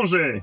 dąży? 0.00 0.42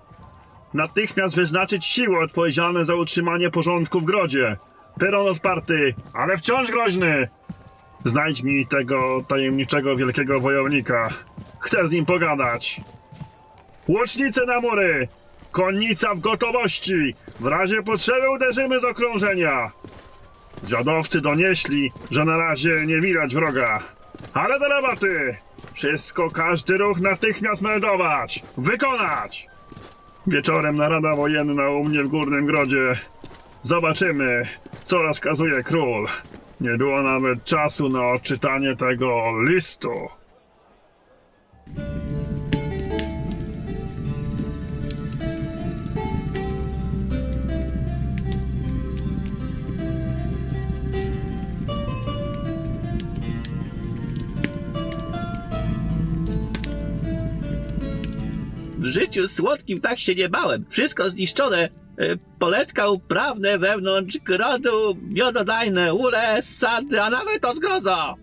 Natychmiast 0.74 1.36
wyznaczyć 1.36 1.86
siły 1.86 2.20
odpowiedzialne 2.20 2.86
za 2.86 2.96
utrzymanie 2.96 3.50
porządku 3.50 4.00
w 4.00 4.06
grodzie. 4.06 4.58
Peron 5.00 5.28
odparty, 5.28 5.94
ale 6.14 6.38
wciąż 6.38 6.72
groźny. 6.72 7.28
Znajdź 8.04 8.44
mi 8.44 8.68
tego 8.68 9.22
tajemniczego 9.28 9.96
wielkiego 9.96 10.40
wojownika. 10.40 11.10
Chcę 11.60 11.88
z 11.88 11.92
nim 11.92 12.06
pogadać. 12.06 12.82
Łocznice 13.88 14.46
na 14.46 14.60
mury! 14.60 15.08
Konnica 15.52 16.14
w 16.14 16.20
gotowości! 16.20 17.16
W 17.40 17.46
razie 17.46 17.84
potrzeby 17.84 18.30
uderzymy 18.30 18.80
z 18.80 18.86
okrążenia! 18.86 19.72
Zwiadowcy 20.62 21.22
donieśli, 21.22 21.92
że 22.12 22.26
na 22.26 22.38
razie 22.38 22.86
nie 22.86 23.02
widać 23.02 23.36
wroga. 23.36 23.80
Ale 24.34 24.60
do 24.60 24.68
roboty! 24.68 25.38
Wszystko, 25.74 26.30
każdy 26.30 26.78
ruch 26.78 27.00
natychmiast 27.00 27.62
meldować! 27.62 28.44
Wykonać! 28.58 29.48
Wieczorem 30.28 30.76
narada 30.76 31.16
wojenna 31.16 31.70
u 31.70 31.84
mnie 31.84 32.04
w 32.04 32.08
Górnym 32.08 32.46
Grodzie. 32.46 32.94
Zobaczymy, 33.62 34.44
co 34.86 35.02
rozkazuje 35.02 35.64
król. 35.64 36.08
Nie 36.62 36.78
było 36.78 37.04
nawet 37.04 37.44
czasu 37.44 37.90
na 37.90 38.08
odczytanie 38.08 38.76
tego 38.76 39.24
listu. 39.50 39.92
Życiu 58.88 59.28
słodkim 59.28 59.82
tak 59.82 60.00
się 60.00 60.16
nie 60.16 60.30
bałem. 60.30 60.66
Wszystko 60.70 61.10
zniszczone. 61.10 61.70
E, 61.98 62.18
Poletka 62.40 62.88
uprawne 62.88 63.58
wewnątrz 63.58 64.18
grodu, 64.18 64.98
miododajne 65.02 65.94
ule, 65.94 66.42
sady, 66.42 67.02
a 67.02 67.10
nawet 67.10 67.46
o 67.46 67.54
zgrozo. 67.54 68.16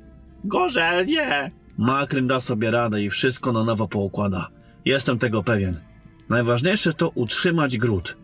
Gorzel 0.44 1.06
nie. 1.06 1.50
Makryn 1.78 2.26
da 2.26 2.40
sobie 2.40 2.70
radę 2.70 3.02
i 3.02 3.10
wszystko 3.10 3.52
na 3.52 3.64
nowo 3.64 3.88
poukłada. 3.88 4.48
Jestem 4.84 5.18
tego 5.18 5.42
pewien. 5.42 5.80
Najważniejsze 6.28 6.92
to 6.92 7.08
utrzymać 7.08 7.78
gród. 7.78 8.16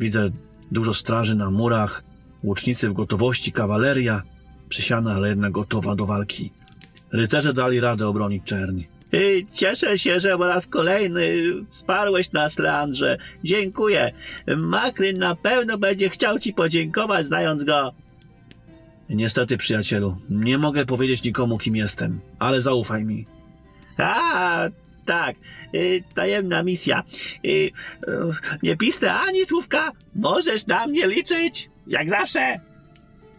Widzę 0.00 0.30
dużo 0.72 0.94
straży 0.94 1.34
na 1.34 1.50
murach, 1.50 2.04
łucznicy 2.44 2.88
w 2.88 2.92
gotowości, 2.92 3.52
kawaleria, 3.52 4.22
przysiana, 4.68 5.12
ale 5.14 5.28
jednak 5.28 5.52
gotowa 5.52 5.94
do 5.94 6.06
walki. 6.06 6.52
Rycerze 7.12 7.52
dali 7.52 7.80
radę 7.80 8.08
obronić 8.08 8.44
czerni. 8.44 8.88
Y, 9.14 9.44
Cieszę 9.54 9.98
się, 9.98 10.20
że 10.20 10.38
po 10.38 10.48
raz 10.48 10.66
kolejny 10.66 11.42
wsparłeś 11.70 12.32
nas, 12.32 12.58
Leandrze. 12.58 13.18
Dziękuję. 13.44 14.12
Makryn 14.56 15.18
na 15.18 15.34
pewno 15.34 15.78
będzie 15.78 16.10
chciał 16.10 16.38
ci 16.38 16.52
podziękować, 16.52 17.26
znając 17.26 17.64
go. 17.64 17.92
Niestety, 19.08 19.56
przyjacielu, 19.56 20.16
nie 20.30 20.58
mogę 20.58 20.86
powiedzieć 20.86 21.22
nikomu, 21.24 21.58
kim 21.58 21.76
jestem, 21.76 22.20
ale 22.38 22.60
zaufaj 22.60 23.04
mi. 23.04 23.26
A, 23.96 24.68
tak, 25.04 25.36
y, 25.74 26.02
tajemna 26.14 26.62
misja. 26.62 27.04
Y, 27.46 27.70
nie 28.62 28.76
pisnę 28.76 29.14
ani 29.14 29.44
słówka. 29.44 29.92
Możesz 30.14 30.66
na 30.66 30.86
mnie 30.86 31.06
liczyć, 31.06 31.70
jak 31.86 32.08
zawsze. 32.08 32.60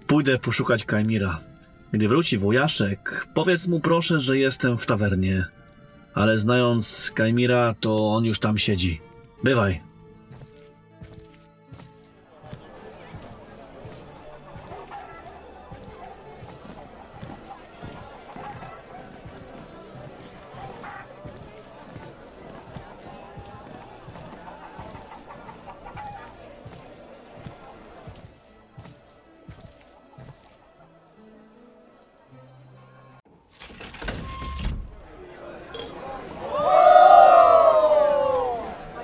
Pójdę 0.07 0.38
poszukać 0.38 0.85
Kajmira. 0.85 1.40
Gdy 1.91 2.07
wróci 2.07 2.38
wujaszek, 2.38 3.28
powiedz 3.34 3.67
mu 3.67 3.79
proszę, 3.79 4.19
że 4.19 4.38
jestem 4.38 4.78
w 4.78 4.85
tawernie. 4.85 5.46
Ale 6.13 6.39
znając 6.39 7.11
Kajmira, 7.16 7.75
to 7.79 8.09
on 8.11 8.25
już 8.25 8.39
tam 8.39 8.57
siedzi. 8.57 9.01
Bywaj. 9.44 9.91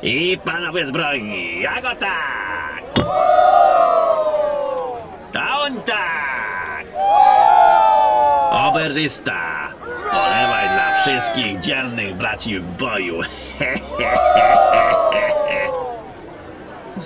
I 0.08 0.40
panowie 0.40 0.86
zbrojni, 0.86 1.62
ja 1.62 1.82
go 1.84 1.92
tak! 2.00 2.84
A 5.36 5.60
on 5.68 5.84
tak! 5.84 6.86
Oberżysta, 8.52 9.68
polewaj 10.12 10.68
dla 10.70 10.94
wszystkich 11.02 11.60
dzielnych 11.60 12.16
braci 12.16 12.60
w 12.60 12.68
boju. 12.68 13.20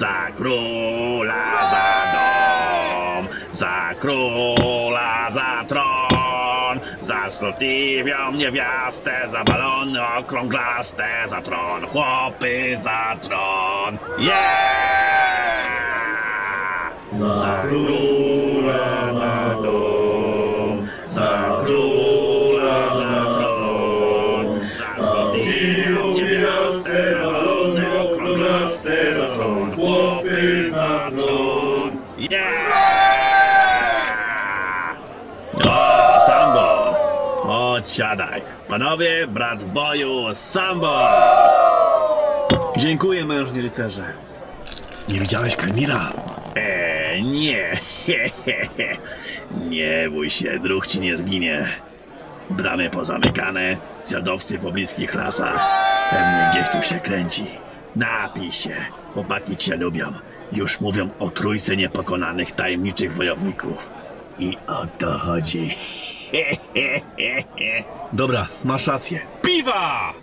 za 0.01 0.29
króla, 0.35 1.43
za 1.71 1.89
dom, 2.13 3.27
za 3.51 3.93
króla, 3.99 4.50
za 7.31 7.37
slotiwią 7.37 8.31
niewiastę, 8.33 9.21
za 9.25 9.43
balony 9.43 9.99
okrąglaste, 10.17 11.07
za 11.25 11.41
tron, 11.41 11.87
chłopy, 11.87 12.77
za 12.77 13.15
tron. 13.21 13.97
Yeah! 14.19 14.31
Za 17.11 17.63
króla, 17.67 19.10
siadaj. 37.91 38.41
Panowie, 38.67 39.27
brat 39.27 39.63
w 39.63 39.69
boju, 39.69 40.25
Sambo! 40.33 41.07
Dziękuję, 42.77 43.25
mężni 43.25 43.61
rycerze. 43.61 44.03
Nie 45.09 45.19
widziałeś 45.19 45.55
Kajmira? 45.55 46.13
E, 46.55 47.21
nie. 47.21 47.71
nie 49.69 50.09
bój 50.09 50.29
się, 50.29 50.59
druh 50.59 50.87
ci 50.87 50.99
nie 50.99 51.17
zginie. 51.17 51.65
Bramy 52.49 52.89
pozamykane, 52.89 53.77
zwiadowcy 54.03 54.57
w 54.57 54.61
pobliskich 54.61 55.15
lasach. 55.15 55.67
Pewnie 56.09 56.49
gdzieś 56.51 56.69
tu 56.69 56.89
się 56.89 56.99
kręci. 56.99 57.45
Napij 57.95 58.51
się, 58.51 58.75
chłopaki 59.13 59.57
cię 59.57 59.75
lubią. 59.75 60.05
Już 60.53 60.79
mówią 60.79 61.09
o 61.19 61.29
trójce 61.29 61.75
niepokonanych 61.75 62.51
tajemniczych 62.51 63.13
wojowników. 63.13 63.89
I 64.39 64.57
o 64.67 64.85
to 64.97 65.11
chodzi. 65.11 65.69
Dobra, 68.13 68.47
masz 68.63 68.87
rację. 68.87 69.19
Piwa! 69.41 70.13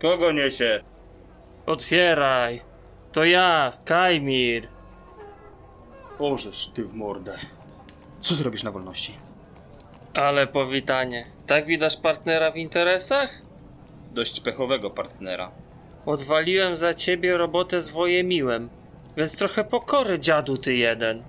Kogo 0.00 0.32
niesie? 0.32 0.80
Otwieraj. 1.66 2.60
To 3.12 3.24
ja, 3.24 3.72
Kajmir. 3.84 4.68
Orzesz 6.18 6.66
ty 6.74 6.84
w 6.84 6.94
mordę. 6.94 7.36
Co 8.20 8.36
ty 8.36 8.42
robisz 8.42 8.62
na 8.62 8.70
wolności? 8.70 9.14
Ale 10.14 10.46
powitanie. 10.46 11.26
Tak 11.46 11.66
widać 11.66 11.96
partnera 11.96 12.50
w 12.50 12.56
interesach? 12.56 13.42
Dość 14.12 14.40
pechowego 14.40 14.90
partnera. 14.90 15.50
Odwaliłem 16.06 16.76
za 16.76 16.94
ciebie 16.94 17.36
robotę 17.36 17.80
z 17.82 17.88
Wojemiłem. 17.88 18.68
Więc 19.16 19.36
trochę 19.36 19.64
pokory, 19.64 20.18
dziadu 20.20 20.56
ty 20.58 20.74
jeden. 20.74 21.22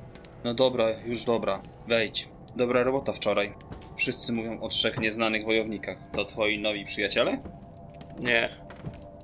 No 0.44 0.54
dobra, 0.54 0.86
już 1.06 1.26
dobra. 1.26 1.62
Wejdź. 1.88 2.30
Dobra 2.56 2.84
robota 2.84 3.14
wczoraj. 3.14 3.54
Wszyscy 3.96 4.34
mówią 4.34 4.60
o 4.62 4.68
trzech 4.70 5.00
nieznanych 5.00 5.46
wojownikach. 5.46 5.98
To 6.14 6.24
twoi 6.26 6.60
nowi 6.60 6.86
przyjaciele? 6.86 7.38
Nie. 8.20 8.50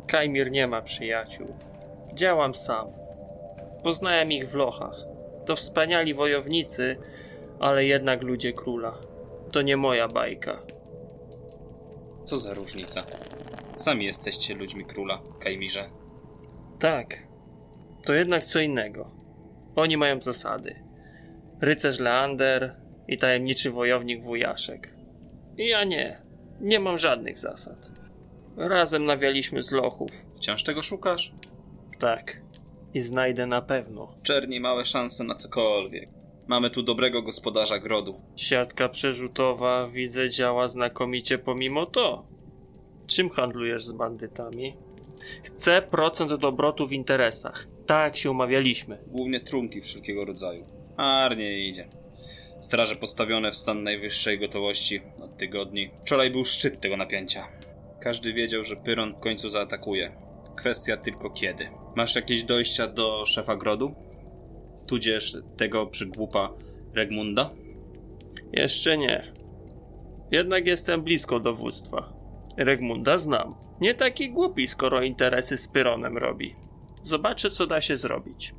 Kajmir 0.07 0.51
nie 0.51 0.67
ma 0.67 0.81
przyjaciół. 0.81 1.47
Działam 2.13 2.55
sam. 2.55 2.87
Poznałem 3.83 4.31
ich 4.31 4.49
w 4.49 4.55
lochach. 4.55 4.95
To 5.45 5.55
wspaniali 5.55 6.13
wojownicy, 6.13 6.97
ale 7.59 7.85
jednak 7.85 8.21
ludzie 8.21 8.53
króla. 8.53 8.97
To 9.51 9.61
nie 9.61 9.77
moja 9.77 10.07
bajka. 10.07 10.61
Co 12.25 12.37
za 12.37 12.53
różnica? 12.53 13.03
Sami 13.77 14.05
jesteście 14.05 14.55
ludźmi 14.55 14.85
króla, 14.85 15.19
Kajmirze. 15.39 15.83
Tak, 16.79 17.27
to 18.05 18.13
jednak 18.13 18.45
co 18.45 18.59
innego. 18.59 19.11
Oni 19.75 19.97
mają 19.97 20.21
zasady. 20.21 20.75
Rycerz 21.61 21.99
Leander 21.99 22.75
i 23.07 23.17
tajemniczy 23.17 23.71
wojownik 23.71 24.23
Wujaszek. 24.23 24.93
I 25.57 25.67
ja 25.67 25.83
nie. 25.83 26.21
Nie 26.61 26.79
mam 26.79 26.97
żadnych 26.97 27.37
zasad. 27.37 27.96
Razem 28.57 29.05
nawialiśmy 29.05 29.63
z 29.63 29.71
lochów. 29.71 30.11
Wciąż 30.35 30.63
tego 30.63 30.81
szukasz? 30.81 31.33
Tak. 31.99 32.41
I 32.93 32.99
znajdę 32.99 33.45
na 33.45 33.61
pewno. 33.61 34.13
Czerni 34.23 34.59
małe 34.59 34.85
szanse 34.85 35.23
na 35.23 35.35
cokolwiek. 35.35 36.09
Mamy 36.47 36.69
tu 36.69 36.83
dobrego 36.83 37.21
gospodarza 37.21 37.79
grodu. 37.79 38.15
Siatka 38.35 38.89
przerzutowa 38.89 39.87
widzę 39.87 40.29
działa 40.29 40.67
znakomicie 40.67 41.37
pomimo 41.37 41.85
to. 41.85 42.27
Czym 43.07 43.29
handlujesz 43.29 43.85
z 43.85 43.91
bandytami? 43.91 44.77
Chcę 45.43 45.81
procent 45.81 46.33
do 46.33 46.47
obrotu 46.47 46.87
w 46.87 46.93
interesach. 46.93 47.67
Tak 47.85 48.17
się 48.17 48.31
umawialiśmy. 48.31 48.97
Głównie 49.07 49.39
trunki 49.39 49.81
wszelkiego 49.81 50.25
rodzaju. 50.25 50.65
Arnie 50.97 51.67
idzie. 51.67 51.87
Straże 52.61 52.95
postawione 52.95 53.51
w 53.51 53.55
stan 53.55 53.83
najwyższej 53.83 54.39
gotowości 54.39 55.01
od 55.23 55.37
tygodni. 55.37 55.89
Wczoraj 56.01 56.31
był 56.31 56.45
szczyt 56.45 56.81
tego 56.81 56.97
napięcia. 56.97 57.47
Każdy 58.07 58.33
wiedział, 58.33 58.63
że 58.63 58.75
Pyron 58.75 59.13
w 59.13 59.19
końcu 59.19 59.49
zaatakuje. 59.49 60.11
Kwestia 60.55 60.97
tylko 60.97 61.29
kiedy. 61.29 61.69
Masz 61.95 62.15
jakieś 62.15 62.43
dojścia 62.43 62.87
do 62.87 63.25
szefa 63.25 63.55
grodu? 63.55 63.95
Tudzież 64.87 65.37
tego 65.57 65.87
przygłupa 65.87 66.53
Regmunda? 66.93 67.49
Jeszcze 68.53 68.97
nie. 68.97 69.33
Jednak 70.31 70.67
jestem 70.67 71.01
blisko 71.01 71.39
dowództwa. 71.39 72.13
Regmunda 72.57 73.17
znam. 73.17 73.55
Nie 73.81 73.95
taki 73.95 74.29
głupi, 74.29 74.67
skoro 74.67 75.03
interesy 75.03 75.57
z 75.57 75.67
Pyronem 75.67 76.17
robi. 76.17 76.55
Zobaczę, 77.03 77.49
co 77.49 77.67
da 77.67 77.81
się 77.81 77.97
zrobić. 77.97 78.53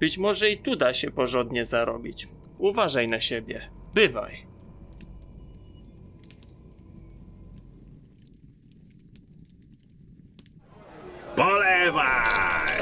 Być 0.00 0.18
może 0.18 0.50
i 0.50 0.58
tu 0.58 0.76
da 0.76 0.94
się 0.94 1.10
porządnie 1.10 1.64
zarobić. 1.64 2.28
Uważaj 2.58 3.08
na 3.08 3.20
siebie. 3.20 3.70
Bywaj. 3.94 4.45
Polewaj! 11.36 12.76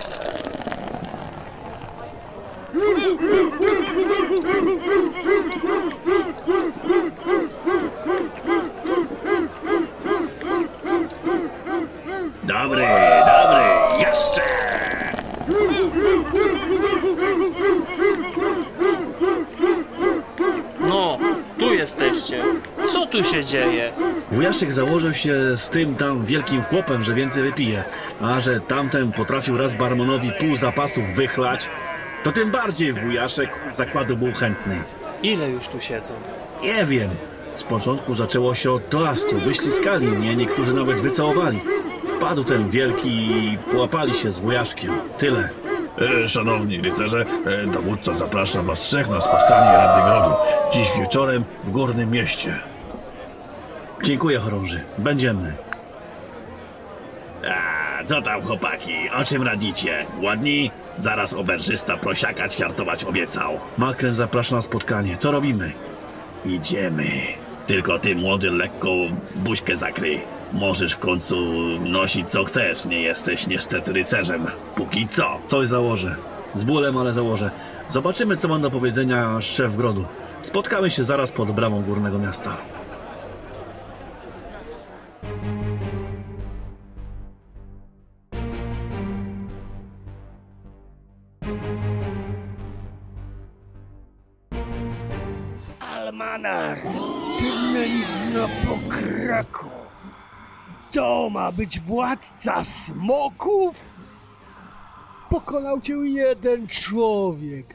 Dobry, 12.45 12.87
dobry, 13.27 13.65
jeszcze! 13.99 14.43
Jesteście. 21.85 22.43
Co 22.93 23.07
tu 23.07 23.23
się 23.23 23.45
dzieje? 23.45 23.93
Wujaszek 24.31 24.73
założył 24.73 25.13
się 25.13 25.35
z 25.57 25.71
tym 25.71 25.97
tam 25.97 26.25
wielkim 26.25 26.63
chłopem, 26.63 27.03
że 27.03 27.15
więcej 27.15 27.43
wypije, 27.43 27.85
a 28.21 28.41
że 28.41 28.61
tamten 28.61 29.13
potrafił 29.13 29.59
raz 29.59 29.75
barmonowi 29.75 30.33
pół 30.41 30.57
zapasów 30.57 31.05
wychlać, 31.17 31.71
to 32.23 32.33
tym 32.33 32.51
bardziej 32.51 32.93
wujaszek 32.93 33.51
zakładu 33.69 34.17
był 34.17 34.33
chętny. 34.33 34.83
Ile 35.23 35.51
już 35.51 35.69
tu 35.69 35.81
siedzą? 35.81 36.15
Nie 36.63 36.85
wiem. 36.85 37.11
Z 37.57 37.63
początku 37.63 38.15
zaczęło 38.15 38.55
się 38.55 38.71
od 38.71 38.91
toastu, 38.91 39.39
wyściskali 39.39 40.07
mnie, 40.07 40.37
niektórzy 40.37 40.75
nawet 40.75 41.01
wycałowali. 41.01 41.61
Wpadł 42.17 42.45
ten 42.45 42.71
wielki 42.71 43.09
i 43.09 43.59
połapali 43.73 44.15
się 44.15 44.33
z 44.33 44.39
wujaszkiem. 44.39 44.93
Tyle. 45.19 45.49
E, 45.99 46.29
szanowni 46.29 46.81
rycerze, 46.81 47.25
e, 47.47 47.67
dowódca 47.67 48.15
zaprasza 48.15 48.63
was 48.63 48.81
trzech 48.81 49.09
na 49.09 49.21
spotkanie 49.21 49.73
Rady 49.73 50.03
Grodu. 50.11 50.37
Dziś 50.73 50.89
wieczorem 51.01 51.45
w 51.65 51.71
Górnym 51.71 52.11
Mieście. 52.11 52.55
Dziękuję, 54.03 54.39
chorąży. 54.39 54.85
Będziemy. 54.99 55.55
A, 57.49 58.05
co 58.05 58.23
tam 58.23 58.43
chłopaki, 58.43 58.95
o 59.21 59.25
czym 59.25 59.43
radzicie? 59.43 60.07
Ładni? 60.23 60.71
Zaraz 60.99 61.35
oberżysta 61.35 61.97
prosiaka 61.97 62.49
ćwiartować 62.49 63.05
obiecał. 63.05 63.61
Makrę 63.79 64.13
zaprasza 64.13 64.55
na 64.57 64.63
spotkanie. 64.63 65.17
Co 65.17 65.31
robimy? 65.31 65.73
Idziemy. 66.45 67.05
Tylko 67.67 67.99
ty, 67.99 68.17
młody, 68.17 68.51
lekko 68.51 68.89
buźkę 69.35 69.77
zakryj. 69.77 70.23
Możesz 70.55 70.93
w 70.93 70.99
końcu 70.99 71.37
nosić 71.81 72.29
co 72.29 72.45
chcesz, 72.45 72.85
nie 72.85 73.03
jesteś 73.03 73.47
niestety 73.47 73.93
rycerzem. 73.93 74.47
Póki 74.75 75.07
co. 75.07 75.41
Coś 75.47 75.69
założę. 75.69 76.17
Z 76.55 76.65
bólem, 76.65 76.97
ale 76.97 77.13
założę. 77.13 77.51
Zobaczymy, 77.89 78.37
co 78.37 78.49
ma 78.49 78.59
do 78.59 78.71
powiedzenia 78.71 79.41
szef 79.41 79.77
grodu. 79.77 80.05
Spotkamy 80.43 80.91
się 80.91 81.05
zaraz 81.05 81.33
pod 81.33 81.51
bramą 81.51 81.83
górnego 81.83 82.19
miasta. 82.19 82.57
Almanar, 95.81 96.77
ty 97.39 97.73
mylizno 97.73 98.49
pokraku. 98.69 99.74
To 100.95 101.31
ma 101.31 101.53
być 101.53 101.81
władca 101.81 102.65
smoków? 102.65 103.81
Pokonał 105.31 105.81
cię 105.81 105.95
jeden 105.95 106.69
człowiek. 106.69 107.75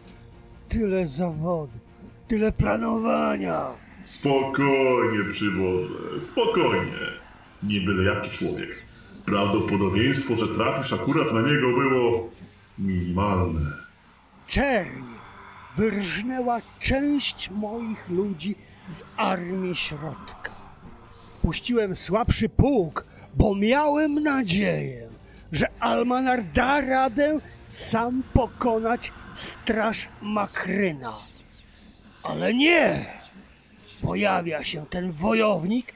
Tyle 0.69 1.07
zawodu, 1.07 1.79
tyle 2.27 2.51
planowania. 2.51 3.65
Spokojnie, 4.03 5.23
przyboże, 5.31 6.19
spokojnie. 6.19 6.97
Nie 7.63 7.81
byle 7.81 8.03
jaki 8.15 8.29
człowiek. 8.29 8.69
Prawdopodobieństwo, 9.25 10.35
że 10.35 10.47
trafisz 10.47 10.93
akurat 10.93 11.33
na 11.33 11.41
niego 11.41 11.67
było 11.77 12.29
minimalne. 12.79 13.71
Czerń 14.47 15.03
wyrżnęła 15.77 16.57
część 16.81 17.49
moich 17.49 18.09
ludzi 18.09 18.55
z 18.89 19.03
armii 19.17 19.75
środka. 19.75 20.51
Puściłem 21.41 21.95
słabszy 21.95 22.49
pułk, 22.49 23.05
bo 23.33 23.55
miałem 23.55 24.23
nadzieję, 24.23 25.09
że 25.51 25.67
Almanar 25.79 26.43
da 26.43 26.81
radę 26.81 27.37
sam 27.67 28.23
pokonać 28.33 29.11
straż 29.33 30.09
Makryna. 30.21 31.13
Ale 32.23 32.53
nie! 32.53 33.05
Pojawia 34.01 34.63
się 34.63 34.85
ten 34.85 35.11
wojownik 35.11 35.93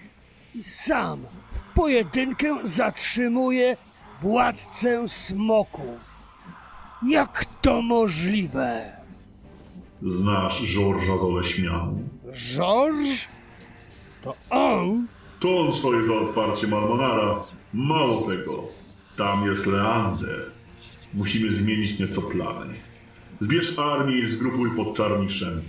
i 0.55 0.63
sam 0.63 1.25
w 1.53 1.75
pojedynkę 1.75 2.57
zatrzymuje 2.63 3.77
władcę 4.21 5.09
smoków. 5.09 6.13
Jak 7.07 7.45
to 7.61 7.81
możliwe? 7.81 8.97
Znasz 10.01 10.59
Żorża 10.59 11.17
z 11.17 11.23
Oleśmianu? 11.23 12.03
George? 12.33 13.27
To 14.21 14.35
on? 14.49 15.07
To 15.43 15.59
on 15.59 15.73
stoi 15.73 16.03
za 16.03 16.13
otwarciem 16.13 16.73
Almanara. 16.73 17.43
Mało 17.73 18.21
tego, 18.27 18.63
tam 19.17 19.45
jest 19.45 19.67
Leander. 19.67 20.51
Musimy 21.13 21.51
zmienić 21.51 21.99
nieco 21.99 22.21
plany. 22.21 22.73
Zbierz 23.39 23.79
armię 23.79 24.19
i 24.19 24.25
zgrupuj 24.25 24.69
pod 24.75 24.95
Czarniszem. 24.97 25.61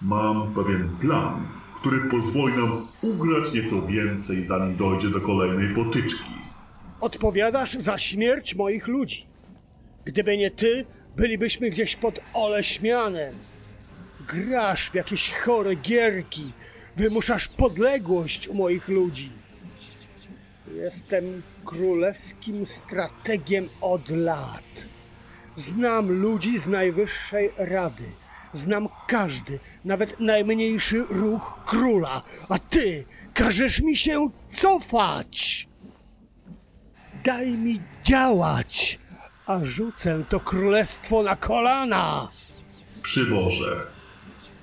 Mam 0.00 0.54
pewien 0.54 0.88
plan, 1.00 1.48
który 1.80 2.00
pozwoli 2.00 2.54
nam 2.56 2.86
ugrać 3.02 3.52
nieco 3.54 3.82
więcej, 3.82 4.44
zanim 4.44 4.76
dojdzie 4.76 5.08
do 5.08 5.20
kolejnej 5.20 5.74
potyczki. 5.74 6.32
Odpowiadasz 7.00 7.72
za 7.72 7.98
śmierć 7.98 8.54
moich 8.54 8.88
ludzi. 8.88 9.26
Gdyby 10.04 10.36
nie 10.36 10.50
ty, 10.50 10.84
bylibyśmy 11.16 11.70
gdzieś 11.70 11.96
pod 11.96 12.20
Oleśmianem. 12.34 13.34
Grasz 14.28 14.90
w 14.90 14.94
jakieś 14.94 15.34
chore 15.34 15.74
gierki, 15.74 16.52
wymuszasz 16.96 17.48
podległość 17.48 18.48
u 18.48 18.54
moich 18.54 18.88
ludzi. 18.88 19.30
Jestem 20.74 21.42
królewskim 21.64 22.66
strategiem 22.66 23.68
od 23.80 24.08
lat. 24.08 24.86
Znam 25.56 26.12
ludzi 26.12 26.58
z 26.58 26.66
najwyższej 26.66 27.50
rady. 27.56 28.04
Znam 28.52 28.88
każdy, 29.08 29.58
nawet 29.84 30.20
najmniejszy 30.20 31.04
ruch 31.10 31.60
króla, 31.66 32.22
a 32.48 32.58
ty 32.58 33.04
każesz 33.34 33.80
mi 33.80 33.96
się 33.96 34.30
cofać. 34.56 35.68
Daj 37.24 37.50
mi 37.50 37.80
działać, 38.04 38.98
a 39.46 39.64
rzucę 39.64 40.24
to 40.28 40.40
królestwo 40.40 41.22
na 41.22 41.36
kolana. 41.36 42.28
Przyboże, 43.02 43.86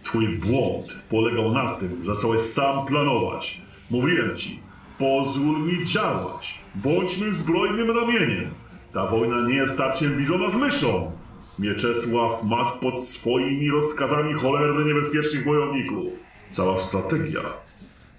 Twój 0.10 0.28
błąd 0.28 0.96
polegał 1.10 1.52
na 1.52 1.68
tym, 1.68 2.02
że 2.06 2.16
zacząłeś 2.16 2.42
sam 2.42 2.86
planować. 2.86 3.62
Mówiłem 3.90 4.36
ci, 4.36 4.60
pozwól 4.98 5.62
mi 5.62 5.86
działać. 5.86 6.62
Bądźmy 6.76 7.34
zbrojnym 7.34 7.92
ramieniem. 7.92 8.52
Ta 8.94 9.08
wojna 9.08 9.48
nie 9.48 9.54
jest 9.54 9.74
starciem 9.74 10.18
bizona 10.18 10.50
z 10.50 10.56
myszą. 10.56 11.12
Mieczesław 11.60 12.44
ma 12.44 12.66
pod 12.66 13.04
swoimi 13.04 13.72
rozkazami 13.72 14.34
cholernie 14.34 14.86
niebezpiecznych 14.86 15.46
wojowników. 15.46 16.14
Cała 16.50 16.78
strategia 16.78 17.42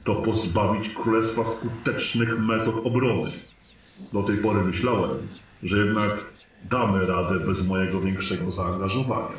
to 0.05 0.15
pozbawić 0.15 0.89
królestwa 0.89 1.45
skutecznych 1.45 2.39
metod 2.39 2.87
obrony. 2.87 3.33
Do 4.13 4.23
tej 4.23 4.37
pory 4.37 4.65
myślałem, 4.65 5.29
że 5.63 5.79
jednak 5.85 6.25
damy 6.71 7.07
radę 7.07 7.41
bez 7.41 7.67
mojego 7.67 8.01
większego 8.01 8.51
zaangażowania. 8.51 9.39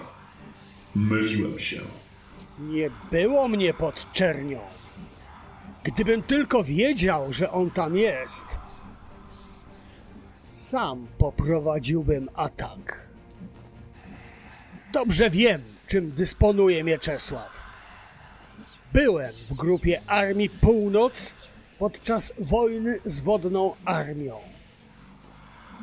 Myliłem 0.96 1.60
się. 1.60 1.82
Nie 2.60 2.90
było 3.12 3.48
mnie 3.48 3.74
pod 3.74 4.14
czernią. 4.14 4.60
Gdybym 5.84 6.24
tylko 6.24 6.64
wiedział, 6.64 7.34
że 7.34 7.52
on 7.52 7.72
tam 7.72 7.98
jest, 7.98 8.46
sam 10.46 11.08
poprowadziłbym 11.18 12.30
atak. 12.36 13.08
Dobrze 14.94 15.30
wiem, 15.30 15.62
czym 15.88 16.12
dysponuje 16.12 16.84
Mieczesław. 16.84 17.52
Byłem 18.94 19.34
w 19.50 19.54
grupie 19.54 20.02
Armii 20.08 20.50
Północ 20.50 21.36
podczas 21.80 22.34
wojny 22.40 23.00
z 23.06 23.20
Wodną 23.20 23.76
Armią. 23.86 24.36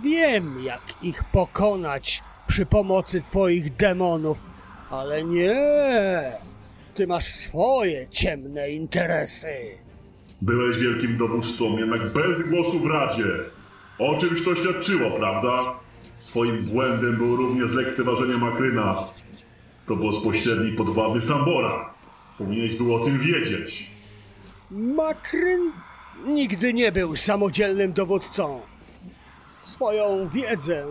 Wiem, 0.03 0.65
jak 0.65 0.83
ich 1.03 1.25
pokonać 1.25 2.23
przy 2.47 2.67
pomocy 2.67 3.23
twoich 3.23 3.77
demonów, 3.77 4.43
ale 4.91 5.25
nie. 5.25 5.57
Ty 6.99 7.07
masz 7.07 7.33
swoje 7.33 8.09
ciemne 8.09 8.71
interesy. 8.71 9.55
Byłeś 10.43 10.79
wielkim 10.79 11.17
dowódcą, 11.17 11.79
jednak 11.79 12.13
bez 12.13 12.49
głosu 12.49 12.79
w 12.79 12.87
Radzie. 12.87 13.25
O 13.99 14.17
czymś 14.17 14.45
to 14.45 14.55
świadczyło, 14.55 15.11
prawda? 15.11 15.75
Twoim 16.29 16.65
błędem 16.65 17.17
było 17.17 17.37
również 17.37 17.73
lekceważenie 17.73 18.37
Makryna. 18.37 19.05
To 19.87 19.97
było 19.97 20.13
z 20.13 20.25
pośredniej 20.25 20.73
podwładny 20.73 21.21
Sambora. 21.21 21.95
Powinieneś 22.39 22.77
był 22.77 22.95
o 22.95 22.99
tym 22.99 23.19
wiedzieć. 23.19 23.91
Makryn 24.71 25.73
nigdy 26.27 26.75
nie 26.75 26.93
był 26.93 27.17
samodzielnym 27.17 27.93
dowódcą. 27.93 28.61
Swoją 29.65 30.29
wiedzę 30.29 30.87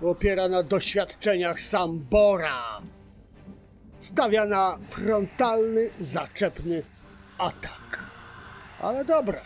opiera 0.00 0.48
na 0.48 0.62
doświadczeniach 0.62 1.60
Sambora. 1.60 2.80
Stawia 4.02 4.46
na 4.46 4.78
frontalny, 4.88 5.90
zaczepny 6.00 6.82
atak. 7.38 8.10
Ale 8.80 9.04
dobra, 9.04 9.40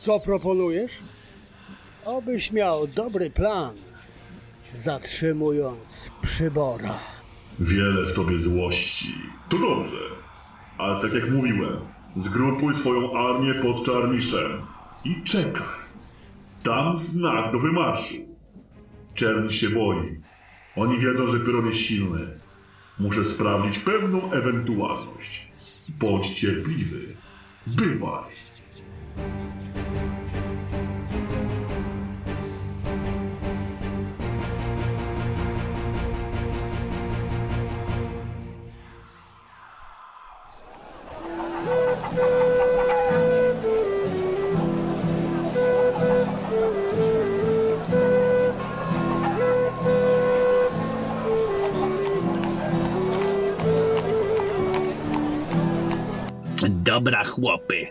co 0.00 0.20
proponujesz? 0.20 0.92
Obyś 2.04 2.52
miał 2.52 2.86
dobry 2.86 3.30
plan, 3.30 3.74
zatrzymując 4.76 6.10
przybora. 6.22 6.94
Wiele 7.58 8.06
w 8.06 8.12
tobie 8.12 8.38
złości. 8.38 9.14
To 9.48 9.58
dobrze. 9.58 10.00
Ale 10.78 11.00
tak 11.02 11.12
jak 11.14 11.30
mówiłem, 11.30 11.76
zgrupuj 12.16 12.74
swoją 12.74 13.18
armię 13.18 13.54
pod 13.54 13.84
Czarniszem 13.84 14.62
i 15.04 15.22
czekaj. 15.24 15.80
Dam 16.64 16.96
znak 16.96 17.52
do 17.52 17.58
wymarszu. 17.58 18.14
Czerni 19.14 19.52
się 19.52 19.70
boi. 19.70 20.20
Oni 20.76 20.98
wiedzą, 20.98 21.26
że 21.26 21.40
Pyron 21.40 21.66
jest 21.66 21.78
silny. 21.78 22.49
Muszę 23.00 23.24
sprawdzić 23.24 23.78
pewną 23.78 24.32
ewentualność. 24.32 25.48
Bądź 25.88 26.30
cierpliwy. 26.30 27.16
Bywaj. 27.66 28.34
Dobra, 57.00 57.24
chłopy. 57.24 57.86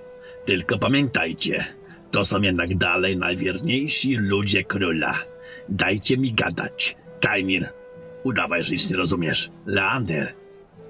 Tylko 0.46 0.78
pamiętajcie, 0.78 1.66
to 2.12 2.26
są 2.26 2.42
jednak 2.42 2.78
dalej 2.78 3.18
najwierniejsi 3.18 4.18
ludzie 4.18 4.64
króla. 4.64 5.14
Dajcie 5.70 6.18
mi 6.18 6.34
gadać. 6.34 6.96
Kajmir, 7.22 7.70
udawaj, 8.24 8.64
że 8.64 8.72
nic 8.72 8.90
nie 8.90 8.98
rozumiesz. 8.98 9.52
Leander, 9.66 10.34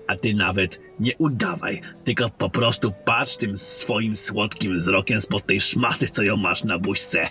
a 0.07 0.15
ty 0.15 0.33
nawet 0.33 0.79
nie 0.99 1.11
udawaj, 1.17 1.81
tylko 2.03 2.29
po 2.29 2.49
prostu 2.49 2.93
patrz 3.05 3.38
tym 3.38 3.57
swoim 3.57 4.15
słodkim 4.15 4.73
wzrokiem 4.73 5.21
spod 5.21 5.45
tej 5.45 5.61
szmaty, 5.61 6.09
co 6.09 6.23
ją 6.23 6.38
masz 6.38 6.63
na 6.63 6.79
buźce. 6.79 7.23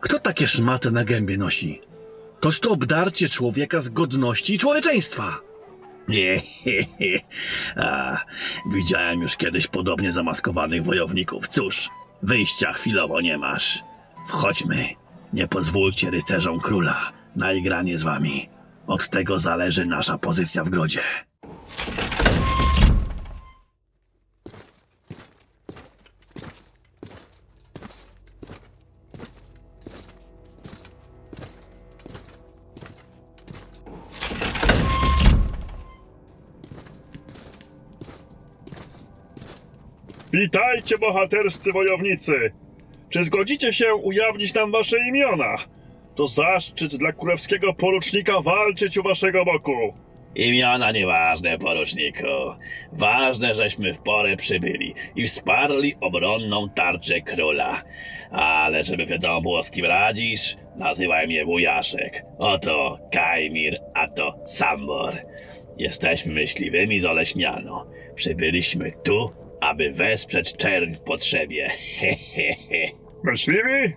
Kto 0.00 0.18
takie 0.18 0.46
szmaty 0.46 0.90
na 0.90 1.04
gębie 1.04 1.38
nosi? 1.38 1.80
Toż 2.40 2.60
to 2.60 2.70
obdarcie 2.70 3.28
człowieka 3.28 3.80
z 3.80 3.88
godności 3.88 4.54
i 4.54 4.58
człowieczeństwa. 4.58 5.51
Nie, 6.08 6.40
A, 7.86 8.16
widziałem 8.72 9.20
już 9.20 9.36
kiedyś 9.36 9.66
podobnie 9.66 10.12
zamaskowanych 10.12 10.84
wojowników. 10.84 11.48
Cóż, 11.48 11.88
wyjścia 12.22 12.72
chwilowo 12.72 13.20
nie 13.20 13.38
masz. 13.38 13.82
Wchodźmy. 14.28 14.84
Nie 15.32 15.48
pozwólcie 15.48 16.10
rycerzom 16.10 16.60
króla 16.60 17.12
na 17.36 17.52
igranie 17.52 17.98
z 17.98 18.02
wami. 18.02 18.48
Od 18.86 19.08
tego 19.08 19.38
zależy 19.38 19.86
nasza 19.86 20.18
pozycja 20.18 20.64
w 20.64 20.68
grodzie. 20.68 21.00
Witajcie, 40.32 40.98
bohaterscy 40.98 41.72
wojownicy! 41.72 42.52
Czy 43.10 43.24
zgodzicie 43.24 43.72
się 43.72 43.94
ujawnić 43.94 44.54
nam 44.54 44.72
wasze 44.72 44.96
imiona? 45.08 45.56
To 46.14 46.26
zaszczyt 46.26 46.96
dla 46.96 47.12
królewskiego 47.12 47.74
porucznika 47.74 48.40
walczyć 48.40 48.98
u 48.98 49.02
waszego 49.02 49.44
boku. 49.44 49.94
Imiona 50.34 50.92
nieważne, 50.92 51.58
poruczniku. 51.58 52.26
Ważne, 52.92 53.54
żeśmy 53.54 53.94
w 53.94 53.98
porę 53.98 54.36
przybyli 54.36 54.94
i 55.16 55.26
wsparli 55.26 55.94
obronną 56.00 56.68
tarczę 56.68 57.20
króla. 57.20 57.82
Ale 58.30 58.84
żeby 58.84 59.06
wiadomo 59.06 59.40
było, 59.40 59.62
z 59.62 59.70
kim 59.70 59.84
radzisz, 59.84 60.56
nazywaj 60.76 61.26
mnie 61.26 61.44
wujaszek. 61.44 62.24
Oto 62.38 62.98
Kajmir, 63.12 63.80
a 63.94 64.08
to 64.08 64.38
Sambor. 64.46 65.14
Jesteśmy 65.78 66.32
myśliwymi 66.32 67.00
z 67.00 67.04
Oleśmianu. 67.04 67.80
Przybyliśmy 68.14 68.92
tu, 69.04 69.41
aby 69.62 69.92
wesprzeć 69.92 70.56
czerń 70.56 70.94
w 70.94 71.00
potrzebie. 71.00 71.70
Myśliwi? 73.24 73.92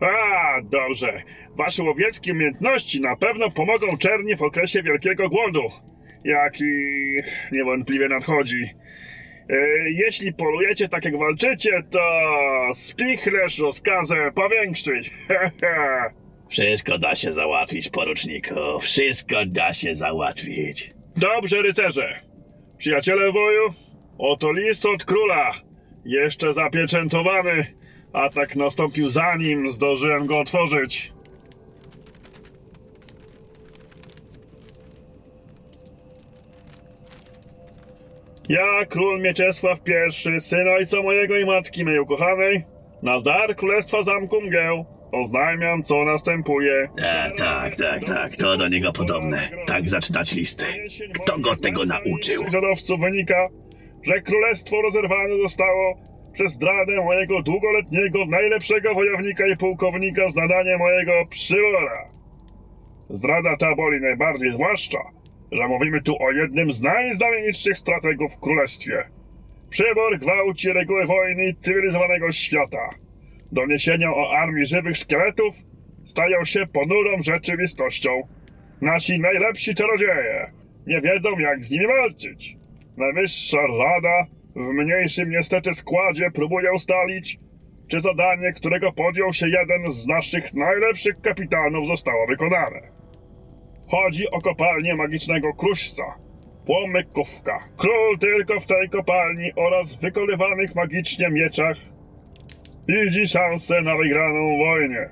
A, 0.00 0.60
dobrze. 0.62 1.22
Wasze 1.56 1.82
łowieckie 1.82 2.32
umiejętności 2.32 3.00
na 3.00 3.16
pewno 3.16 3.50
pomogą 3.50 3.96
czerni 3.96 4.36
w 4.36 4.42
okresie 4.42 4.82
wielkiego 4.82 5.28
głodu, 5.28 5.62
jaki 6.24 6.64
niewątpliwie 7.52 8.08
nadchodzi. 8.08 8.70
E, 9.50 9.56
jeśli 9.90 10.34
polujecie 10.34 10.88
tak 10.88 11.04
jak 11.04 11.18
walczycie, 11.18 11.82
to 11.90 12.00
spichlerz 12.72 13.58
rozkazę 13.58 14.32
powiększyć. 14.34 15.10
Wszystko 16.48 16.98
da 16.98 17.14
się 17.14 17.32
załatwić, 17.32 17.88
poruczniku. 17.88 18.54
Wszystko 18.80 19.36
da 19.46 19.74
się 19.74 19.96
załatwić. 19.96 20.92
Dobrze, 21.16 21.62
rycerze. 21.62 22.20
Przyjaciele 22.78 23.32
woju, 23.32 23.72
oto 24.18 24.52
list 24.52 24.86
od 24.86 25.04
króla. 25.04 25.50
Jeszcze 26.04 26.52
zapieczętowany. 26.52 27.66
Atak 28.12 28.56
nastąpił 28.56 29.10
zanim 29.10 29.70
zdążyłem 29.70 30.26
go 30.26 30.38
otworzyć. 30.38 31.12
Ja, 38.48 38.84
król 38.88 39.20
Mieczesław 39.20 39.78
I, 39.82 40.40
syn 40.40 40.68
ojca 40.68 41.02
mojego 41.02 41.38
i 41.38 41.44
matki 41.44 41.84
mej 41.84 41.98
ukochanej, 41.98 42.64
na 43.02 43.20
dar 43.20 43.56
królestwa 43.56 44.02
zamku 44.02 44.40
mgieł, 44.40 44.86
Oznajmiam, 45.12 45.82
co 45.82 46.04
następuje. 46.04 46.88
E, 47.02 47.30
tak, 47.36 47.76
tak, 47.76 48.04
tak, 48.04 48.36
to 48.36 48.56
do 48.56 48.68
niego 48.68 48.92
podobne. 48.92 49.48
Tak 49.66 49.88
zaczynać 49.88 50.34
listy. 50.34 50.64
Kto 51.14 51.38
go 51.38 51.56
tego 51.56 51.84
nauczył? 51.84 52.44
Dziadowców 52.50 53.00
wynika, 53.00 53.48
że 54.08 54.22
królestwo 54.22 54.82
rozerwane 54.82 55.36
zostało 55.36 55.98
przez 56.32 56.52
zdradę 56.52 56.96
mojego 56.96 57.42
długoletniego, 57.42 58.26
najlepszego 58.26 58.94
wojownika 58.94 59.46
i 59.46 59.56
pułkownika 59.56 60.28
z 60.28 60.36
nadania 60.36 60.78
mojego 60.78 61.12
przywora. 61.30 62.10
Zdrada 63.10 63.56
ta 63.56 63.74
boli 63.74 64.00
najbardziej, 64.00 64.52
zwłaszcza, 64.52 64.98
że 65.52 65.68
mówimy 65.68 66.02
tu 66.02 66.22
o 66.22 66.32
jednym 66.32 66.72
z 66.72 66.82
najznamienitszych 66.82 67.78
strategów 67.78 68.32
w 68.32 68.40
królestwie. 68.40 69.04
Przybor 69.70 70.18
gwałci 70.18 70.72
reguły 70.72 71.06
wojny 71.06 71.54
cywilizowanego 71.60 72.32
świata. 72.32 72.90
Doniesienia 73.52 74.10
o 74.10 74.30
armii 74.30 74.66
żywych 74.66 74.96
szkieletów 74.96 75.54
stają 76.04 76.44
się 76.44 76.66
ponurą 76.66 77.22
rzeczywistością. 77.22 78.28
Nasi 78.80 79.20
najlepsi 79.20 79.74
czarodzieje 79.74 80.52
nie 80.86 81.00
wiedzą, 81.00 81.38
jak 81.38 81.64
z 81.64 81.70
nimi 81.70 81.86
walczyć. 81.86 82.58
Najwyższa 82.98 83.58
Rada 83.78 84.26
w 84.56 84.66
mniejszym 84.66 85.30
niestety 85.30 85.74
składzie 85.74 86.30
próbuje 86.30 86.72
ustalić, 86.72 87.38
czy 87.88 88.00
zadanie, 88.00 88.52
którego 88.52 88.92
podjął 88.92 89.32
się 89.32 89.48
jeden 89.48 89.92
z 89.92 90.06
naszych 90.06 90.54
najlepszych 90.54 91.20
kapitanów, 91.20 91.86
zostało 91.86 92.26
wykonane. 92.26 92.80
Chodzi 93.88 94.30
o 94.30 94.40
kopalnię 94.40 94.94
magicznego 94.94 95.54
kruszca, 95.54 96.02
płomykówka. 96.66 97.68
Król 97.76 98.18
tylko 98.18 98.60
w 98.60 98.66
tej 98.66 98.88
kopalni 98.88 99.52
oraz 99.56 100.00
wykonywanych 100.00 100.74
magicznie 100.74 101.28
mieczach 101.28 101.76
widzi 102.88 103.26
szansę 103.26 103.82
na 103.82 103.96
wygraną 103.96 104.58
wojnie. 104.58 105.10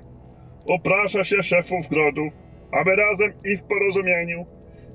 Uprasza 0.65 1.23
się 1.23 1.43
szefów 1.43 1.89
grodów, 1.89 2.33
aby 2.71 2.95
razem 2.95 3.33
i 3.43 3.57
w 3.57 3.63
porozumieniu 3.63 4.45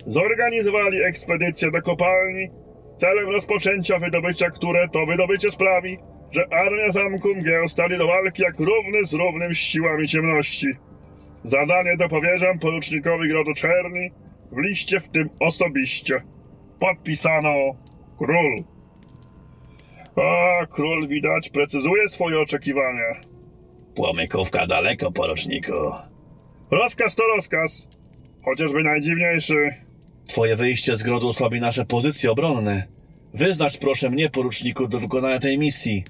zorganizowali 0.06 1.02
ekspedycję 1.02 1.70
do 1.70 1.82
kopalni 1.82 2.61
celem 3.02 3.28
rozpoczęcia 3.28 3.98
wydobycia, 3.98 4.50
które 4.50 4.88
to 4.88 5.06
wydobycie 5.06 5.50
sprawi, 5.50 5.98
że 6.30 6.52
armia 6.52 6.90
zamku 6.90 7.28
mgieł 7.36 7.68
stali 7.68 7.98
do 7.98 8.06
walki 8.06 8.42
jak 8.42 8.60
równy 8.60 9.04
z 9.04 9.12
równym 9.12 9.54
z 9.54 9.58
siłami 9.58 10.08
ciemności. 10.08 10.66
Zadanie 11.44 11.96
to 11.98 12.08
powierzam 12.08 12.58
porucznikowi 12.58 13.28
Grodu 13.28 13.54
Czerni 13.54 14.10
w 14.52 14.58
liście 14.58 15.00
w 15.00 15.08
tym 15.08 15.30
osobiście. 15.40 16.22
Podpisano 16.80 17.54
król. 18.18 18.64
A, 20.16 20.66
król 20.66 21.08
widać 21.08 21.50
precyzuje 21.50 22.08
swoje 22.08 22.40
oczekiwania. 22.40 23.20
Płomykówka 23.94 24.66
daleko, 24.66 25.12
poruczniku. 25.12 25.92
Rozkaz 26.70 27.14
to 27.14 27.22
rozkaz, 27.36 27.88
chociażby 28.44 28.82
najdziwniejszy. 28.82 29.91
Twoje 30.32 30.56
wyjście 30.56 30.96
z 30.96 31.02
grodu 31.02 31.28
osłabi 31.28 31.60
nasze 31.60 31.84
pozycje 31.84 32.30
obronne. 32.30 32.86
Wyznacz 33.34 33.78
proszę 33.78 34.10
mnie, 34.10 34.30
poruczniku, 34.30 34.88
do 34.88 34.98
wykonania 35.00 35.38
tej 35.38 35.58
misji. 35.58 36.04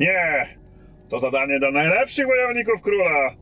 Nie, 0.00 0.46
to 1.08 1.18
zadanie 1.18 1.58
dla 1.58 1.70
najlepszych 1.70 2.26
wojowników 2.26 2.82
króla. 2.82 3.34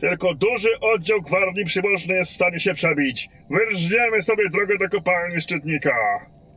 Tylko 0.00 0.34
duży 0.34 0.68
oddział 0.80 1.22
gwardii 1.22 1.64
przybocznej 1.64 2.16
jest 2.18 2.32
w 2.32 2.34
stanie 2.34 2.60
się 2.60 2.74
przebić. 2.74 3.28
Wyrżniemy 3.50 4.22
sobie 4.22 4.48
drogę 4.48 4.78
do 4.78 4.88
kopalni 4.88 5.40
szczytnika. 5.40 5.94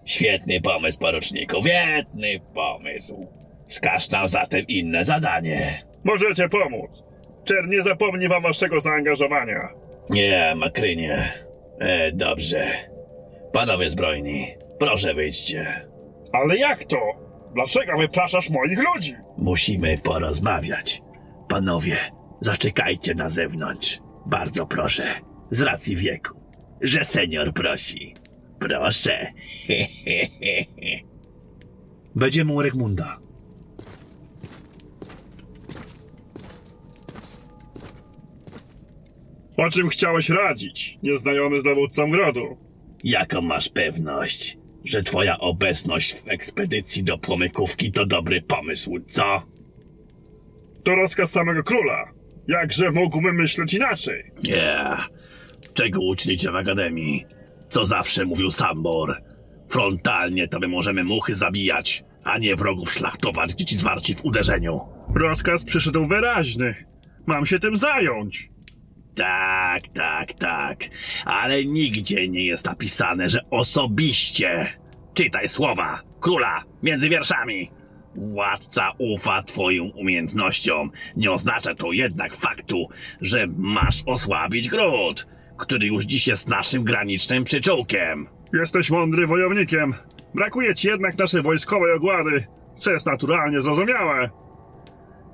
Świetny 0.06 0.62
pomysł, 0.62 1.00
poruczniku, 1.00 1.62
świetny 1.62 2.40
pomysł. 2.54 3.28
Wskaż 3.68 4.10
nam 4.10 4.28
zatem 4.28 4.66
inne 4.68 5.06
zadanie. 5.06 5.80
Możecie 6.04 6.50
pomóc. 6.50 7.04
Czer 7.44 7.70
nie 7.70 7.82
zapomni 7.82 8.28
wam 8.28 8.44
waszego 8.44 8.80
zaangażowania. 8.80 9.70
Nie, 10.10 10.54
Makrynie. 10.56 11.18
E, 11.80 12.12
dobrze. 12.12 12.95
Panowie 13.56 13.90
zbrojni, 13.90 14.48
proszę 14.80 15.14
wyjdźcie. 15.14 15.88
Ale 16.32 16.58
jak 16.58 16.84
to? 16.84 16.98
Dlaczego 17.54 17.98
wypraszasz 17.98 18.50
moich 18.50 18.80
ludzi? 18.84 19.16
Musimy 19.38 19.98
porozmawiać. 19.98 21.02
Panowie, 21.48 21.98
zaczekajcie 22.42 23.16
na 23.16 23.30
zewnątrz. 23.30 24.00
Bardzo 24.26 24.66
proszę, 24.66 25.04
z 25.50 25.62
racji 25.62 25.96
wieku, 25.96 26.42
że 26.82 27.06
senior 27.06 27.54
prosi. 27.54 28.14
Proszę. 28.60 29.26
Będziemy 32.16 32.54
u 32.54 32.62
Regmunda. 32.62 33.20
O 39.58 39.70
czym 39.70 39.90
chciałeś 39.90 40.30
radzić, 40.30 41.00
nieznajomy 41.04 41.60
z 41.60 41.64
dowódcą 41.64 42.12
grodu? 42.12 42.65
Jaką 43.06 43.42
masz 43.42 43.70
pewność, 43.70 44.58
że 44.86 45.04
twoja 45.04 45.40
obecność 45.40 46.14
w 46.14 46.28
ekspedycji 46.28 47.04
do 47.04 47.18
płomykówki 47.18 47.92
to 47.92 48.06
dobry 48.06 48.42
pomysł, 48.42 49.00
co? 49.08 49.44
To 50.84 50.96
rozkaz 50.96 51.32
samego 51.32 51.64
króla. 51.64 52.12
Jakże 52.48 52.92
mógłbym 52.92 53.36
myśleć 53.36 53.74
inaczej? 53.74 54.32
Nie. 54.44 54.78
Czego 55.74 56.02
uczynicie 56.02 56.52
w 56.52 56.56
akademii? 56.56 57.26
Co 57.70 57.86
zawsze 57.86 58.26
mówił 58.26 58.52
Sambor. 58.52 59.22
Frontalnie 59.70 60.48
to 60.48 60.60
my 60.60 60.68
możemy 60.68 61.04
muchy 61.04 61.36
zabijać, 61.36 62.04
a 62.24 62.38
nie 62.38 62.56
wrogów 62.56 62.92
szlachtować, 62.92 63.54
gdzie 63.54 63.66
ci 63.66 63.78
zwarci 63.78 64.16
w 64.16 64.26
uderzeniu. 64.26 64.80
Rozkaz 65.16 65.64
przyszedł 65.64 66.06
wyraźny. 66.06 66.76
Mam 67.26 67.46
się 67.46 67.60
tym 67.60 67.78
zająć. 67.78 68.55
Tak, 69.16 69.88
tak, 69.94 70.34
tak. 70.34 70.78
Ale 71.26 71.66
nigdzie 71.66 72.28
nie 72.28 72.46
jest 72.46 72.66
napisane, 72.66 73.30
że 73.30 73.50
osobiście. 73.50 74.68
Czytaj 75.14 75.48
słowa 75.48 76.02
króla 76.20 76.64
między 76.84 77.10
wierszami. 77.10 77.72
Władca 78.16 78.92
ufa 78.98 79.44
twoim 79.44 79.92
umiejętnościom. 79.96 80.92
Nie 81.18 81.32
oznacza 81.32 81.76
to 81.76 81.92
jednak 81.92 82.36
faktu, 82.36 82.88
że 83.22 83.48
masz 83.58 84.04
osłabić 84.06 84.70
gród, 84.70 85.28
który 85.58 85.88
już 85.88 86.04
dziś 86.04 86.28
jest 86.28 86.48
naszym 86.48 86.84
granicznym 86.84 87.44
przyczółkiem. 87.44 88.28
Jesteś 88.54 88.90
mądry 88.90 89.28
wojownikiem. 89.28 89.94
Brakuje 90.34 90.76
ci 90.76 90.88
jednak 90.88 91.18
naszej 91.18 91.42
wojskowej 91.42 91.94
ogłady, 91.94 92.48
co 92.80 92.92
jest 92.92 93.06
naturalnie 93.06 93.62
zrozumiałe. 93.62 94.30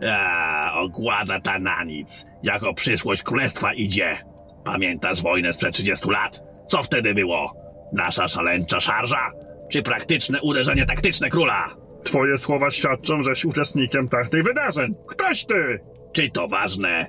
A, 0.09 0.73
ogłada 0.79 1.39
ta 1.39 1.59
na 1.59 1.83
nic. 1.83 2.25
Jako 2.43 2.73
przyszłość 2.73 3.23
królestwa 3.23 3.73
idzie. 3.73 4.17
Pamiętasz 4.63 5.21
wojnę 5.21 5.53
sprzed 5.53 5.73
30 5.73 6.09
lat? 6.09 6.43
Co 6.67 6.83
wtedy 6.83 7.13
było? 7.13 7.55
Nasza 7.93 8.27
szaleńcza 8.27 8.79
szarża? 8.79 9.27
Czy 9.71 9.83
praktyczne 9.83 10.41
uderzenie 10.41 10.85
taktyczne 10.85 11.29
króla? 11.29 11.69
Twoje 12.03 12.37
słowa 12.37 12.71
świadczą, 12.71 13.21
żeś 13.21 13.45
uczestnikiem 13.45 14.07
tamtych 14.07 14.43
wydarzeń. 14.43 14.95
Ktoś 15.07 15.45
ty! 15.45 15.79
Czy 16.13 16.31
to 16.31 16.47
ważne? 16.47 17.07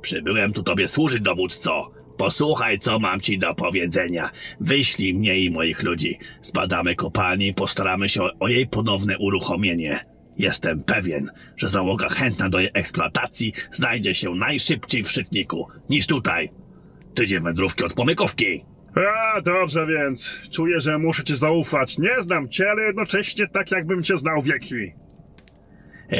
Przybyłem 0.00 0.52
tu 0.52 0.62
tobie 0.62 0.88
służyć, 0.88 1.20
dowódco. 1.20 1.90
Posłuchaj, 2.16 2.78
co 2.78 2.98
mam 2.98 3.20
ci 3.20 3.38
do 3.38 3.54
powiedzenia. 3.54 4.30
Wyślij 4.60 5.14
mnie 5.14 5.38
i 5.38 5.50
moich 5.50 5.82
ludzi. 5.82 6.18
Zbadamy 6.42 6.94
kopalnię 6.94 7.46
i 7.46 7.54
postaramy 7.54 8.08
się 8.08 8.22
o 8.40 8.48
jej 8.48 8.66
ponowne 8.66 9.18
uruchomienie. 9.18 10.13
Jestem 10.38 10.82
pewien, 10.82 11.30
że 11.56 11.68
załoga 11.68 12.08
chętna 12.08 12.48
do 12.48 12.60
jej 12.60 12.70
eksploatacji 12.74 13.52
znajdzie 13.72 14.14
się 14.14 14.34
najszybciej 14.34 15.02
w 15.02 15.10
Szczytniku, 15.10 15.68
niż 15.90 16.06
tutaj. 16.06 16.50
Tydzień 17.14 17.42
wędrówki 17.42 17.84
od 17.84 17.94
pomykówki. 17.94 18.64
A, 18.96 19.40
dobrze 19.40 19.86
więc. 19.86 20.38
Czuję, 20.50 20.80
że 20.80 20.98
muszę 20.98 21.24
ci 21.24 21.36
zaufać. 21.36 21.98
Nie 21.98 22.22
znam 22.22 22.48
cię, 22.48 22.70
ale 22.70 22.82
jednocześnie 22.82 23.46
tak 23.46 23.70
jakbym 23.70 24.02
cię 24.02 24.18
znał 24.18 24.42
wieki. 24.42 24.92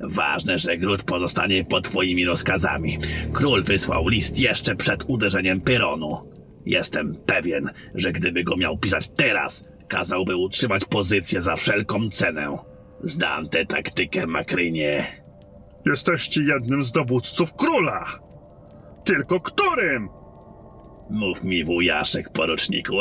Ważne, 0.00 0.58
że 0.58 0.76
gród 0.76 1.02
pozostanie 1.02 1.64
pod 1.64 1.84
twoimi 1.84 2.24
rozkazami. 2.24 2.98
Król 3.32 3.62
wysłał 3.62 4.08
list 4.08 4.38
jeszcze 4.38 4.76
przed 4.76 5.04
uderzeniem 5.06 5.60
Pyronu. 5.60 6.32
Jestem 6.66 7.16
pewien, 7.26 7.70
że 7.94 8.12
gdyby 8.12 8.44
go 8.44 8.56
miał 8.56 8.78
pisać 8.78 9.08
teraz, 9.08 9.68
kazałby 9.88 10.36
utrzymać 10.36 10.84
pozycję 10.84 11.42
za 11.42 11.56
wszelką 11.56 12.10
cenę. 12.10 12.58
Znam 13.00 13.48
tę 13.48 13.66
taktykę, 13.66 14.26
Makrynie. 14.26 15.06
Jesteście 15.86 16.40
jednym 16.40 16.82
z 16.82 16.92
dowódców 16.92 17.54
króla. 17.54 18.04
Tylko 19.04 19.40
którym? 19.40 20.08
Mów 21.10 21.44
mi, 21.44 21.64
wujaszek, 21.64 22.32
poruczniku. 22.32 22.96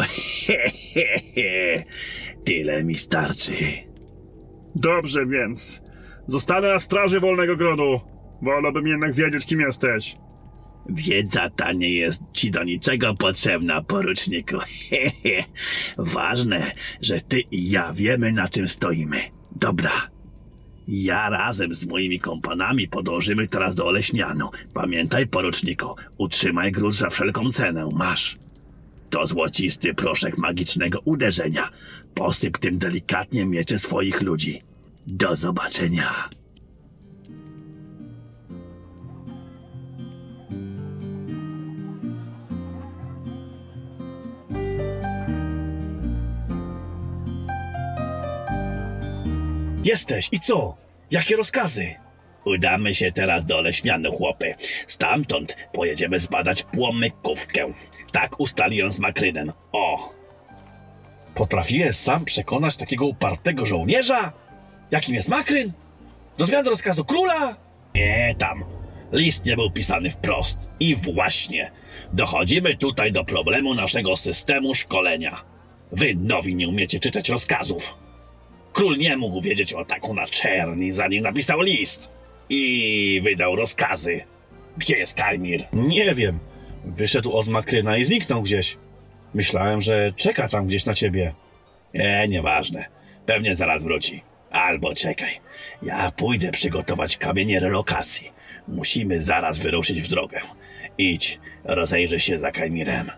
Tyle 2.45 2.83
mi 2.83 2.95
starczy. 2.95 3.53
Dobrze 4.75 5.25
więc. 5.25 5.81
Zostanę 6.25 6.73
na 6.73 6.79
straży 6.79 7.19
Wolnego 7.19 7.55
Grodu. 7.55 8.01
Wolałbym 8.41 8.87
jednak 8.87 9.13
wiedzieć, 9.13 9.45
kim 9.45 9.59
jesteś. 9.59 10.17
Wiedza 10.89 11.49
ta 11.49 11.71
nie 11.71 11.89
jest 11.89 12.21
ci 12.33 12.51
do 12.51 12.63
niczego 12.63 13.13
potrzebna, 13.13 13.81
poruczniku. 13.81 14.57
Ważne, 15.97 16.71
że 17.01 17.21
ty 17.21 17.39
i 17.51 17.69
ja 17.69 17.93
wiemy, 17.93 18.31
na 18.31 18.47
czym 18.47 18.67
stoimy. 18.67 19.17
Dobra. 19.55 19.91
Ja 20.87 21.29
razem 21.29 21.75
z 21.75 21.85
moimi 21.85 22.19
kompanami 22.19 22.87
podążymy 22.87 23.47
teraz 23.47 23.75
do 23.75 23.85
Oleśmianu. 23.85 24.49
Pamiętaj, 24.73 25.27
poruczniku, 25.27 25.95
utrzymaj 26.17 26.71
gród 26.71 26.93
za 26.93 27.09
wszelką 27.09 27.51
cenę. 27.51 27.89
Masz. 27.93 28.37
To 29.09 29.27
złocisty 29.27 29.93
proszek 29.93 30.37
magicznego 30.37 30.99
uderzenia. 31.05 31.69
Posyp 32.13 32.57
tym 32.57 32.77
delikatnie 32.77 33.45
miecze 33.45 33.79
swoich 33.79 34.21
ludzi. 34.21 34.61
Do 35.07 35.35
zobaczenia. 35.35 36.29
Jesteś 49.85 50.29
i 50.31 50.39
co? 50.39 50.77
Jakie 51.11 51.35
rozkazy? 51.35 51.95
Udamy 52.45 52.95
się 52.95 53.11
teraz 53.11 53.45
do 53.45 53.57
Oleśmianu, 53.57 54.11
chłopy. 54.11 54.55
Stamtąd 54.87 55.57
pojedziemy 55.73 56.19
zbadać 56.19 56.63
płomykówkę. 56.63 57.73
Tak 58.11 58.39
ustaliłem 58.39 58.91
z 58.91 58.99
Makrynem. 58.99 59.51
O! 59.71 60.13
Potrafiłeś 61.35 61.95
sam 61.95 62.25
przekonać 62.25 62.75
takiego 62.77 63.05
upartego 63.05 63.65
żołnierza? 63.65 64.33
Jakim 64.91 65.15
jest 65.15 65.29
Makryn? 65.29 65.71
Do 66.37 66.45
zmiany 66.45 66.69
rozkazu 66.69 67.05
króla? 67.05 67.55
Nie 67.95 68.35
tam. 68.37 68.65
List 69.11 69.45
nie 69.45 69.55
był 69.55 69.71
pisany 69.71 70.11
wprost. 70.11 70.69
I 70.79 70.95
właśnie. 70.95 71.71
Dochodzimy 72.13 72.77
tutaj 72.77 73.11
do 73.11 73.23
problemu 73.23 73.73
naszego 73.73 74.15
systemu 74.15 74.73
szkolenia. 74.73 75.41
Wy 75.91 76.15
nowi 76.15 76.55
nie 76.55 76.67
umiecie 76.67 76.99
czytać 76.99 77.29
rozkazów. 77.29 78.04
Król 78.75 78.97
nie 78.97 79.17
mógł 79.17 79.41
wiedzieć 79.41 79.73
o 79.73 79.79
ataku 79.79 80.13
na 80.13 80.25
czerni, 80.25 80.91
zanim 80.91 81.23
napisał 81.23 81.61
list. 81.61 82.09
I 82.49 83.21
wydał 83.23 83.55
rozkazy. 83.55 84.23
Gdzie 84.77 84.97
jest 84.97 85.13
Kajmir? 85.13 85.63
Nie 85.73 86.15
wiem. 86.15 86.39
Wyszedł 86.85 87.33
od 87.33 87.47
Makryna 87.47 87.97
i 87.97 88.05
zniknął 88.05 88.41
gdzieś. 88.41 88.77
Myślałem, 89.33 89.81
że 89.81 90.13
czeka 90.15 90.47
tam 90.47 90.67
gdzieś 90.67 90.85
na 90.85 90.93
ciebie. 90.93 91.33
E, 91.93 92.27
nieważne. 92.27 92.85
Pewnie 93.25 93.55
zaraz 93.55 93.83
wróci. 93.83 94.23
Albo 94.51 94.95
czekaj. 94.95 95.39
Ja 95.83 96.11
pójdę 96.11 96.51
przygotować 96.51 97.17
kamienie 97.17 97.59
relokacji. 97.59 98.31
Musimy 98.67 99.21
zaraz 99.21 99.59
wyruszyć 99.59 100.01
w 100.01 100.07
drogę. 100.07 100.41
Idź, 100.97 101.39
rozejrzyj 101.63 102.19
się 102.19 102.37
za 102.37 102.51
Kajmirem. 102.51 103.11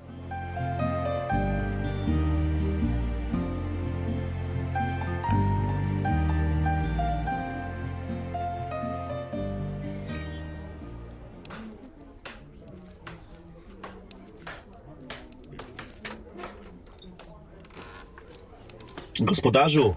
Gospodarzu, 19.22 19.96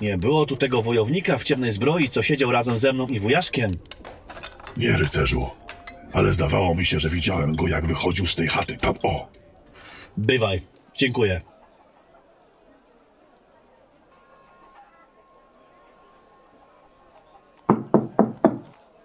nie 0.00 0.18
było 0.18 0.46
tu 0.46 0.56
tego 0.56 0.82
wojownika 0.82 1.38
w 1.38 1.44
ciemnej 1.44 1.72
zbroi, 1.72 2.08
co 2.08 2.22
siedział 2.22 2.52
razem 2.52 2.78
ze 2.78 2.92
mną 2.92 3.06
i 3.06 3.20
wujaszkiem. 3.20 3.72
Nie, 4.76 4.96
rycerzu. 4.96 5.50
Ale 6.12 6.32
zdawało 6.32 6.74
mi 6.74 6.84
się, 6.84 7.00
że 7.00 7.08
widziałem 7.08 7.56
go, 7.56 7.68
jak 7.68 7.86
wychodził 7.86 8.26
z 8.26 8.34
tej 8.34 8.46
chaty. 8.46 8.76
Tam, 8.76 8.94
o! 9.02 9.28
Bywaj. 10.16 10.60
Dziękuję. 10.96 11.40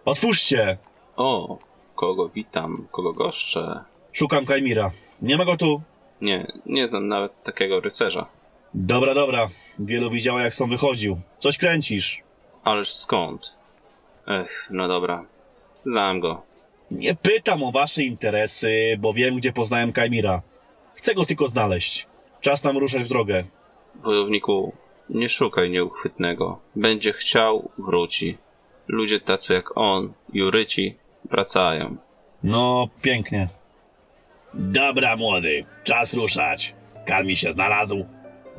Otwórzcie! 0.05 0.77
O, 1.15 1.57
kogo 1.95 2.29
witam, 2.29 2.87
kogo 2.91 3.13
goszczę. 3.13 3.83
Szukam 4.11 4.45
Kajmira. 4.45 4.91
Nie 5.21 5.37
ma 5.37 5.45
go 5.45 5.57
tu. 5.57 5.81
Nie, 6.21 6.47
nie 6.65 6.87
znam 6.87 7.07
nawet 7.07 7.43
takiego 7.43 7.79
rycerza. 7.79 8.36
Dobra, 8.73 9.13
dobra. 9.13 9.49
Wielu 9.79 10.09
widziała, 10.09 10.41
jak 10.41 10.53
stąd 10.53 10.71
wychodził. 10.71 11.19
Coś 11.39 11.57
kręcisz. 11.57 12.23
Ależ 12.63 12.93
skąd? 12.93 13.55
Ech, 14.27 14.67
no 14.71 14.87
dobra. 14.87 15.25
Znam 15.85 16.19
go. 16.19 16.41
Nie 16.91 17.15
pytam 17.15 17.63
o 17.63 17.71
wasze 17.71 18.03
interesy, 18.03 18.97
bo 18.99 19.13
wiem, 19.13 19.35
gdzie 19.35 19.53
poznałem 19.53 19.91
Kajmira. 19.91 20.41
Chcę 20.95 21.15
go 21.15 21.25
tylko 21.25 21.47
znaleźć. 21.47 22.07
Czas 22.41 22.63
nam 22.63 22.77
ruszać 22.77 23.03
w 23.03 23.09
drogę. 23.09 23.43
Wojowniku, 23.95 24.73
nie 25.09 25.29
szukaj 25.29 25.69
nieuchwytnego. 25.69 26.59
Będzie 26.75 27.13
chciał, 27.13 27.69
wróci. 27.77 28.37
Ludzie 28.87 29.19
tacy 29.19 29.53
jak 29.53 29.77
on, 29.77 30.13
Juryci, 30.33 30.97
wracają. 31.25 31.97
No, 32.43 32.87
pięknie. 33.01 33.47
Dobra, 34.53 35.15
młody, 35.15 35.65
czas 35.83 36.13
ruszać. 36.13 36.75
Karmi 37.05 37.35
się 37.35 37.51
znalazł. 37.51 38.05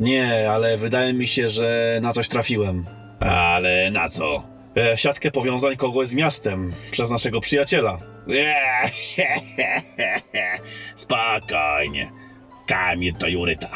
Nie, 0.00 0.50
ale 0.50 0.76
wydaje 0.76 1.14
mi 1.14 1.26
się, 1.26 1.48
że 1.48 1.98
na 2.02 2.12
coś 2.12 2.28
trafiłem. 2.28 2.84
Ale 3.20 3.90
na 3.90 4.08
co? 4.08 4.42
E, 4.76 4.96
siatkę 4.96 5.30
powiązań 5.30 5.76
kogoś 5.76 6.06
z 6.06 6.14
miastem 6.14 6.72
przez 6.90 7.10
naszego 7.10 7.40
przyjaciela. 7.40 7.98
Spokojnie. 10.96 12.10
Kamil 12.66 13.14
to 13.14 13.28
Juryta. 13.28 13.70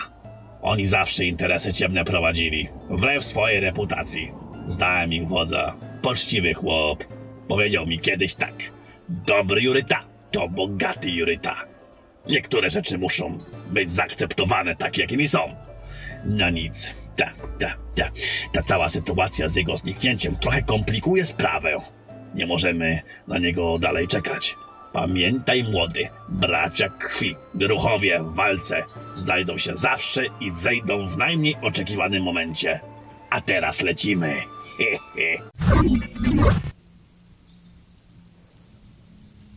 Oni 0.62 0.86
zawsze 0.86 1.24
interesy 1.24 1.72
ciemne 1.72 2.04
prowadzili, 2.04 2.68
wbrew 2.90 3.24
swojej 3.24 3.60
reputacji. 3.60 4.32
Znałem 4.66 5.12
ich 5.12 5.28
wodza. 5.28 5.76
Poczciwy 6.02 6.54
chłop. 6.54 7.04
Powiedział 7.48 7.86
mi 7.86 7.98
kiedyś 7.98 8.34
tak. 8.34 8.54
Dobry 9.08 9.62
Juryta 9.62 10.00
to 10.30 10.48
bogaty 10.48 11.10
Juryta. 11.10 11.54
Niektóre 12.28 12.70
rzeczy 12.70 12.98
muszą 12.98 13.38
być 13.66 13.90
zaakceptowane 13.90 14.76
tak, 14.76 14.98
jakimi 14.98 15.28
są. 15.28 15.54
No 16.24 16.50
nic. 16.50 16.94
Ta, 17.16 17.32
ta, 17.58 17.74
ta. 17.94 18.10
Ta 18.52 18.62
cała 18.62 18.88
sytuacja 18.88 19.48
z 19.48 19.54
jego 19.54 19.76
zniknięciem 19.76 20.36
trochę 20.36 20.62
komplikuje 20.62 21.24
sprawę. 21.24 21.76
Nie 22.34 22.46
możemy 22.46 23.02
na 23.28 23.38
niego 23.38 23.78
dalej 23.78 24.08
czekać. 24.08 24.56
Pamiętaj, 24.92 25.64
młody, 25.64 26.08
bracia 26.28 26.88
krwi, 26.88 27.36
ruchowie 27.60 28.20
w 28.22 28.34
walce 28.34 28.84
znajdą 29.14 29.58
się 29.58 29.76
zawsze 29.76 30.22
i 30.40 30.50
zejdą 30.50 31.06
w 31.06 31.16
najmniej 31.16 31.56
oczekiwanym 31.62 32.22
momencie. 32.22 32.80
A 33.30 33.40
teraz 33.40 33.82
lecimy. 33.82 34.34
He, 34.78 34.98
he. 35.14 35.42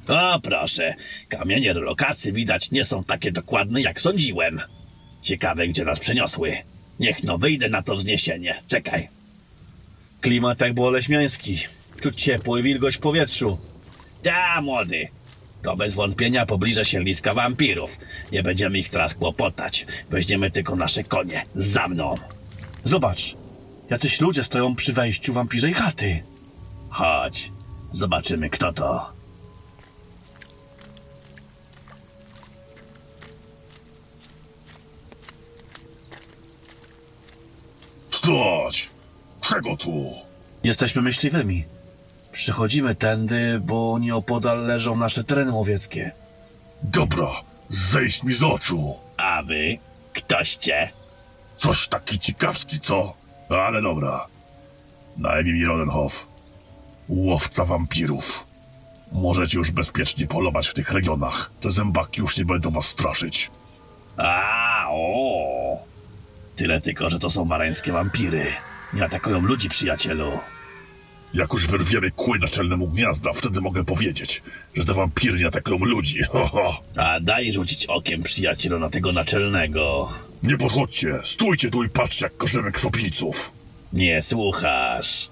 O, 0.08 0.39
proszę, 0.39 0.93
kamienie 1.30 1.73
relokacji 1.73 2.34
widać 2.34 2.71
nie 2.71 2.86
są 2.86 3.04
takie 3.04 3.32
dokładne, 3.32 3.82
jak 3.82 4.01
sądziłem. 4.01 4.62
Ciekawe, 5.26 5.68
gdzie 5.68 5.86
nas 5.86 6.00
przeniosły. 6.00 6.58
Niech 7.00 7.24
no 7.24 7.38
wyjdę 7.38 7.70
na 7.70 7.82
to 7.82 7.96
wzniesienie. 7.96 8.62
Czekaj. 8.68 9.10
Klimat 10.22 10.62
jak 10.62 10.74
było 10.74 10.90
leśmiański. 10.90 11.60
Czuć 12.02 12.22
ciepło 12.22 12.58
i 12.58 12.64
wilgoć 12.64 12.96
w 12.96 13.00
powietrzu. 13.00 13.58
Da, 14.24 14.62
młody. 14.62 15.08
To 15.62 15.76
bez 15.76 15.96
wątpienia 15.96 16.46
pobliże 16.46 16.86
się 16.86 17.00
liska 17.00 17.34
wampirów. 17.34 17.98
Nie 18.32 18.44
będziemy 18.44 18.80
ich 18.80 18.90
teraz 18.90 19.14
kłopotać. 19.14 19.86
Weźmiemy 20.10 20.52
tylko 20.52 20.76
nasze 20.76 21.04
konie. 21.04 21.46
Za 21.56 21.88
mną. 21.88 22.16
Zobacz. 22.84 23.36
Jacyś 23.90 24.22
ludzie 24.22 24.44
stoją 24.44 24.76
przy 24.76 24.94
wejściu 24.94 25.34
wampirzej 25.34 25.74
chaty. 25.74 26.24
Chodź. 26.90 27.52
Zobaczymy, 27.92 28.50
kto 28.50 28.74
to. 28.74 29.14
Stać! 38.26 38.90
Czego 39.42 39.78
tu? 39.78 40.14
Jesteśmy 40.64 41.02
myśliwymi. 41.02 41.66
Przychodzimy 42.32 42.96
tędy, 42.96 43.60
bo 43.64 44.00
nieopodal 44.00 44.66
leżą 44.66 44.96
nasze 44.96 45.24
tereny 45.24 45.52
łowieckie. 45.52 46.12
Dobra, 46.84 47.28
zejść 47.70 48.24
mi 48.24 48.34
z 48.34 48.44
oczu. 48.44 48.96
A 49.18 49.44
wy? 49.44 49.78
Ktoście? 50.14 50.92
Coś 51.56 51.88
taki 51.88 52.20
ciekawski, 52.20 52.80
co? 52.80 53.14
Ale 53.50 53.82
dobra. 53.82 54.28
Na 55.18 55.40
imię 55.40 55.68
Rodenhoff. 55.68 56.28
Łowca 57.10 57.66
wampirów. 57.66 58.46
Możecie 59.12 59.58
już 59.58 59.72
bezpiecznie 59.72 60.28
polować 60.28 60.68
w 60.68 60.74
tych 60.74 60.92
regionach. 60.92 61.52
Te 61.62 61.72
zębaki 61.72 62.22
już 62.22 62.38
nie 62.38 62.46
będą 62.46 62.72
was 62.72 62.86
straszyć. 62.86 63.52
A, 64.18 64.88
o. 64.90 65.94
Tyle 66.56 66.82
tylko, 66.82 67.10
że 67.10 67.20
to 67.20 67.30
są 67.30 67.46
marańskie 67.46 67.91
wampiry. 67.91 68.46
Nie 68.94 69.04
atakują 69.06 69.41
ludzi, 69.41 69.70
przyjacielu. 69.70 70.39
Jak 71.34 71.54
już 71.54 71.68
wyrwiemy 71.68 72.12
kły 72.12 72.39
naczelnemu 72.39 72.88
gniazda, 72.88 73.34
wtedy 73.34 73.62
mogę 73.62 73.86
powiedzieć, 73.86 74.41
że 74.76 74.86
te 74.86 74.94
wampiry 74.94 75.39
nie 75.39 75.48
atakują 75.48 75.78
ludzi. 75.78 76.24
Ho, 76.30 76.48
ho. 76.48 76.82
A 76.96 77.20
daj 77.20 77.52
rzucić 77.52 77.86
okiem, 77.86 78.24
przyjacielu, 78.24 78.80
na 78.80 78.89
tego 78.89 79.12
naczelnego. 79.12 80.10
Nie 80.44 80.58
podchodźcie, 80.58 81.20
stójcie 81.24 81.70
tu 81.70 81.84
i 81.84 81.89
patrzcie 81.89 82.26
jak 82.26 82.38
korzemy 82.38 82.72
krwopijców. 82.72 83.52
Nie 83.94 84.22
słuchasz. 84.22 85.30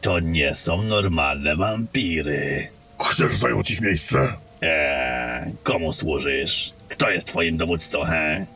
To 0.00 0.20
nie 0.20 0.54
są 0.54 0.82
normalne 0.82 1.56
wampiry. 1.56 2.68
Chcesz 3.06 3.36
zająć 3.36 3.70
ich 3.70 3.80
miejsce? 3.80 4.32
Eee, 4.62 5.52
komu 5.62 5.92
służysz? 5.92 6.72
Kto 6.88 7.10
jest 7.10 7.26
twoim 7.26 7.56
dowódcą, 7.56 8.04
he? 8.04 8.46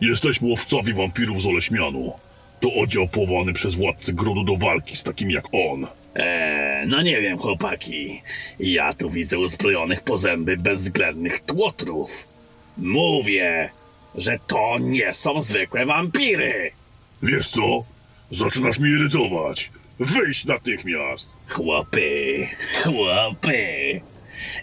Jesteśmy 0.00 0.48
łowcowi 0.48 0.92
wampirów 0.92 1.42
z 1.42 1.46
Oleśmianu. 1.46 2.12
To 2.60 2.74
oddział 2.74 3.08
powołany 3.08 3.52
przez 3.52 3.74
władcę 3.74 4.12
Grodu 4.12 4.44
do 4.44 4.56
walki 4.56 4.96
z 4.96 5.02
takimi 5.02 5.34
jak 5.34 5.44
on. 5.52 5.86
Eee, 6.14 6.88
no 6.88 7.02
nie 7.02 7.20
wiem, 7.20 7.38
chłopaki. 7.38 8.22
Ja 8.60 8.94
tu 8.94 9.10
widzę 9.10 9.38
uzbrojonych 9.38 10.00
po 10.00 10.18
zęby 10.18 10.56
bezwzględnych 10.56 11.40
tłotrów. 11.40 12.28
Mówię, 12.78 13.70
że 14.14 14.38
to 14.46 14.78
nie 14.78 15.14
są 15.14 15.42
zwykłe 15.42 15.86
wampiry. 15.86 16.70
Wiesz 17.22 17.48
co? 17.48 17.84
Zaczynasz 18.30 18.78
mnie 18.78 18.90
irytować. 18.90 19.70
Wyjść 20.00 20.44
natychmiast! 20.44 21.36
Chłopy, 21.48 22.48
chłopy, 22.82 24.00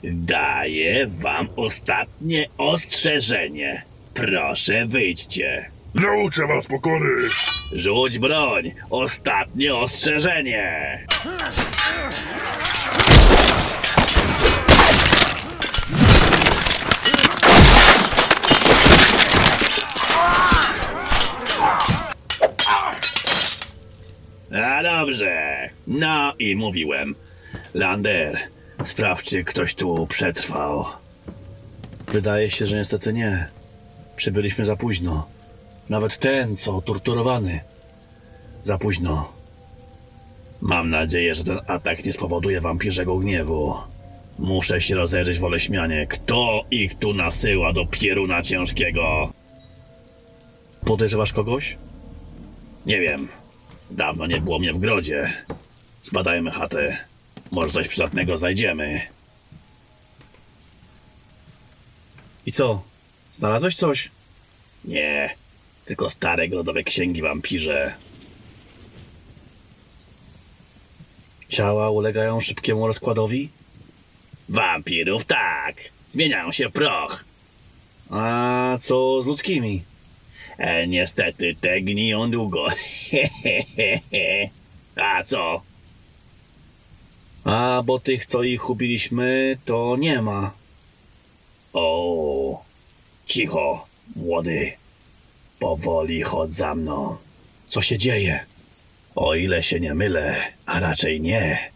daję 0.03 1.07
wam 1.07 1.49
ostatnie 1.55 2.45
ostrzeżenie. 2.57 3.83
Proszę 4.17 4.85
wyjdźcie. 4.85 5.71
Nauczę 5.95 6.47
was 6.47 6.67
pokory! 6.67 7.29
Rzuć 7.73 8.19
broń. 8.19 8.71
Ostatnie 8.89 9.75
ostrzeżenie. 9.75 11.07
A 24.51 24.83
dobrze. 24.83 25.69
No 25.87 26.33
i 26.39 26.55
mówiłem. 26.55 27.15
Lander, 27.73 28.37
sprawdź, 28.83 29.29
czy 29.29 29.43
ktoś 29.43 29.75
tu 29.75 30.07
przetrwał. 30.07 30.85
Wydaje 32.07 32.51
się, 32.51 32.65
że 32.65 32.77
niestety 32.77 33.13
nie. 33.13 33.56
Przybyliśmy 34.17 34.65
za 34.65 34.75
późno. 34.75 35.27
Nawet 35.89 36.17
ten, 36.17 36.55
co 36.55 36.81
torturowany. 36.81 37.59
Za 38.63 38.77
późno. 38.77 39.33
Mam 40.61 40.89
nadzieję, 40.89 41.35
że 41.35 41.43
ten 41.43 41.59
atak 41.67 42.05
nie 42.05 42.13
spowoduje 42.13 42.61
wampirzego 42.61 43.17
gniewu. 43.17 43.73
Muszę 44.39 44.81
się 44.81 44.95
rozejrzeć 44.95 45.39
w 45.39 45.43
Oleśmianie. 45.43 46.07
Kto 46.07 46.65
ich 46.71 46.95
tu 46.95 47.13
nasyła 47.13 47.73
do 47.73 47.85
pieruna 47.85 48.41
ciężkiego? 48.41 49.33
Podejrzewasz 50.85 51.33
kogoś? 51.33 51.77
Nie 52.85 52.99
wiem. 52.99 53.27
Dawno 53.91 54.27
nie 54.27 54.41
było 54.41 54.59
mnie 54.59 54.73
w 54.73 54.79
grodzie. 54.79 55.33
Zbadajmy 56.01 56.51
chatę. 56.51 56.97
Może 57.51 57.71
coś 57.71 57.87
przydatnego 57.87 58.37
znajdziemy. 58.37 59.01
I 62.45 62.51
co? 62.51 62.81
Znalazłeś 63.37 63.75
coś? 63.75 64.11
Nie, 64.85 65.35
tylko 65.85 66.09
stare 66.09 66.47
grodowe 66.47 66.83
księgi 66.83 67.21
wampirze. 67.21 67.95
Ciała 71.49 71.89
ulegają 71.89 72.39
szybkiemu 72.39 72.87
rozkładowi? 72.87 73.49
Wampirów 74.49 75.25
tak. 75.25 75.75
Zmieniają 76.09 76.51
się 76.51 76.69
w 76.69 76.71
proch. 76.71 77.25
A 78.09 78.77
co 78.81 79.23
z 79.23 79.27
ludzkimi? 79.27 79.83
E, 80.57 80.87
niestety 80.87 81.55
te 81.61 81.81
gniją 81.81 82.31
długo. 82.31 82.67
A 84.95 85.23
co? 85.23 85.61
A 87.43 87.83
bo 87.85 87.99
tych, 87.99 88.25
co 88.25 88.43
ich 88.43 88.69
ubiliśmy, 88.69 89.57
to 89.65 89.95
nie 89.99 90.21
ma. 90.21 90.51
O, 91.73 92.66
cicho, 93.27 93.87
młody. 94.15 94.73
Powoli 95.59 96.21
chodź 96.21 96.51
za 96.53 96.75
mną. 96.75 97.17
Co 97.67 97.81
się 97.81 97.97
dzieje? 97.97 98.45
O 99.15 99.35
ile 99.35 99.63
się 99.63 99.79
nie 99.79 99.93
mylę, 99.93 100.35
a 100.65 100.79
raczej 100.79 101.21
nie, 101.21 101.71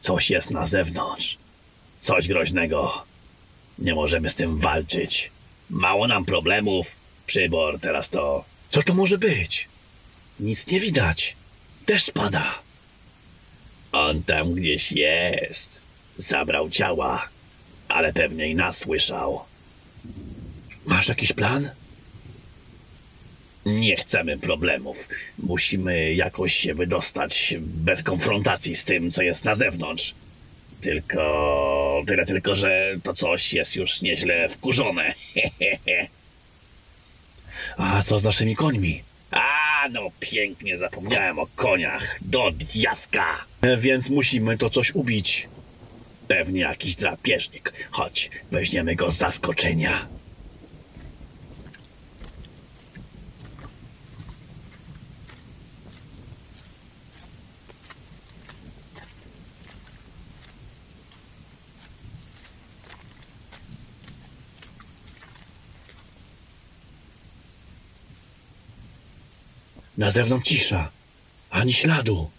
coś 0.00 0.30
jest 0.30 0.50
na 0.50 0.66
zewnątrz. 0.66 1.38
Coś 2.00 2.28
groźnego. 2.28 3.04
Nie 3.78 3.94
możemy 3.94 4.28
z 4.28 4.34
tym 4.34 4.58
walczyć. 4.58 5.30
Mało 5.70 6.08
nam 6.08 6.24
problemów. 6.24 6.96
Przybor 7.26 7.80
teraz 7.80 8.08
to. 8.08 8.44
Co 8.70 8.82
to 8.82 8.94
może 8.94 9.18
być? 9.18 9.68
Nic 10.40 10.66
nie 10.66 10.80
widać. 10.80 11.36
Deszcz 11.86 12.10
pada. 12.10 12.62
On 13.92 14.22
tam 14.22 14.54
gdzieś 14.54 14.92
jest. 14.92 15.80
Zabrał 16.16 16.70
ciała, 16.70 17.28
ale 17.88 18.12
pewnie 18.12 18.48
i 18.48 18.54
nas 18.54 18.78
słyszał. 18.78 19.44
Masz 20.84 21.08
jakiś 21.08 21.32
plan? 21.32 21.70
Nie 23.66 23.96
chcemy 23.96 24.38
problemów. 24.38 25.08
Musimy 25.38 26.14
jakoś 26.14 26.54
się 26.54 26.74
wydostać 26.74 27.54
bez 27.60 28.02
konfrontacji 28.02 28.74
z 28.74 28.84
tym, 28.84 29.10
co 29.10 29.22
jest 29.22 29.44
na 29.44 29.54
zewnątrz. 29.54 30.14
Tylko. 30.80 32.02
Tyle 32.06 32.24
tylko, 32.24 32.54
że 32.54 32.96
to 33.02 33.12
coś 33.14 33.52
jest 33.52 33.76
już 33.76 34.02
nieźle 34.02 34.48
wkurzone. 34.48 35.14
A 37.76 38.02
co 38.02 38.18
z 38.18 38.24
naszymi 38.24 38.56
końmi? 38.56 39.02
A, 39.30 39.88
no 39.90 40.10
pięknie 40.20 40.78
zapomniałem 40.78 41.38
o 41.38 41.46
koniach. 41.56 42.18
Do 42.20 42.50
diaska. 42.50 43.44
E, 43.62 43.76
Więc 43.76 44.10
musimy 44.10 44.58
to 44.58 44.70
coś 44.70 44.94
ubić. 44.94 45.48
Pewnie 46.28 46.60
jakiś 46.60 46.96
drapieżnik. 46.96 47.72
Chodź, 47.90 48.30
weźmiemy 48.50 48.96
go 48.96 49.10
z 49.10 49.16
zaskoczenia. 49.16 50.06
Na 69.98 70.10
zewnątrz 70.10 70.48
cisza. 70.48 70.90
Ani 71.50 71.72
śladu. 71.72 72.30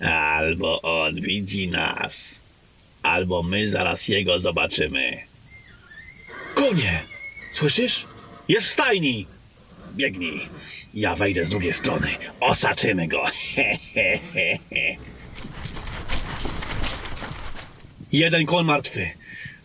Albo 0.00 0.82
on 0.82 1.20
widzi 1.20 1.68
nas, 1.68 2.40
albo 3.02 3.42
my 3.42 3.68
zaraz 3.68 4.08
jego 4.08 4.38
zobaczymy. 4.38 5.18
Konie! 6.54 7.00
Słyszysz? 7.52 8.06
Jest 8.48 8.66
w 8.66 8.70
stajni! 8.70 9.26
Biegnij. 9.96 10.40
Ja 10.94 11.14
wejdę 11.14 11.46
z 11.46 11.50
drugiej 11.50 11.72
strony. 11.72 12.08
Osaczymy 12.40 13.08
go. 13.08 13.24
Jeden 18.12 18.46
koń 18.46 18.64
martwy. 18.64 19.10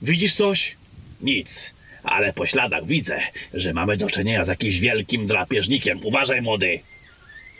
Widzisz 0.02 0.36
coś? 0.36 0.76
Nic. 1.22 1.74
Ale 2.06 2.34
po 2.34 2.46
śladach 2.46 2.86
widzę, 2.86 3.20
że 3.54 3.74
mamy 3.74 3.98
do 3.98 4.10
czynienia 4.10 4.46
z 4.46 4.48
jakimś 4.48 4.80
wielkim 4.80 5.28
drapieżnikiem. 5.28 6.00
Uważaj, 6.04 6.42
młody. 6.42 6.80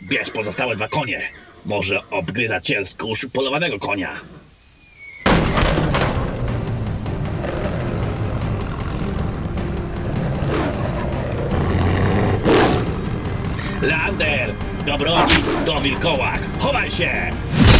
Bierz 0.02 0.30
pozostałe 0.30 0.76
dwa 0.76 0.88
konie. 0.88 1.20
Może 1.64 2.10
obgryza 2.10 2.60
ciel 2.60 2.84
z 2.84 2.96
polowanego 3.32 3.78
konia. 3.78 4.10
Lander! 13.82 14.54
Do 14.86 14.98
broni! 14.98 15.34
Do 15.66 15.80
wilkołak! 15.80 16.40
Chowaj 16.58 16.90
się! 16.90 17.30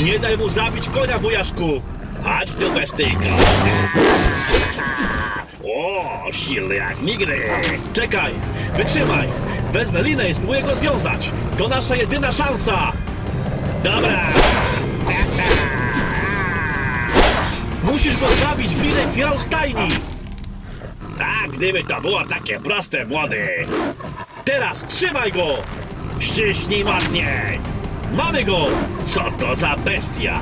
Nie 0.05 0.19
daj 0.19 0.39
mu 0.39 0.49
zabić 0.49 0.89
konia, 0.89 1.19
wujaszku! 1.19 1.83
Chodź 2.23 2.51
tu, 2.53 2.73
bestyjko! 2.73 3.37
O, 5.75 6.33
silny 6.33 6.75
jak 6.75 7.03
nigdy! 7.03 7.43
Czekaj! 7.93 8.33
Wytrzymaj! 8.77 9.29
Wezmę 9.73 10.03
linę 10.03 10.29
i 10.29 10.35
spróbuję 10.35 10.63
go 10.63 10.75
związać! 10.75 11.31
To 11.59 11.69
nasza 11.69 11.97
jedyna 11.97 12.33
szansa! 12.33 12.93
Dobra! 13.85 14.27
Musisz 17.85 18.17
go 18.17 18.27
zabić 18.27 18.75
bliżej 18.75 19.07
finału 19.13 19.39
stajni! 19.39 19.89
A 21.21 21.49
gdyby 21.49 21.85
to 21.85 22.01
było 22.01 22.25
takie 22.25 22.61
proste, 22.61 23.05
młody! 23.05 23.49
Teraz 24.45 24.85
trzymaj 24.85 25.33
go! 25.33 25.47
Ściśnij 26.21 26.85
mocniej! 26.85 27.61
Mamy 28.13 28.45
go! 28.45 28.67
Co 29.05 29.21
to 29.39 29.55
za 29.55 29.77
bestia? 29.77 30.41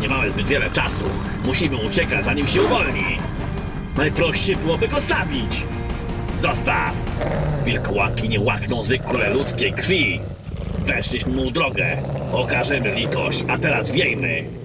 Nie 0.00 0.08
mamy 0.08 0.30
zbyt 0.30 0.46
wiele 0.46 0.70
czasu. 0.70 1.04
Musimy 1.44 1.76
uciekać, 1.76 2.24
zanim 2.24 2.46
się 2.46 2.62
uwolni. 2.62 3.18
Najprościej 3.96 4.56
byłoby 4.56 4.88
go 4.88 5.00
zabić! 5.00 5.66
Zostaw! 6.36 6.96
Wilkołaki 7.64 8.28
nie 8.28 8.40
łakną 8.40 8.84
zwykłe 8.84 9.30
ludzkiej 9.30 9.72
krwi. 9.72 10.20
Weszliśmy 10.78 11.32
mu 11.32 11.50
drogę. 11.50 11.98
Okażemy 12.32 12.94
litość, 12.94 13.44
a 13.48 13.58
teraz 13.58 13.90
wiejmy. 13.90 14.61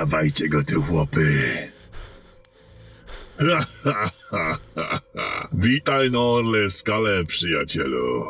Dawajcie 0.00 0.48
go 0.48 0.62
tu, 0.64 0.82
chłopy. 0.82 1.28
Witaj 5.52 6.10
na 6.10 6.18
Orle 6.18 6.70
skale, 6.70 7.24
przyjacielu. 7.24 8.24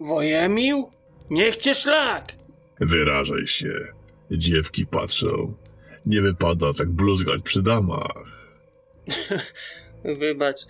Wojemił? 0.00 0.90
Niech 1.30 1.56
cię 1.56 1.74
szlak! 1.74 2.32
Wyrażaj 2.80 3.46
się. 3.46 3.72
Dziewki 4.30 4.86
patrzą. 4.86 5.54
Nie 6.06 6.20
wypada 6.22 6.74
tak 6.74 6.90
bluzgać 6.90 7.42
przy 7.42 7.62
damach. 7.62 8.24
Wybacz, 10.20 10.66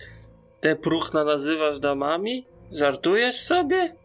te 0.61 0.75
próchna 0.75 1.23
nazywasz 1.23 1.79
damami? 1.79 2.45
Żartujesz 2.71 3.35
sobie? 3.35 3.95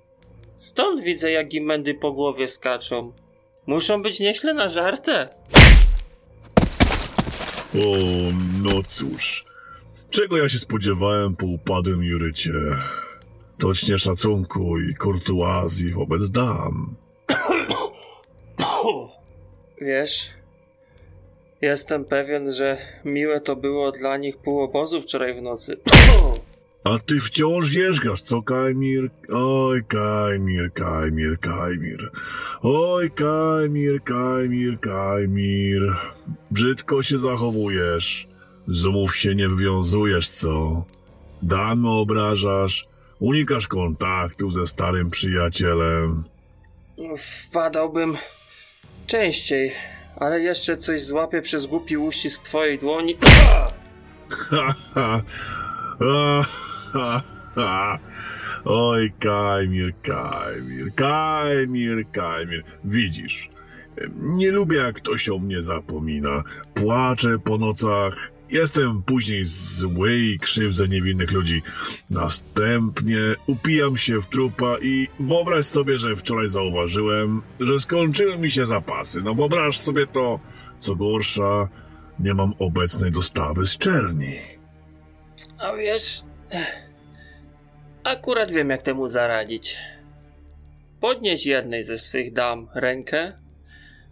Stąd 0.57 1.01
widzę, 1.01 1.31
jak 1.31 1.55
im 1.55 1.65
mędy 1.65 1.95
po 1.95 2.13
głowie 2.13 2.49
skaczą. 2.49 3.13
Muszą 3.67 4.03
być 4.03 4.21
nieźle 4.21 4.55
na 4.55 4.69
żartę. 4.69 5.29
O, 7.75 7.97
no 8.63 8.83
cóż. 8.89 9.45
Czego 10.11 10.37
ja 10.37 10.49
się 10.49 10.59
spodziewałem 10.59 11.37
po 11.37 11.47
upadłym 11.47 12.03
Jurycie? 12.05 12.53
Tocznie 13.59 13.99
szacunku 13.99 14.79
i 14.79 14.95
kurtuazji 14.95 15.93
wobec 15.93 16.31
dam. 16.31 16.97
Wiesz, 19.81 20.31
jestem 21.61 22.05
pewien, 22.05 22.53
że 22.53 22.79
miłe 23.05 23.41
to 23.41 23.57
było 23.57 23.93
dla 23.93 24.17
nich 24.17 24.37
pół 24.37 24.61
obozu 24.61 25.03
wczoraj 25.03 25.35
w 25.35 25.43
nocy. 25.43 25.77
A 26.87 26.99
ty 26.99 27.21
wciąż 27.21 27.71
wierzgasz, 27.71 28.21
co 28.21 28.43
Kajmir? 28.43 29.11
Oj, 29.33 29.85
Kajmir, 29.85 30.73
Kajmir, 30.73 31.39
Kajmir. 31.41 32.11
Oj, 32.63 33.11
Kajmir, 33.11 34.03
Kajmir, 34.05 34.81
Kajmir. 34.81 35.95
Brzydko 36.51 37.03
się 37.03 37.19
zachowujesz. 37.19 38.27
Z 38.67 38.87
umów 38.87 39.17
się 39.17 39.35
nie 39.35 39.49
wywiązujesz, 39.49 40.31
co? 40.31 40.85
Damy 41.43 41.91
obrażasz. 41.91 42.89
Unikasz 43.19 43.69
kontaktu 43.69 44.51
ze 44.51 44.67
starym 44.67 45.11
przyjacielem. 45.11 46.25
Wpadałbym 47.19 48.17
częściej, 49.07 49.73
ale 50.17 50.41
jeszcze 50.41 50.77
coś 50.77 51.03
złapię 51.03 51.43
przez 51.43 51.67
głupi 51.67 51.97
uścisk 51.97 52.43
twojej 52.43 52.79
dłoni. 52.79 53.17
Ha, 54.29 54.75
ha. 54.95 55.23
A, 56.01 56.43
ha, 56.43 56.43
ha. 56.43 56.76
Oj, 58.65 59.13
Kajmir, 59.19 59.93
Kajmir, 60.03 60.95
Kajmir, 60.95 62.11
Kajmir. 62.13 62.63
Widzisz, 62.85 63.49
nie 64.17 64.51
lubię 64.51 64.77
jak 64.77 64.97
ktoś 64.97 65.29
o 65.29 65.39
mnie 65.39 65.63
zapomina. 65.63 66.43
Płaczę 66.75 67.39
po 67.39 67.59
nocach. 67.59 68.33
Jestem 68.51 69.03
później 69.03 69.45
zły 69.45 70.17
i 70.17 70.39
krzywdzę 70.39 70.89
niewinnych 70.89 71.33
ludzi. 71.33 71.63
Następnie 72.11 73.19
upijam 73.47 73.97
się 73.97 74.21
w 74.21 74.27
trupa 74.27 74.77
i 74.83 75.09
wyobraź 75.21 75.67
sobie, 75.67 75.99
że 75.99 76.17
wczoraj 76.17 76.49
zauważyłem, 76.49 77.43
że 77.61 77.81
skończyły 77.81 78.39
mi 78.39 78.51
się 78.51 78.67
zapasy. 78.67 79.23
No 79.23 79.35
wyobraź 79.35 79.79
sobie 79.79 80.07
to, 80.07 80.41
co 80.79 80.97
gorsza, 80.97 81.69
nie 82.21 82.35
mam 82.35 82.55
obecnej 82.59 83.11
dostawy 83.11 83.67
z 83.67 83.79
czerni. 83.79 84.37
A 85.59 85.73
wiesz, 85.73 86.23
akurat 88.07 88.51
wiem, 88.51 88.71
jak 88.71 88.83
temu 88.83 89.09
zaradzić. 89.09 89.77
Podnieś 91.01 91.47
jednej 91.47 91.85
ze 91.85 91.99
swych 91.99 92.33
dam 92.33 92.69
rękę, 92.75 93.33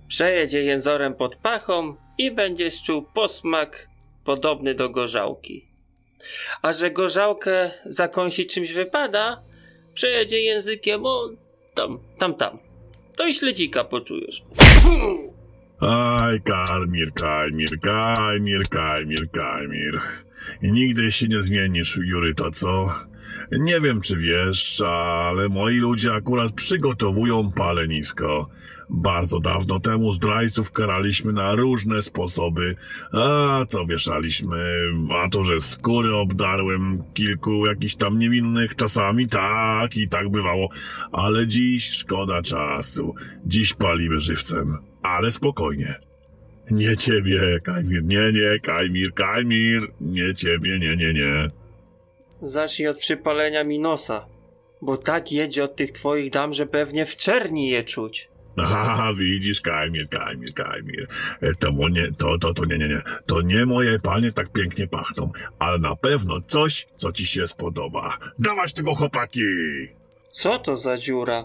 przejedź 0.08 0.52
jej 0.52 0.66
jęzorem 0.66 1.14
pod 1.14 1.36
pachą 1.36 1.96
i 2.18 2.30
będziesz 2.30 2.82
czuł 2.82 3.02
posmak 3.14 3.88
podobny 4.24 4.74
do 4.74 4.90
gorzałki. 4.90 5.68
A 6.62 6.72
że 6.72 6.90
gorzałkę 6.90 7.70
zakąsić 7.86 8.54
czymś 8.54 8.72
wypada, 8.72 9.42
przejedzie 9.94 10.40
językiem 10.40 11.06
o 11.06 11.30
tam, 11.74 11.98
tam, 12.18 12.34
tam. 12.34 12.58
To 13.16 13.26
i 13.26 13.34
śledzika 13.34 13.84
poczujesz. 13.84 14.42
Aj, 15.80 16.40
Kajmir, 16.40 17.12
Kajmir, 17.12 17.80
Kajmir, 17.80 19.30
Kajmir. 19.30 20.00
I 20.62 20.72
nigdy 20.72 21.12
się 21.12 21.28
nie 21.28 21.42
zmienisz, 21.42 21.98
Juryta, 22.04 22.50
co? 22.50 22.94
Nie 23.58 23.80
wiem, 23.80 24.00
czy 24.00 24.16
wiesz, 24.16 24.80
ale 24.80 25.48
moi 25.48 25.78
ludzie 25.78 26.14
akurat 26.14 26.52
przygotowują 26.52 27.52
palenisko. 27.52 28.48
Bardzo 28.90 29.40
dawno 29.40 29.80
temu 29.80 30.12
zdrajców 30.12 30.72
karaliśmy 30.72 31.32
na 31.32 31.54
różne 31.54 32.02
sposoby. 32.02 32.74
A 33.12 33.66
to 33.68 33.86
wieszaliśmy, 33.86 34.86
a 35.24 35.28
to, 35.28 35.44
że 35.44 35.60
skóry 35.60 36.14
obdarłem 36.14 37.02
kilku 37.14 37.66
jakichś 37.66 37.94
tam 37.94 38.18
niewinnych 38.18 38.76
czasami, 38.76 39.28
tak 39.28 39.96
i 39.96 40.08
tak 40.08 40.28
bywało. 40.28 40.68
Ale 41.12 41.46
dziś 41.46 41.90
szkoda 41.90 42.42
czasu. 42.42 43.14
Dziś 43.46 43.74
palimy 43.74 44.20
żywcem. 44.20 44.78
Ale 45.02 45.30
spokojnie. 45.32 45.94
Nie 46.70 46.96
ciebie, 46.96 47.60
Kajmir, 47.62 48.04
nie, 48.04 48.32
nie, 48.32 48.58
Kajmir, 48.60 49.14
Kajmir, 49.14 49.82
nie 50.00 50.34
ciebie, 50.34 50.78
nie, 50.78 50.96
nie, 50.96 51.12
nie. 51.12 51.63
Zacznij 52.44 52.88
od 52.88 52.98
przypalenia 52.98 53.64
mi 53.64 53.78
nosa, 53.78 54.28
bo 54.82 54.96
tak 54.96 55.32
jedzie 55.32 55.64
od 55.64 55.76
tych 55.76 55.92
twoich 55.92 56.30
dam, 56.30 56.52
że 56.52 56.66
pewnie 56.66 57.06
w 57.06 57.16
czerni 57.16 57.68
je 57.68 57.82
czuć. 57.82 58.28
Aha, 58.56 59.12
widzisz, 59.16 59.60
Kajmir, 59.60 60.08
Kajmir, 60.08 60.54
Kajmir. 60.54 61.06
E, 61.40 61.54
To, 61.54 61.70
nie, 61.88 62.10
to, 62.18 62.38
to, 62.38 62.54
to 62.54 62.64
nie, 62.64 62.78
nie, 62.78 62.88
nie. 62.88 63.00
To 63.26 63.42
nie 63.42 63.66
moje 63.66 63.98
panie 63.98 64.32
tak 64.32 64.52
pięknie 64.52 64.86
pachną, 64.86 65.32
ale 65.58 65.78
na 65.78 65.96
pewno 65.96 66.40
coś, 66.40 66.86
co 66.96 67.12
ci 67.12 67.26
się 67.26 67.46
spodoba. 67.46 68.18
Dawać 68.38 68.72
tego 68.72 68.94
chłopaki! 68.94 69.40
Co 70.30 70.58
to 70.58 70.76
za 70.76 70.98
dziura? 70.98 71.44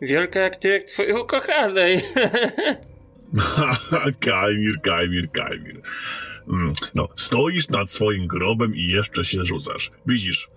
Wielka 0.00 0.40
jak 0.40 0.56
tyłek 0.56 0.84
twojej 0.84 1.12
ukochanej. 1.12 2.00
Kajmir, 4.20 4.80
Kajmir, 4.82 5.30
Kajmir. 5.30 5.82
Mm, 6.48 6.72
No, 6.94 7.08
stoisz 7.16 7.68
nad 7.68 7.90
swoim 7.90 8.26
grobem 8.26 8.74
i 8.74 8.82
jeszcze 8.82 9.24
się 9.24 9.44
rzucasz. 9.44 9.90
Widzisz, 10.06 10.48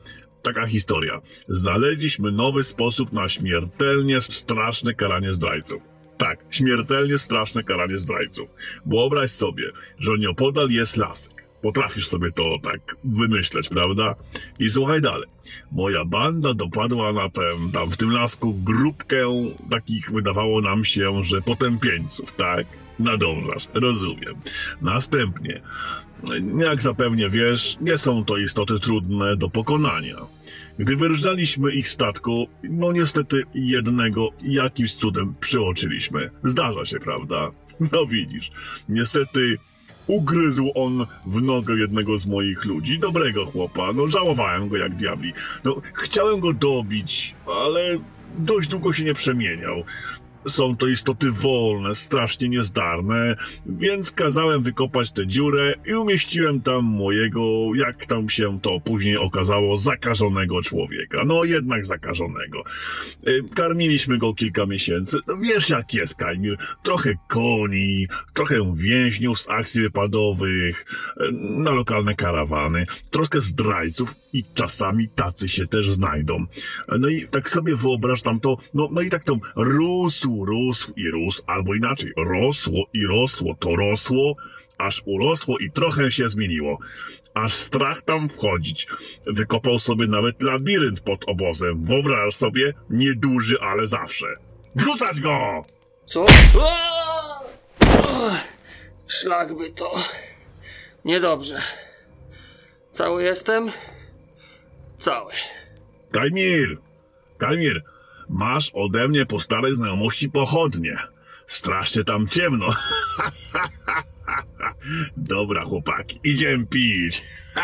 taka 0.41 0.65
historia. 0.65 1.21
Znaleźliśmy 1.47 2.31
nowy 2.31 2.63
sposób 2.63 3.13
na 3.13 3.29
śmiertelnie 3.29 4.21
straszne 4.21 4.93
karanie 4.93 5.33
zdrajców. 5.33 5.83
Tak, 6.17 6.45
śmiertelnie 6.49 7.17
straszne 7.17 7.63
karanie 7.63 7.97
zdrajców. 7.97 8.53
Wyobraź 8.85 9.31
sobie, 9.31 9.71
że 9.99 10.17
nieopodal 10.17 10.69
jest 10.69 10.97
lasek. 10.97 11.45
Potrafisz 11.61 12.07
sobie 12.07 12.31
to 12.31 12.57
tak 12.63 12.95
wymyśleć, 13.03 13.69
prawda? 13.69 14.15
I 14.59 14.69
słuchaj 14.69 15.01
dalej. 15.01 15.27
Moja 15.71 16.05
banda 16.05 16.53
dopadła 16.53 17.13
na 17.13 17.29
tem, 17.29 17.71
tam 17.73 17.91
w 17.91 17.97
tym 17.97 18.11
lasku 18.11 18.53
grupkę 18.53 19.17
takich, 19.69 20.11
wydawało 20.11 20.61
nam 20.61 20.83
się, 20.83 21.23
że 21.23 21.41
potępieńców, 21.41 22.31
tak? 22.31 22.67
Nadążasz, 22.99 23.67
rozumiem. 23.73 24.35
Następnie, 24.81 25.61
jak 26.57 26.81
zapewnie 26.81 27.29
wiesz, 27.29 27.77
nie 27.81 27.97
są 27.97 28.25
to 28.25 28.37
istoty 28.37 28.79
trudne 28.79 29.37
do 29.37 29.49
pokonania. 29.49 30.15
Gdy 30.79 30.95
wyrżnęliśmy 30.95 31.71
ich 31.71 31.89
statku, 31.89 32.47
no 32.63 32.91
niestety 32.91 33.43
jednego 33.55 34.29
jakimś 34.43 34.93
cudem 34.93 35.35
przeoczyliśmy. 35.39 36.29
Zdarza 36.43 36.85
się, 36.85 36.99
prawda? 36.99 37.51
No 37.91 38.05
widzisz, 38.05 38.51
niestety 38.89 39.57
ugryzł 40.07 40.71
on 40.75 41.05
w 41.25 41.41
nogę 41.41 41.75
jednego 41.75 42.17
z 42.17 42.25
moich 42.25 42.65
ludzi, 42.65 42.99
dobrego 42.99 43.45
chłopa, 43.45 43.93
no 43.93 44.07
żałowałem 44.07 44.69
go 44.69 44.77
jak 44.77 44.95
diabli. 44.95 45.33
No, 45.63 45.81
chciałem 45.93 46.39
go 46.39 46.53
dobić, 46.53 47.35
ale 47.63 47.99
dość 48.37 48.67
długo 48.67 48.93
się 48.93 49.03
nie 49.03 49.13
przemieniał. 49.13 49.83
Są 50.47 50.77
to 50.77 50.87
istoty 50.87 51.31
wolne, 51.31 51.95
strasznie 51.95 52.49
niezdarne, 52.49 53.35
więc 53.65 54.11
kazałem 54.11 54.61
wykopać 54.61 55.11
tę 55.11 55.27
dziurę 55.27 55.73
i 55.85 55.93
umieściłem 55.93 56.61
tam 56.61 56.85
mojego, 56.85 57.41
jak 57.75 58.05
tam 58.05 58.29
się 58.29 58.59
to 58.61 58.79
później 58.79 59.17
okazało, 59.17 59.77
zakażonego 59.77 60.61
człowieka. 60.61 61.23
No 61.25 61.43
jednak 61.43 61.85
zakażonego. 61.85 62.63
Y, 63.27 63.43
Karmiliśmy 63.55 64.17
go 64.17 64.33
kilka 64.33 64.65
miesięcy. 64.65 65.17
No 65.27 65.37
wiesz 65.37 65.69
jak 65.69 65.93
jest, 65.93 66.15
Kajmir. 66.15 66.57
Trochę 66.83 67.13
koni, 67.27 68.07
trochę 68.33 68.55
więźniów 68.75 69.39
z 69.39 69.49
akcji 69.49 69.81
wypadowych, 69.81 70.85
y, 71.21 71.31
na 71.31 71.71
lokalne 71.71 72.15
karawany, 72.15 72.85
troszkę 73.09 73.41
zdrajców 73.41 74.15
i 74.33 74.43
czasami 74.53 75.07
tacy 75.07 75.47
się 75.47 75.67
też 75.67 75.91
znajdą. 75.91 76.45
No 76.99 77.07
i 77.07 77.27
tak 77.27 77.49
sobie 77.49 77.75
wyobraź 77.75 78.21
tam 78.21 78.39
to, 78.39 78.57
no, 78.73 78.89
no 78.91 79.01
i 79.01 79.09
tak 79.09 79.23
tam 79.23 79.39
rósł, 79.55 80.34
rósł 80.43 80.93
i 80.95 81.11
rósł, 81.11 81.43
albo 81.47 81.75
inaczej, 81.75 82.11
rosło 82.17 82.85
i 82.93 83.05
rosło, 83.05 83.55
to 83.59 83.75
rosło, 83.75 84.35
aż 84.77 85.03
urosło 85.05 85.57
i 85.59 85.71
trochę 85.71 86.11
się 86.11 86.29
zmieniło. 86.29 86.79
Aż 87.33 87.53
strach 87.53 88.01
tam 88.01 88.29
wchodzić. 88.29 88.87
Wykopał 89.27 89.79
sobie 89.79 90.07
nawet 90.07 90.41
labirynt 90.43 90.99
pod 90.99 91.23
obozem. 91.27 91.83
Wyobraź 91.83 92.35
sobie, 92.35 92.73
nieduży, 92.89 93.61
ale 93.61 93.87
zawsze. 93.87 94.25
Wrzucać 94.75 95.21
go! 95.21 95.65
Co? 96.05 96.25
Aaa! 96.61 97.39
Ach, 97.79 98.43
Szlak 99.07 99.57
by 99.57 99.69
to. 99.69 99.91
Niedobrze. 101.05 101.61
Cały 102.91 103.23
jestem? 103.23 103.71
Cały. 104.97 105.33
Kajmir! 106.11 106.77
Kajmir, 107.37 107.83
masz 108.35 108.71
ode 108.73 109.07
mnie 109.07 109.25
po 109.25 109.39
starej 109.39 109.75
znajomości 109.75 110.29
pochodnie. 110.29 110.97
Strasznie 111.45 112.03
tam 112.03 112.27
ciemno. 112.27 112.67
Dobra, 115.17 115.65
chłopaki, 115.65 116.19
idziemy 116.23 116.65
pić. 116.65 117.21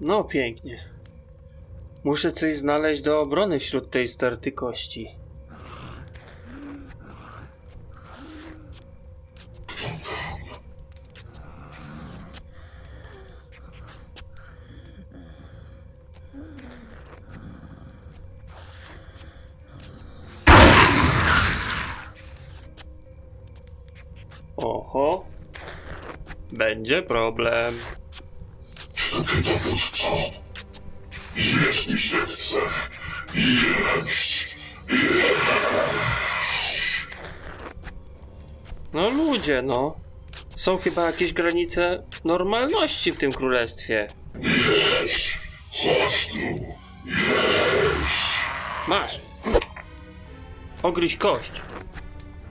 No 0.00 0.24
pięknie. 0.24 0.84
Muszę 2.04 2.32
coś 2.32 2.54
znaleźć 2.54 3.02
do 3.02 3.20
obrony 3.20 3.58
wśród 3.58 3.90
tej 3.90 4.08
sterty 4.08 4.52
kości. 4.52 5.08
Oho. 24.56 25.24
Będzie 26.52 27.02
problem. 27.02 27.78
Jeśli 31.36 31.98
się 31.98 32.16
chce 32.16 32.56
jeść. 33.34 34.56
No 38.92 39.10
ludzie, 39.10 39.62
no. 39.62 39.96
Są 40.56 40.78
chyba 40.78 41.06
jakieś 41.06 41.32
granice 41.32 42.02
normalności 42.24 43.12
w 43.12 43.18
tym 43.18 43.32
królestwie. 43.32 44.08
Chodź 45.70 46.28
tu. 46.32 46.66
Masz. 48.88 49.20
Ogryź 50.82 51.16
kość. 51.16 51.52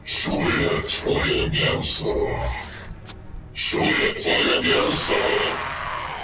Czuję 0.06 0.70
twoje 0.88 1.50
mięso. 1.50 2.16
Czuję 3.54 4.16
twoje 4.20 4.62
mięso. 4.64 5.14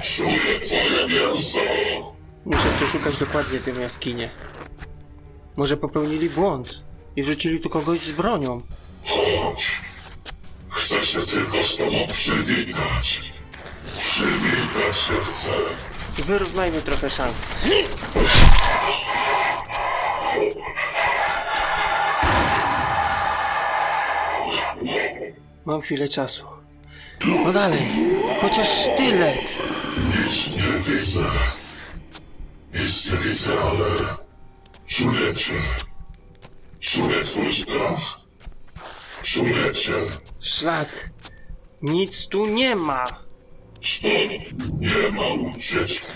Czuję 0.04 0.60
twoje 0.60 1.08
mięso. 1.08 1.60
Muszę 2.46 2.74
przeszukać 2.76 3.18
dokładnie 3.18 3.60
tę 3.60 3.72
jaskinię. 3.72 4.30
Może 5.58 5.78
popełnili 5.78 6.30
błąd 6.30 6.84
i 7.16 7.24
wrzucili 7.24 7.60
tu 7.60 7.70
kogoś 7.70 8.00
z 8.00 8.12
bronią. 8.12 8.62
Chodź. 9.08 9.82
Chcę 10.70 11.06
się 11.06 11.20
tylko 11.20 11.64
z 11.64 11.78
tobą 11.78 12.08
przywitać. 12.14 13.34
Przywitać 14.00 14.98
się 14.98 15.14
chcę. 15.14 15.52
Wyrównajmy 16.24 16.82
trochę 16.82 17.10
szans. 17.10 17.44
Mam 25.68 25.82
chwilę 25.82 26.08
czasu. 26.08 26.46
No 27.26 27.54
dalej, 27.54 27.82
chociaż 28.42 28.68
sztylet. 28.70 29.58
Nic 30.08 30.48
nie 30.48 30.94
widzę. 30.96 31.24
Nic 32.74 33.12
nie 33.12 33.18
widzę, 33.18 33.54
ale 33.54 33.90
czuję 34.86 35.36
cię. 35.36 35.54
Czuję 36.80 37.24
twój 37.24 37.54
strach. 37.54 38.20
Czuję 39.24 39.74
cię. 39.74 39.94
Szlak. 40.40 41.10
Nic 41.82 42.28
tu 42.28 42.46
nie 42.46 42.76
ma. 42.76 43.06
Stąd 43.84 44.80
nie 44.80 45.12
ma 45.12 45.28
ucieczki. 45.58 46.12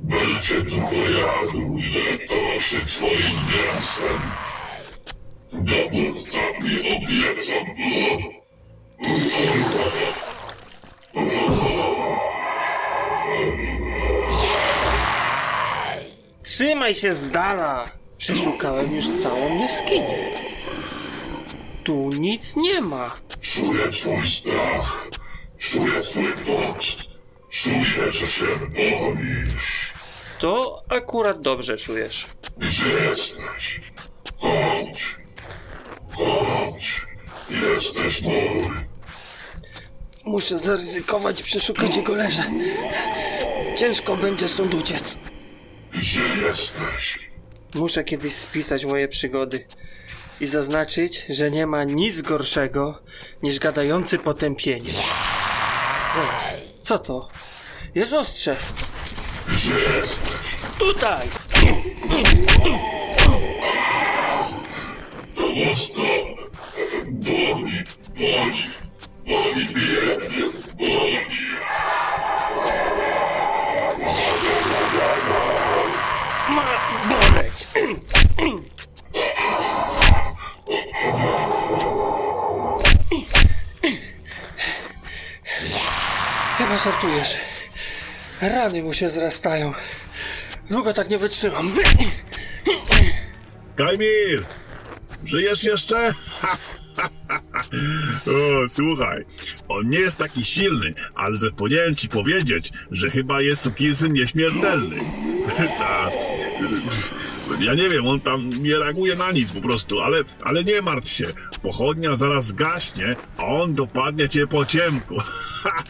Będzie 0.00 0.62
długo 0.62 0.96
jadł 0.96 1.78
i 1.78 1.92
delektował 1.92 2.60
się 2.60 2.80
twoim 2.86 3.36
mięsem. 3.50 4.18
Dowódca 5.52 6.38
mi 6.60 6.96
obiecał. 6.96 8.37
Trzymaj 16.42 16.94
się 16.94 17.14
z 17.14 17.30
dala. 17.30 17.90
Przeszukałem 18.18 18.94
już 18.94 19.04
całą 19.22 19.58
jaskinię. 19.60 20.18
Tu 21.84 22.10
nic 22.12 22.56
nie 22.56 22.80
ma. 22.80 23.16
Czuję 23.40 23.88
twój 23.92 24.26
strach. 24.26 25.08
Czuję 25.58 26.00
twój 26.02 26.32
pot. 26.32 26.86
Czuję, 27.50 28.12
że 28.12 28.26
się 28.26 28.44
boisz. 28.44 29.94
To 30.38 30.82
akurat 30.88 31.40
dobrze 31.40 31.76
czujesz. 31.78 32.26
Gdzie 32.56 32.88
jesteś? 32.88 33.80
Chodź. 34.38 35.16
Chodź. 36.12 37.06
Jesteś 37.50 38.22
mój. 38.22 38.87
Muszę 40.28 40.58
zaryzykować 40.58 41.40
i 41.40 41.44
przeszukać 41.44 41.96
jego 41.96 42.14
leże. 42.14 42.42
Ciężko 43.76 44.16
będzie 44.16 44.48
stąd 44.48 44.74
uciec. 44.74 45.18
Gdzie 45.92 46.20
jesteś? 46.20 47.18
Muszę 47.74 48.04
kiedyś 48.04 48.32
spisać 48.32 48.84
moje 48.84 49.08
przygody 49.08 49.66
i 50.40 50.46
zaznaczyć, 50.46 51.26
że 51.28 51.50
nie 51.50 51.66
ma 51.66 51.84
nic 51.84 52.22
gorszego 52.22 53.02
niż 53.42 53.58
gadający 53.58 54.18
potępienie. 54.18 54.90
Zaraz, 56.14 56.54
co 56.82 56.98
to? 56.98 57.28
Jest 57.94 58.12
ostrze. 58.12 58.56
Gdzie 59.48 59.74
jesteś? 59.74 60.18
Tutaj! 60.78 61.28
Ma 62.08 62.18
boleć! 77.08 77.68
Chyba 86.58 86.78
żartujesz. 86.78 87.36
Rany 88.40 88.82
mu 88.82 88.92
się 88.94 89.10
zrastają. 89.10 89.72
Długo 90.70 90.92
tak 90.92 91.10
nie 91.10 91.18
wytrzymam. 91.18 91.74
Kajmir! 93.76 94.46
Żyjesz 95.24 95.64
jeszcze? 95.64 96.14
o, 98.26 98.68
słuchaj, 98.68 99.24
on 99.68 99.90
nie 99.90 99.98
jest 99.98 100.16
taki 100.16 100.44
silny, 100.44 100.94
ale 101.14 101.36
zapomniałem 101.36 101.94
ci 101.94 102.08
powiedzieć, 102.08 102.72
że 102.90 103.10
chyba 103.10 103.40
jest 103.40 103.62
sukinsyn 103.62 104.12
nieśmiertelny. 104.12 104.96
Ta, 105.78 106.10
Ja 107.60 107.74
nie 107.74 107.88
wiem, 107.88 108.06
on 108.06 108.20
tam 108.20 108.50
nie 108.50 108.78
reaguje 108.78 109.16
na 109.16 109.32
nic 109.32 109.52
po 109.52 109.60
prostu, 109.60 110.00
ale, 110.00 110.22
ale 110.42 110.64
nie 110.64 110.82
martw 110.82 111.08
się. 111.10 111.26
Pochodnia 111.62 112.16
zaraz 112.16 112.46
zgaśnie, 112.46 113.16
a 113.36 113.44
on 113.44 113.74
dopadnie 113.74 114.28
cię 114.28 114.46
po 114.46 114.64
ciemku. 114.64 115.16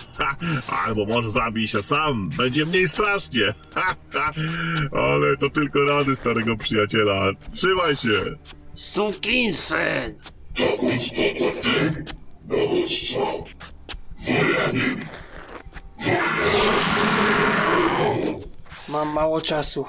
Albo 0.86 1.04
może 1.06 1.30
zabij 1.30 1.68
się 1.68 1.82
sam, 1.82 2.28
będzie 2.36 2.66
mniej 2.66 2.88
strasznie. 2.88 3.54
ale 4.92 5.36
to 5.36 5.50
tylko 5.50 5.84
rady 5.84 6.16
starego 6.16 6.56
przyjaciela. 6.56 7.30
Trzymaj 7.52 7.96
się. 7.96 8.36
Sukinsyn! 8.74 10.14
Mam 18.88 19.08
mało 19.08 19.40
czasu. 19.40 19.84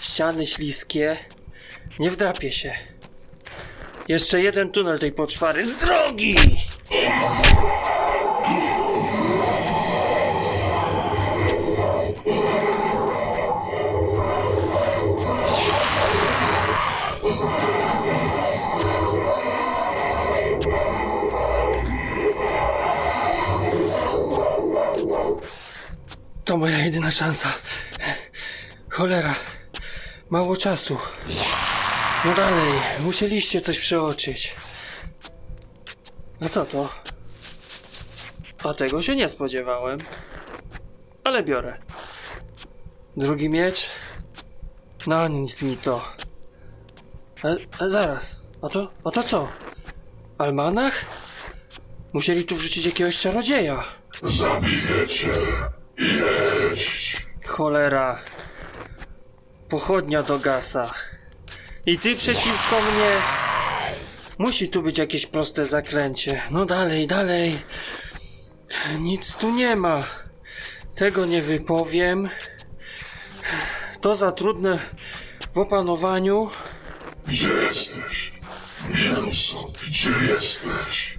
Ściany 0.00 0.46
śliskie. 0.46 1.16
Nie 1.98 2.10
wdrapię 2.10 2.52
się. 2.52 2.72
Jeszcze 4.08 4.40
jeden 4.40 4.72
tunel 4.72 4.98
tej 4.98 5.12
poczwary 5.12 5.64
z 5.64 5.76
drogi! 5.76 6.36
To 26.50 26.56
moja 26.56 26.78
jedyna 26.78 27.10
szansa. 27.10 27.48
Cholera. 28.88 29.34
Mało 30.30 30.56
czasu. 30.56 30.98
No 32.24 32.34
dalej, 32.34 32.72
musieliście 33.00 33.60
coś 33.60 33.78
przeoczyć. 33.78 34.54
A 36.40 36.48
co 36.48 36.66
to? 36.66 36.88
A 38.64 38.74
tego 38.74 39.02
się 39.02 39.16
nie 39.16 39.28
spodziewałem. 39.28 40.00
Ale 41.24 41.42
biorę. 41.42 41.78
Drugi 43.16 43.48
miecz? 43.48 43.88
No 45.06 45.28
nic 45.28 45.62
mi 45.62 45.76
to. 45.76 46.04
A, 47.42 47.48
a 47.84 47.88
zaraz. 47.88 48.40
A 48.62 48.68
to, 48.68 48.92
a 49.04 49.10
to 49.10 49.22
co? 49.22 49.48
Almanach? 50.38 51.04
Musieli 52.12 52.44
tu 52.44 52.56
wrzucić 52.56 52.86
jakiegoś 52.86 53.18
czarodzieja. 53.18 53.84
Cholera. 57.46 58.18
Pochodnia 59.68 60.22
do 60.22 60.38
gasa. 60.38 60.94
I 61.86 61.98
ty 61.98 62.16
przeciwko 62.16 62.80
mnie. 62.80 63.10
Musi 64.38 64.68
tu 64.68 64.82
być 64.82 64.98
jakieś 64.98 65.26
proste 65.26 65.66
zaklęcie. 65.66 66.42
No 66.50 66.64
dalej, 66.64 67.06
dalej. 67.06 67.62
Nic 68.98 69.36
tu 69.36 69.50
nie 69.50 69.76
ma. 69.76 70.04
Tego 70.94 71.26
nie 71.26 71.42
wypowiem. 71.42 72.28
To 74.00 74.14
za 74.14 74.32
trudne 74.32 74.78
w 75.54 75.58
opanowaniu. 75.58 76.50
Gdzie 77.26 77.48
jesteś? 77.48 78.32
Mięso, 78.88 79.72
gdzie 79.86 80.10
jesteś? 80.32 81.18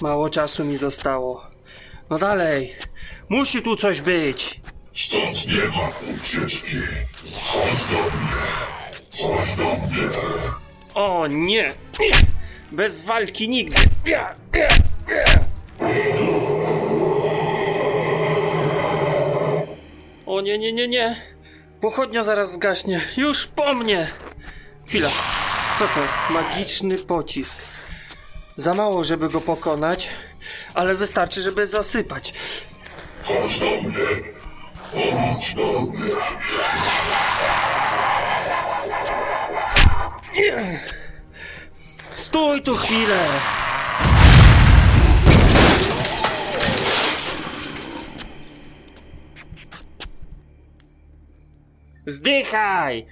Mało 0.00 0.30
czasu 0.30 0.64
mi 0.64 0.76
zostało. 0.76 1.45
No 2.10 2.18
dalej. 2.18 2.74
Musi 3.28 3.62
tu 3.62 3.76
coś 3.76 4.00
być. 4.00 4.60
Stąd 4.96 5.46
nie 5.46 5.64
ma 5.68 5.88
ucieczki. 6.20 6.76
Chodź 7.42 7.84
do 7.84 7.98
mnie. 8.16 8.36
Chodź 9.22 9.56
do 9.56 9.64
mnie. 9.64 10.08
O 10.94 11.26
nie! 11.26 11.74
Bez 12.72 13.04
walki 13.04 13.48
nigdy! 13.48 13.76
O 20.26 20.40
nie, 20.40 20.58
nie, 20.58 20.72
nie, 20.72 20.88
nie! 20.88 21.16
Pochodnia 21.80 22.22
zaraz 22.22 22.52
zgaśnie. 22.52 23.00
Już 23.16 23.46
po 23.46 23.74
mnie! 23.74 24.08
Chwila. 24.86 25.10
Co 25.78 25.84
to? 25.88 26.32
Magiczny 26.32 26.98
pocisk. 26.98 27.58
Za 28.56 28.74
mało, 28.74 29.04
żeby 29.04 29.28
go 29.28 29.40
pokonać, 29.40 30.08
ale 30.74 30.94
wystarczy, 30.94 31.42
żeby 31.42 31.66
zasypać. 31.66 32.34
Chodź 33.22 33.58
do 33.58 33.66
mnie. 33.66 33.96
Chodź 34.92 35.54
do 35.54 35.80
mnie. 35.80 36.10
Stój 42.14 42.62
tu 42.62 42.76
chwilę! 42.76 43.28
Zdychaj! 52.06 53.06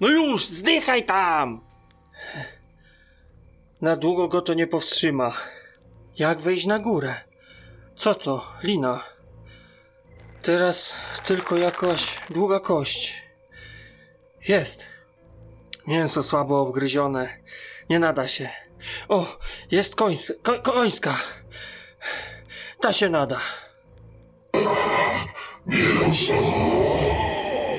No 0.00 0.08
już, 0.08 0.46
zdychaj 0.46 1.04
tam! 1.04 1.60
Na 3.80 3.96
długo 3.96 4.28
go 4.28 4.42
to 4.42 4.54
nie 4.54 4.66
powstrzyma. 4.66 5.32
Jak 6.18 6.40
wejść 6.40 6.66
na 6.66 6.78
górę? 6.78 7.14
Co 7.94 8.14
to? 8.14 8.46
Lina. 8.62 9.04
Teraz 10.42 10.94
tylko 11.24 11.56
jakoś 11.56 12.18
długa 12.30 12.60
kość. 12.60 13.22
Jest. 14.48 14.86
Mięso 15.86 16.22
słabo 16.22 16.60
obgryzione. 16.60 17.28
Nie 17.90 17.98
nada 17.98 18.28
się. 18.28 18.48
O, 19.08 19.38
jest 19.70 19.96
końs 19.96 20.32
ko 20.42 20.58
końska. 20.58 21.16
Ta 22.80 22.92
się 22.92 23.08
nada. 23.08 23.40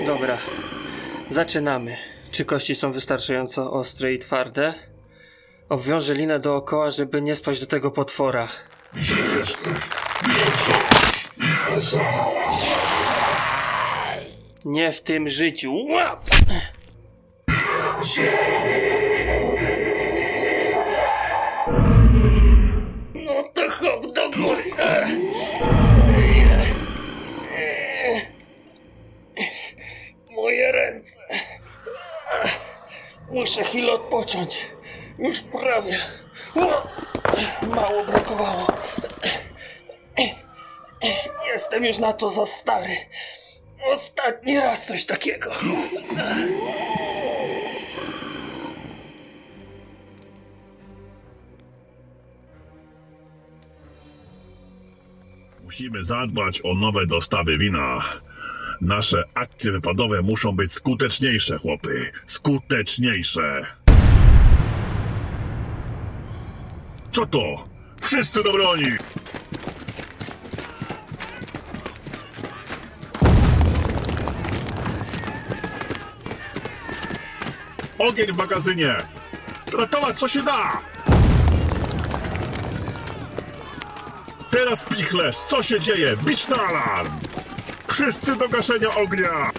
Dobra. 0.05 0.37
Zaczynamy. 1.29 1.97
Czy 2.31 2.45
kości 2.45 2.75
są 2.75 2.91
wystarczająco 2.91 3.71
ostre 3.71 4.13
i 4.13 4.19
twarde? 4.19 4.73
Obwiążę 5.69 6.13
linę 6.13 6.39
dookoła, 6.39 6.89
żeby 6.91 7.21
nie 7.21 7.35
spać 7.35 7.59
do 7.59 7.65
tego 7.65 7.91
potwora. 7.91 8.47
Nie 14.65 14.91
w 14.91 15.01
tym 15.01 15.27
życiu. 15.27 15.75
Łap! 15.89 16.25
No 23.13 23.43
to 23.53 23.69
hop 23.69 24.13
do 24.13 24.29
góry. 24.29 24.63
Moje 30.35 30.71
ręce. 30.71 31.19
Muszę 33.29 33.63
chwilę 33.63 33.91
odpocząć. 33.91 34.74
Już 35.19 35.41
prawie. 35.41 35.97
Mało 37.75 38.05
brakowało. 38.05 38.67
Jestem 41.51 41.85
już 41.85 41.97
na 41.97 42.13
to 42.13 42.29
za 42.29 42.45
stary. 42.45 42.95
Ostatni 43.93 44.59
raz 44.59 44.85
coś 44.85 45.05
takiego. 45.05 45.51
Musimy 55.63 56.03
zadbać 56.03 56.61
o 56.63 56.73
nowe 56.73 57.05
dostawy 57.05 57.57
wina. 57.57 58.01
Nasze 58.81 59.23
akcje 59.33 59.71
wypadowe 59.71 60.21
muszą 60.21 60.51
być 60.51 60.73
skuteczniejsze, 60.73 61.57
chłopy. 61.57 62.11
Skuteczniejsze. 62.25 63.65
Co 67.15 67.25
to? 67.25 67.67
Wszyscy 68.01 68.43
do 68.43 68.53
broni! 68.53 68.91
Ogień 77.99 78.27
w 78.31 78.37
magazynie! 78.37 78.95
Ratować 79.77 80.15
co 80.15 80.27
się 80.27 80.43
da! 80.43 80.81
Teraz 84.51 84.85
pichles, 84.85 85.45
co 85.47 85.63
się 85.63 85.79
dzieje? 85.79 86.17
Bić 86.17 86.47
na 86.47 86.57
alarm! 86.57 87.11
Wszyscy 87.87 88.35
do 88.35 88.49
gaszenia 88.49 88.95
ognia! 88.95 89.51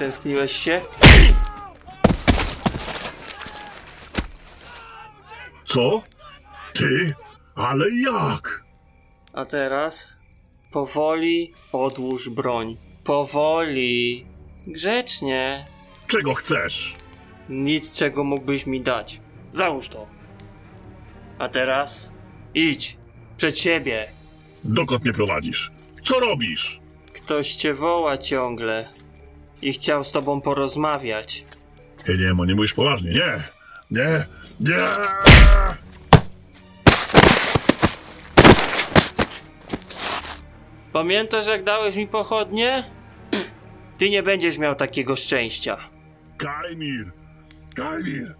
Stęskniłeś 0.00 0.52
się? 0.52 0.82
Co? 5.64 6.02
Ty? 6.74 7.14
Ale 7.54 7.84
jak? 7.90 8.64
A 9.32 9.44
teraz 9.44 10.16
powoli 10.72 11.52
odłóż 11.72 12.28
broń. 12.28 12.76
Powoli. 13.04 14.26
Grzecznie. 14.66 15.64
Czego 16.06 16.34
chcesz? 16.34 16.96
Nic, 17.48 17.94
czego 17.94 18.24
mógłbyś 18.24 18.66
mi 18.66 18.80
dać. 18.80 19.20
Załóż 19.52 19.88
to. 19.88 20.06
A 21.38 21.48
teraz 21.48 22.14
idź. 22.54 22.96
Przed 23.36 23.58
siebie. 23.58 24.08
Dokąd 24.64 25.04
mnie 25.04 25.12
prowadzisz? 25.12 25.70
Co 26.02 26.20
robisz? 26.20 26.80
Ktoś 27.12 27.54
cię 27.54 27.74
woła 27.74 28.18
ciągle. 28.18 28.99
I 29.62 29.72
chciał 29.72 30.04
z 30.04 30.12
tobą 30.12 30.40
porozmawiać. 30.40 31.44
Hej, 32.04 32.18
nie, 32.18 32.34
mo, 32.34 32.44
nie 32.44 32.54
mówisz 32.54 32.74
poważnie, 32.74 33.12
nie. 33.12 33.42
Nie, 33.90 34.26
nie! 34.60 34.78
Pamiętasz, 40.92 41.46
jak 41.46 41.64
dałeś 41.64 41.96
mi 41.96 42.06
pochodnie? 42.06 42.84
Pff, 43.30 43.50
ty 43.98 44.10
nie 44.10 44.22
będziesz 44.22 44.58
miał 44.58 44.74
takiego 44.74 45.16
szczęścia. 45.16 45.76
Kajmir! 46.36 47.12
Kajmir! 47.74 48.34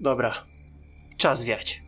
Dobra. 0.00 0.34
Czas 1.16 1.44
wiać. 1.44 1.83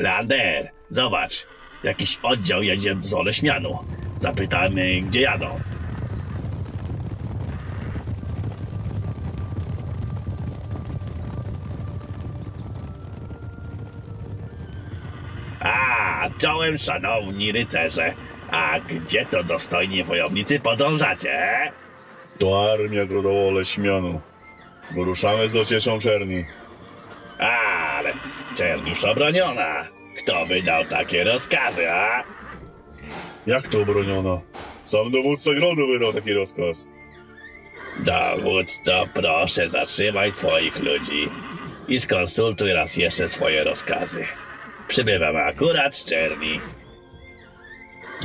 Lander, 0.00 0.70
zobacz. 0.90 1.46
Jakiś 1.82 2.18
oddział 2.22 2.62
jedzie 2.62 2.96
z 2.98 3.14
Oleśmianu. 3.14 3.78
Zapytamy, 4.16 5.00
gdzie 5.00 5.20
jadą. 5.20 5.60
A, 15.60 16.30
czołem 16.38 16.78
szanowni 16.78 17.52
rycerze. 17.52 18.14
A 18.50 18.80
gdzie 18.80 19.26
to 19.26 19.44
dostojni 19.44 20.04
wojownicy 20.04 20.60
podążacie? 20.60 21.72
To 22.38 22.72
armia 22.72 23.06
Grodowo 23.06 23.64
Śmianu. 23.64 24.20
Wyruszamy 24.90 25.48
z 25.48 25.56
ocieszą 25.56 25.98
czerni. 25.98 26.44
Ale 27.38 28.12
czerniusz 28.56 29.04
obroniona. 29.04 29.88
Kto 30.22 30.46
by 30.46 30.62
dał 30.62 30.84
takie 30.84 31.24
rozkazy, 31.24 31.90
a? 31.90 32.24
Jak 33.46 33.68
to 33.68 33.82
obroniona? 33.82 34.40
Sam 34.86 35.10
dowódca 35.10 35.54
Grodu 35.54 35.86
wydał 35.86 36.12
taki 36.12 36.32
rozkaz. 36.32 36.86
Dowódco, 37.98 39.06
proszę 39.14 39.68
zatrzymaj 39.68 40.32
swoich 40.32 40.82
ludzi 40.82 41.28
i 41.88 42.00
skonsultuj 42.00 42.72
raz 42.72 42.96
jeszcze 42.96 43.28
swoje 43.28 43.64
rozkazy. 43.64 44.26
Przybywam 44.88 45.36
akurat 45.36 45.94
z 45.94 46.04
Czerni. 46.04 46.60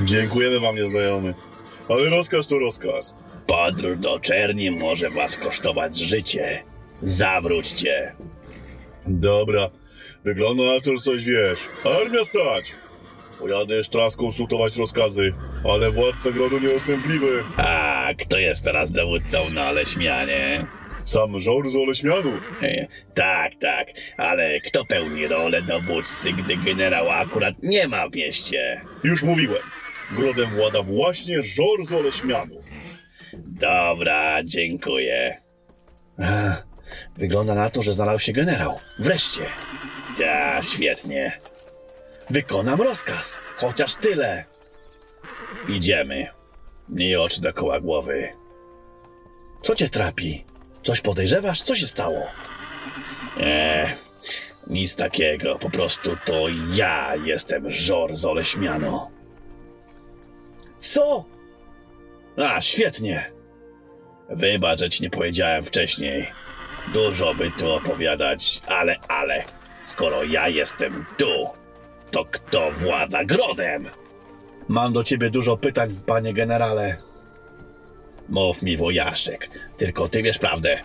Dziękujemy 0.04 0.60
wam, 0.60 0.76
nieznajomy. 0.76 1.34
Ale 1.90 2.10
rozkaz 2.10 2.48
to 2.48 2.60
rozkaz. 2.60 3.16
Podróż 3.48 3.98
do 3.98 4.20
Czerni 4.20 4.72
może 4.72 5.10
was 5.10 5.38
kosztować 5.38 5.98
życie. 5.98 6.64
Zawróćcie. 7.02 8.16
Dobra. 9.08 9.70
Wygląda 10.26 10.64
na 10.64 10.80
to, 10.80 10.92
że 10.92 11.04
coś 11.04 11.24
wiesz. 11.24 11.60
Armia 12.02 12.26
stać! 12.26 12.74
Pojadę 13.40 13.76
jeszcze 13.76 13.98
raz 13.98 14.16
konsultować 14.16 14.78
rozkazy, 14.78 15.34
ale 15.74 15.92
władca 15.92 16.32
Grodu 16.32 16.60
nieustępliwy. 16.60 17.44
A 17.58 18.08
kto 18.18 18.38
jest 18.38 18.64
teraz 18.64 18.92
dowódcą 18.92 19.50
na 19.50 19.72
Leśmianie? 19.72 20.66
Sam 21.04 21.40
Żor 21.40 21.70
z 21.70 21.76
Oleśmianu. 21.76 22.32
E, 22.62 22.88
Tak, 23.14 23.52
tak, 23.62 23.88
ale 24.18 24.60
kto 24.60 24.86
pełni 24.86 25.28
rolę 25.28 25.62
dowódcy, 25.62 26.34
gdy 26.34 26.58
generała 26.58 27.16
akurat 27.16 27.54
nie 27.64 27.88
ma 27.88 28.10
w 28.10 28.16
mieście? 28.16 28.82
Już 29.04 29.24
mówiłem. 29.24 29.64
Grodem 30.12 30.50
włada 30.50 30.82
właśnie 30.82 31.42
Żor 31.42 31.86
z 31.86 31.94
Oleśmianu. 31.94 32.56
Dobra, 33.34 34.44
dziękuję. 34.44 35.38
Ech, 36.20 36.68
wygląda 37.18 37.56
na 37.56 37.70
to, 37.70 37.84
że 37.84 37.94
znalazł 37.94 38.20
się 38.20 38.34
generał. 38.34 38.80
Wreszcie. 39.00 39.42
Ta, 40.18 40.62
świetnie. 40.62 41.40
Wykonam 42.30 42.82
rozkaz. 42.82 43.38
Chociaż 43.56 43.96
tyle. 43.96 44.46
Idziemy. 45.70 46.28
Miej 46.90 47.16
oczy 47.16 47.42
dookoła 47.42 47.80
głowy. 47.80 48.30
Co 49.64 49.76
cię 49.76 49.90
trapi? 49.90 50.46
Coś 50.84 51.02
podejrzewasz? 51.02 51.62
Co 51.62 51.76
się 51.76 51.88
stało? 51.88 52.28
Eee, 53.40 53.88
nic 54.68 54.96
takiego. 54.96 55.60
Po 55.60 55.70
prostu 55.70 56.18
to 56.26 56.46
ja 56.74 57.14
jestem 57.16 57.72
Żor 57.72 58.16
z 58.16 58.26
Oleśmianu. 58.26 59.12
Co? 60.80 61.26
A, 62.38 62.62
świetnie. 62.62 63.32
Wybacz, 64.30 64.80
że 64.80 64.90
ci 64.90 65.04
nie 65.04 65.10
powiedziałem 65.10 65.64
wcześniej. 65.64 66.28
Dużo 66.94 67.36
by 67.36 67.52
tu 67.52 67.72
opowiadać, 67.72 68.62
ale, 68.68 69.00
ale, 69.08 69.44
skoro 69.86 70.24
ja 70.24 70.48
jestem 70.48 71.06
tu, 71.18 71.50
to 72.12 72.26
kto 72.26 72.72
włada 72.72 73.26
grodem? 73.26 73.90
Mam 74.68 74.94
do 74.94 75.04
ciebie 75.04 75.30
dużo 75.30 75.58
pytań, 75.58 76.00
panie 76.06 76.34
generale. 76.34 76.98
Mów 78.30 78.62
mi, 78.62 78.78
wojaszek, 78.78 79.50
tylko 79.78 80.08
ty 80.08 80.24
wiesz 80.24 80.38
prawdę. 80.38 80.82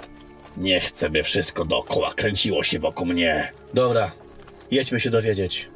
Nie 0.57 0.81
chcę, 0.81 1.11
by 1.11 1.23
wszystko 1.23 1.65
dookoła 1.65 2.11
kręciło 2.15 2.63
się 2.63 2.79
wokół 2.79 3.07
mnie. 3.07 3.53
Dobra, 3.75 4.13
jedźmy 4.71 5.01
się 5.01 5.11
dowiedzieć. 5.11 5.69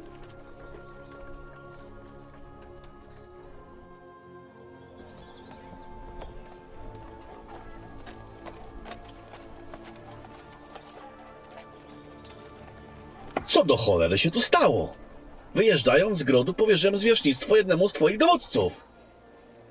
Co 13.47 13.63
do 13.65 13.77
cholery 13.77 14.17
się 14.17 14.31
tu 14.31 14.41
stało? 14.41 14.93
Wyjeżdżając 15.55 16.17
z 16.17 16.23
grodu 16.23 16.53
powierzyłem 16.53 16.97
zwierzchnictwo 16.97 17.55
jednemu 17.55 17.89
z 17.89 17.93
twoich 17.93 18.17
dowódców. 18.17 18.83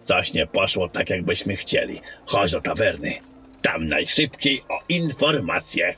Coś 0.04 0.32
nie 0.32 0.46
poszło 0.46 0.88
tak, 0.88 1.10
jakbyśmy 1.10 1.56
chcieli. 1.56 2.00
Chodź 2.26 2.52
do 2.52 2.60
tawerny. 2.60 3.12
Tam 3.62 3.86
najszybciej 3.86 4.62
o 4.68 4.78
informacje. 4.88 5.94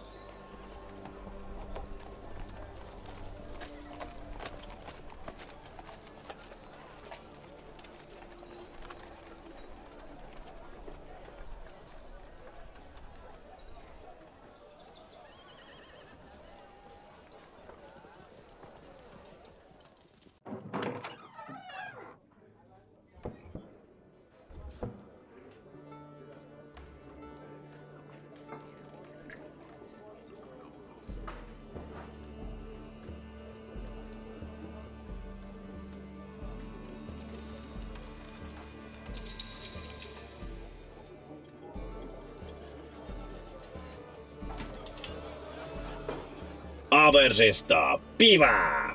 Oberżysto, 47.08 47.98
piwa! 48.18 48.94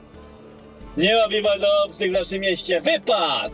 Nie 0.97 1.15
ma 1.15 1.27
piwa 1.27 1.59
do 1.59 1.83
obcych 1.85 2.09
w 2.09 2.13
naszym 2.13 2.39
mieście. 2.39 2.81
Wypad! 2.81 3.51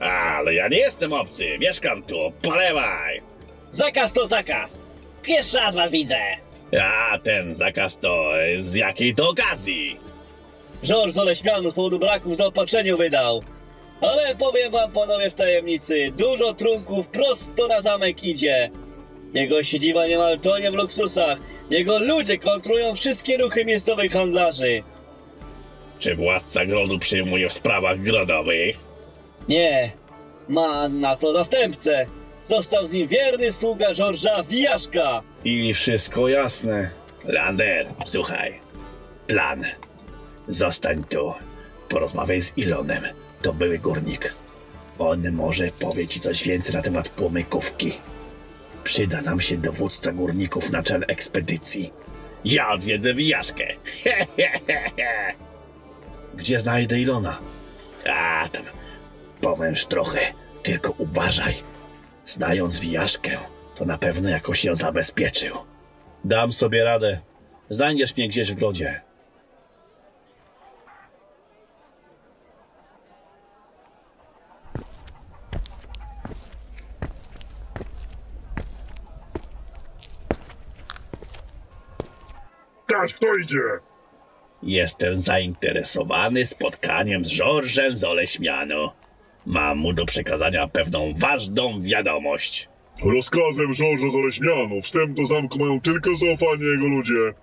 Ale 0.00 0.54
ja 0.54 0.68
nie 0.68 0.76
jestem 0.76 1.12
obcy, 1.12 1.58
mieszkam 1.58 2.02
tu, 2.02 2.32
polewaj! 2.42 3.22
Zakaz 3.70 4.12
to 4.12 4.26
zakaz. 4.26 4.80
Pierwszy 5.22 5.56
raz 5.56 5.74
was 5.74 5.90
widzę. 5.90 6.20
A 6.82 7.18
ten 7.18 7.54
zakaz 7.54 7.98
to 7.98 8.30
z 8.58 8.74
jakiej 8.74 9.14
to 9.14 9.28
okazji? 9.28 9.96
George 10.84 11.18
Oleśmianu 11.18 11.70
z 11.70 11.74
powodu 11.74 11.98
braków 11.98 12.32
w 12.32 12.36
zaopatrzeniu 12.36 12.96
wydał. 12.96 13.42
Ale 14.00 14.36
powiem 14.36 14.72
wam 14.72 14.92
panowie 14.92 15.30
w 15.30 15.34
tajemnicy, 15.34 16.12
dużo 16.16 16.54
trunków 16.54 17.08
prosto 17.08 17.66
na 17.68 17.80
zamek 17.80 18.24
idzie. 18.24 18.70
Jego 19.34 19.62
siedziba 19.62 20.06
niemal 20.06 20.38
tonie 20.38 20.70
w 20.70 20.74
luksusach. 20.74 21.38
Jego 21.70 21.98
ludzie 21.98 22.38
kontrolują 22.38 22.94
wszystkie 22.94 23.36
ruchy 23.36 23.64
miejscowych 23.64 24.12
handlarzy. 24.12 24.82
Czy 25.98 26.14
władca 26.14 26.66
grodu 26.66 26.98
przyjmuje 26.98 27.48
w 27.48 27.52
sprawach 27.52 28.00
grodowych? 28.00 28.76
Nie, 29.48 29.92
ma 30.48 30.88
na 30.88 31.16
to 31.16 31.32
zastępcę. 31.32 32.06
Został 32.44 32.86
z 32.86 32.92
nim 32.92 33.08
wierny 33.08 33.52
sługa 33.52 33.92
George'a 33.92 34.44
Wijaszka. 34.46 35.22
I 35.44 35.74
wszystko 35.74 36.28
jasne. 36.28 36.90
Lander, 37.24 37.86
słuchaj. 38.06 38.60
Plan. 39.26 39.64
Zostań 40.48 41.04
tu. 41.04 41.34
Porozmawiaj 41.88 42.40
z 42.40 42.52
Ilonem. 42.56 43.02
To 43.42 43.52
były 43.52 43.78
górnik. 43.78 44.34
On 44.98 45.32
może 45.32 45.70
powie 45.80 46.06
ci 46.08 46.20
coś 46.20 46.44
więcej 46.44 46.74
na 46.74 46.82
temat 46.82 47.08
płomykówki. 47.08 47.92
Przyda 48.88 49.22
nam 49.22 49.40
się 49.40 49.56
dowódca 49.56 50.12
górników 50.12 50.70
na 50.70 50.82
czele 50.82 51.06
ekspedycji. 51.06 51.92
Ja 52.44 52.70
odwiedzę 52.70 53.14
Wijaszkę. 53.14 53.66
Gdzie 56.38 56.60
znajdę 56.60 57.00
Ilona? 57.00 57.38
A, 58.06 58.48
tam 58.48 58.62
powęż 59.40 59.86
trochę. 59.86 60.18
Tylko 60.62 60.94
uważaj. 60.98 61.54
Znając 62.26 62.78
Wijaszkę, 62.78 63.30
to 63.74 63.84
na 63.84 63.98
pewno 63.98 64.28
jakoś 64.28 64.64
ją 64.64 64.74
zabezpieczył. 64.74 65.56
Dam 66.24 66.52
sobie 66.52 66.84
radę. 66.84 67.20
Znajdziesz 67.70 68.16
mnie 68.16 68.28
gdzieś 68.28 68.52
w 68.52 68.54
grodzie. 68.54 69.00
Tak, 82.88 83.14
kto 83.14 83.36
idzie? 83.36 83.62
Jestem 84.62 85.20
zainteresowany 85.20 86.46
spotkaniem 86.46 87.24
z 87.24 87.36
Georgem 87.36 87.96
z 87.96 88.04
Oleśmianu. 88.04 88.90
Mam 89.46 89.78
mu 89.78 89.92
do 89.92 90.04
przekazania 90.06 90.68
pewną 90.68 91.14
ważną 91.16 91.82
wiadomość. 91.82 92.68
Rozkazem 93.04 93.74
Żorża 93.74 94.06
z 94.10 94.84
wstęp 94.84 95.16
do 95.16 95.26
zamku 95.26 95.58
mają 95.58 95.80
tylko 95.80 96.16
zaufanie 96.16 96.64
jego 96.64 96.86
ludzie. 96.88 97.34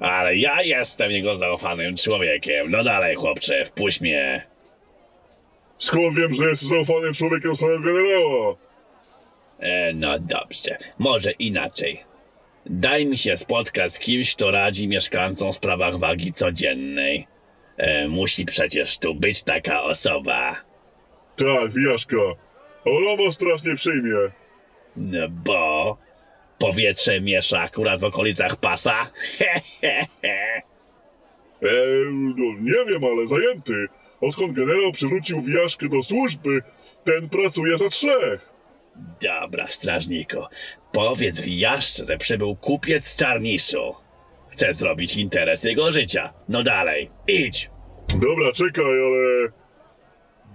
Ale 0.00 0.36
ja 0.36 0.62
jestem 0.62 1.10
jego 1.10 1.36
zaufanym 1.36 1.96
człowiekiem. 1.96 2.70
No 2.70 2.84
dalej, 2.84 3.16
chłopcze, 3.16 3.64
wpuść 3.64 4.00
mnie. 4.00 4.46
Skąd 5.78 6.16
wiem, 6.16 6.32
że 6.32 6.44
jest 6.44 6.62
zaufanym 6.62 7.12
człowiekiem 7.14 7.56
samego 7.56 7.80
generała? 7.80 8.56
E, 9.58 9.92
no 9.92 10.18
dobrze, 10.18 10.76
może 10.98 11.30
inaczej. 11.30 12.11
Daj 12.66 13.06
mi 13.06 13.18
się 13.18 13.36
spotkać 13.36 13.92
z 13.92 13.98
kimś, 13.98 14.34
kto 14.34 14.50
radzi 14.50 14.88
mieszkańcom 14.88 15.52
w 15.52 15.54
sprawach 15.54 15.98
wagi 15.98 16.32
codziennej. 16.32 17.26
E, 17.76 18.08
musi 18.08 18.44
przecież 18.44 18.98
tu 18.98 19.14
być 19.14 19.42
taka 19.42 19.82
osoba. 19.82 20.56
Tak, 21.36 21.72
Wijaszka. 21.72 22.16
Was 23.18 23.34
strasznie 23.34 23.74
przyjmie. 23.74 24.14
No 24.96 25.28
bo 25.28 25.98
powietrze 26.58 27.20
miesza 27.20 27.60
akurat 27.60 28.00
w 28.00 28.04
okolicach 28.04 28.56
pasa. 28.56 29.10
Eee, 29.82 30.06
no, 32.36 32.44
nie 32.60 32.84
wiem, 32.88 33.04
ale 33.04 33.26
zajęty. 33.26 33.86
Odkąd 34.20 34.52
generał 34.52 34.92
przywrócił 34.92 35.40
Wijaszkę 35.40 35.88
do 35.88 36.02
służby, 36.02 36.62
ten 37.04 37.28
pracuje 37.28 37.78
za 37.78 37.88
trzech. 37.88 38.51
Dobra, 38.96 39.68
strażniku. 39.68 40.44
Powiedz 40.92 41.40
Wijaszcze, 41.40 42.06
że 42.06 42.16
przybył 42.18 42.56
kupiec 42.56 43.06
z 43.06 43.16
Czarniszu. 43.16 43.94
Chce 44.48 44.74
zrobić 44.74 45.16
interes 45.16 45.64
jego 45.64 45.92
życia. 45.92 46.32
No 46.48 46.62
dalej, 46.62 47.10
idź. 47.28 47.70
Dobra, 48.08 48.52
czekaj, 48.52 48.84
ale... 48.84 49.52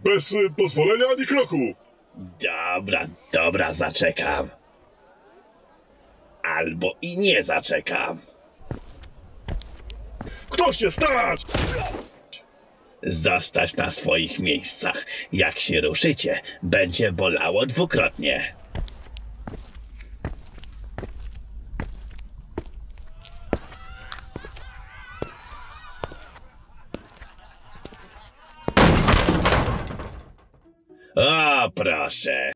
Bez 0.03 0.31
y, 0.31 0.49
pozwolenia 0.57 1.05
ani 1.17 1.25
kroku. 1.25 1.73
Dobra, 2.15 3.05
dobra, 3.33 3.73
zaczekam. 3.73 4.49
Albo 6.43 6.95
i 7.01 7.17
nie 7.17 7.43
zaczekam. 7.43 8.19
Kto 10.49 10.71
się 10.71 10.91
stać? 10.91 11.41
Zostać 13.03 13.75
na 13.75 13.91
swoich 13.91 14.39
miejscach. 14.39 15.05
Jak 15.33 15.59
się 15.59 15.81
ruszycie, 15.81 16.41
będzie 16.63 17.11
bolało 17.11 17.65
dwukrotnie. 17.65 18.55
O, 31.15 31.71
proszę. 31.75 32.51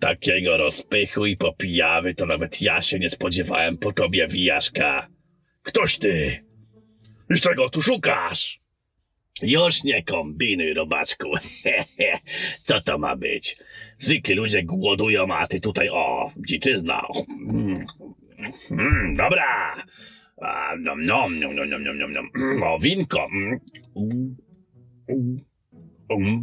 Takiego 0.00 0.56
rozpychu 0.56 1.26
i 1.26 1.36
popijawy 1.36 2.14
to 2.14 2.26
nawet 2.26 2.62
ja 2.62 2.82
się 2.82 2.98
nie 2.98 3.08
spodziewałem 3.08 3.78
po 3.78 3.92
tobie, 3.92 4.28
wijaszka. 4.28 5.19
Ktoś 5.62 5.98
ty! 5.98 6.44
I 7.36 7.40
czego 7.40 7.70
tu 7.70 7.82
szukasz? 7.82 8.60
Już 9.42 9.84
nie 9.84 10.02
kombinuj, 10.02 10.74
robaczku. 10.74 11.28
Co 12.66 12.80
to 12.80 12.98
ma 12.98 13.16
być? 13.16 13.56
Zwykli 13.98 14.34
ludzie 14.34 14.62
głodują, 14.62 15.34
a 15.34 15.46
ty 15.46 15.60
tutaj, 15.60 15.88
o, 15.92 16.30
dziczyzna. 16.36 17.06
Mm, 18.70 19.14
dobra. 19.14 19.76
A, 20.42 20.76
nom, 20.76 21.04
nom, 21.04 21.40
nom, 21.40 21.54
nom, 21.54 21.68
nom, 21.68 21.98
nom, 21.98 22.12
nom. 22.12 22.30
Mm, 22.36 22.62
o, 22.62 22.78
winko. 22.78 23.28
Mm. 26.10 26.40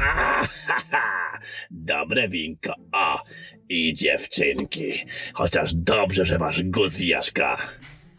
A, 0.00 0.46
ha, 0.66 0.76
ha. 0.90 1.38
Dobre 1.70 2.28
winko. 2.28 2.74
O, 2.92 3.22
i 3.68 3.92
dziewczynki. 3.92 4.92
Chociaż 5.32 5.74
dobrze, 5.74 6.24
że 6.24 6.38
masz 6.38 6.62
guz 6.62 6.96
wijaszka. 6.96 7.56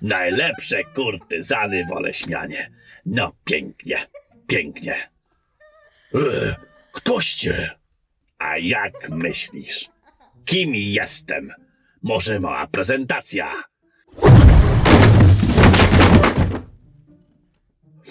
Najlepsze 0.01 0.83
kurtyzany 0.83 1.85
w 1.85 1.91
Oleśmianie. 1.91 2.71
No, 3.05 3.35
pięknie, 3.45 3.97
pięknie. 4.47 4.93
E, 6.15 6.55
ktoście? 6.91 7.69
A 8.37 8.57
jak 8.57 9.09
myślisz? 9.09 9.89
Kim 10.45 10.75
jestem? 10.75 11.51
Może 12.03 12.39
mała 12.39 12.67
prezentacja? 12.67 13.53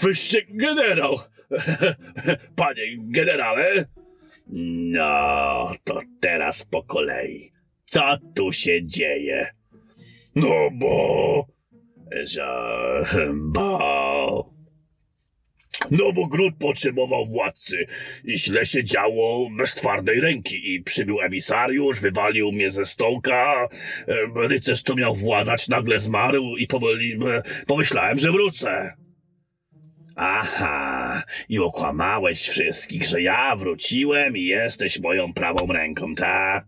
Wyście 0.00 0.42
generał! 0.48 1.18
Panie 2.56 2.82
generale? 2.98 3.84
No, 4.46 5.70
to 5.84 6.00
teraz 6.20 6.64
po 6.64 6.82
kolei. 6.82 7.52
Co 7.84 8.16
tu 8.34 8.52
się 8.52 8.82
dzieje? 8.82 9.50
No 10.34 10.70
bo... 10.72 11.53
Że... 12.24 12.46
bo... 13.34 14.54
No 15.90 16.12
bo 16.12 16.26
gród 16.26 16.54
potrzebował 16.58 17.26
władcy 17.26 17.86
i 18.24 18.38
źle 18.38 18.66
się 18.66 18.84
działo 18.84 19.50
bez 19.58 19.74
twardej 19.74 20.20
ręki 20.20 20.74
i 20.74 20.82
przybył 20.82 21.20
emisariusz, 21.20 22.00
wywalił 22.00 22.52
mnie 22.52 22.70
ze 22.70 22.84
stołka, 22.84 23.68
rycerz, 24.36 24.82
co 24.82 24.94
miał 24.94 25.14
władać, 25.14 25.68
nagle 25.68 25.98
zmarł 25.98 26.56
i 26.56 26.66
pomyli, 26.66 27.18
pomyślałem, 27.66 28.18
że 28.18 28.32
wrócę. 28.32 28.94
Aha, 30.16 31.22
i 31.48 31.58
okłamałeś 31.58 32.48
wszystkich, 32.48 33.06
że 33.06 33.22
ja 33.22 33.56
wróciłem 33.56 34.36
i 34.36 34.42
jesteś 34.42 35.00
moją 35.00 35.32
prawą 35.32 35.66
ręką, 35.66 36.14
ta? 36.14 36.64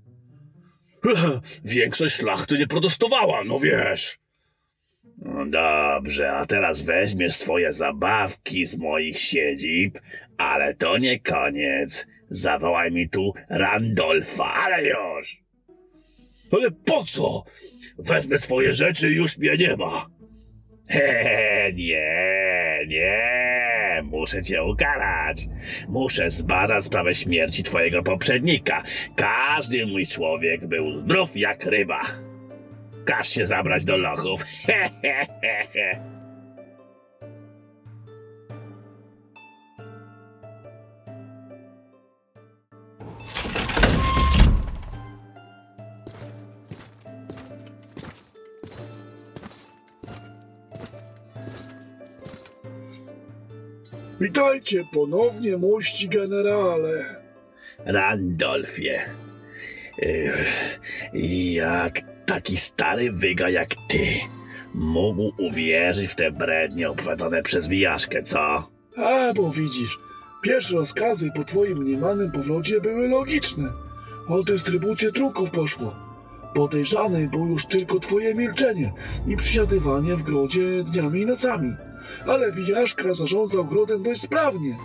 Większość 1.65 2.15
szlachty 2.15 2.59
nie 2.59 2.67
protestowała, 2.67 3.45
no 3.45 3.59
wiesz. 3.59 4.19
No 5.27 5.47
dobrze, 5.47 6.33
a 6.33 6.47
teraz 6.47 6.83
weźmiesz 6.83 7.37
swoje 7.37 7.73
zabawki 7.73 8.67
z 8.67 8.77
moich 8.77 9.19
siedzib, 9.19 9.99
ale 10.39 10.75
to 10.75 10.99
nie 10.99 11.21
koniec. 11.21 12.07
Zawołaj 12.31 12.93
mi 12.93 13.09
tu 13.09 13.33
Randolfa, 13.49 14.55
ale 14.55 14.85
już! 14.85 15.43
Ale 16.53 16.71
po 16.71 17.05
co? 17.05 17.45
Wezmę 17.99 18.39
swoje 18.39 18.75
rzeczy 18.75 19.09
i 19.09 19.17
już 19.17 19.39
mnie 19.39 19.57
nie 19.57 19.77
ma. 19.77 20.07
He, 20.89 21.73
nie, 21.75 22.79
nie, 22.89 24.03
muszę 24.05 24.43
cię 24.43 24.65
ukarać. 24.65 25.47
Muszę 25.89 26.31
zbadać 26.31 26.85
sprawę 26.85 27.15
śmierci 27.15 27.63
twojego 27.63 28.03
poprzednika. 28.03 28.83
Każdy 29.17 29.87
mój 29.87 30.07
człowiek 30.07 30.67
był 30.67 30.95
zdrów 30.95 31.37
jak 31.37 31.65
ryba. 31.65 32.26
Każ 33.07 33.29
się 33.29 33.47
zabrać 33.47 33.85
do 33.85 33.97
lochów. 33.97 34.45
Witajcie 54.21 54.85
ponownie, 54.93 55.57
mości 55.57 56.09
generale. 56.09 57.05
Randolfie. 57.85 59.01
Ech, 60.03 60.81
Jak 61.13 62.16
taki 62.27 62.57
stary 62.57 63.13
wyga 63.13 63.49
jak 63.49 63.69
ty 63.89 64.07
mógł 64.75 65.33
uwierzyć 65.39 66.11
w 66.11 66.15
te 66.15 66.31
brednie 66.31 66.91
obwadzone 66.91 67.43
przez 67.43 67.69
wijaszkę, 67.69 68.23
co? 68.23 68.71
A, 68.97 69.33
bo 69.35 69.51
widzisz, 69.51 69.99
pierwsze 70.43 70.75
rozkazy 70.75 71.31
po 71.37 71.45
twoim 71.45 71.79
mniemanym 71.79 72.33
powrocie 72.33 72.81
były 72.81 73.09
logiczne. 73.09 73.73
O 74.29 74.43
dystrybucję 74.43 75.13
trunków 75.13 75.51
poszło. 75.51 75.95
Podejrzane 76.55 77.29
było 77.29 77.47
już 77.47 77.67
tylko 77.67 77.99
twoje 77.99 78.35
milczenie 78.35 78.93
i 79.27 79.37
przysiadywanie 79.37 80.17
w 80.17 80.23
grodzie 80.23 80.83
dniami 80.83 81.21
i 81.21 81.27
nocami. 81.27 81.75
Ale 82.27 82.53
wijaszka 82.53 83.15
zarządza 83.15 83.61
ogrodem 83.61 84.03
dość 84.03 84.23
sprawnie, 84.23 84.79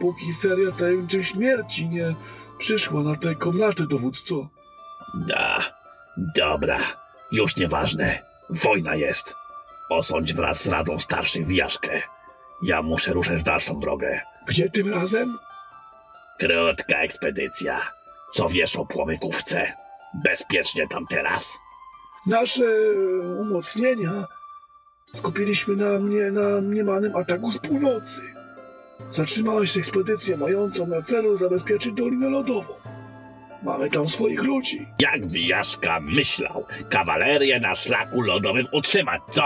póki 0.00 0.32
seria 0.32 0.72
tajemniczych 0.72 1.26
śmierci 1.26 1.88
nie 1.88 2.14
przyszła 2.58 3.02
na 3.02 3.16
te 3.16 3.34
komnaty, 3.34 3.86
dowódco. 3.86 4.48
Da, 5.28 5.79
dobra, 6.16 6.78
już 7.32 7.56
nieważne. 7.56 8.22
Wojna 8.50 8.94
jest. 8.94 9.34
Osądź 9.90 10.34
wraz 10.34 10.62
z 10.62 10.66
Radą 10.66 10.98
Starszych 10.98 11.46
wijaszkę. 11.46 12.02
Ja 12.62 12.82
muszę 12.82 13.12
ruszać 13.12 13.40
w 13.40 13.44
dalszą 13.44 13.80
drogę. 13.80 14.20
Gdzie 14.46 14.70
tym 14.70 14.94
razem? 14.94 15.38
Krótka 16.38 16.98
ekspedycja. 16.98 17.80
Co 18.32 18.48
wiesz 18.48 18.76
o 18.76 18.86
płomykówce? 18.86 19.72
Bezpiecznie 20.24 20.88
tam 20.88 21.06
teraz? 21.06 21.58
Nasze 22.26 22.64
e, 22.64 23.26
umocnienia 23.40 24.10
skupiliśmy 25.12 25.76
na 25.76 25.98
mnie 25.98 26.30
na 26.30 26.60
mniemanym 26.60 27.16
ataku 27.16 27.52
z 27.52 27.58
północy. 27.58 28.20
Zatrzymała 29.10 29.66
się 29.66 29.80
ekspedycję 29.80 30.36
mającą 30.36 30.86
na 30.86 31.02
celu 31.02 31.36
zabezpieczyć 31.36 31.92
Dolinę 31.92 32.28
Lodową. 32.28 32.74
Mamy 33.62 33.90
tam 33.90 34.08
swoich 34.08 34.42
ludzi. 34.42 34.78
Jak 35.00 35.26
wijaszka 35.26 36.00
myślał 36.00 36.64
kawalerię 36.90 37.60
na 37.60 37.74
szlaku 37.74 38.20
lodowym 38.20 38.66
utrzymać, 38.72 39.22
co? 39.30 39.42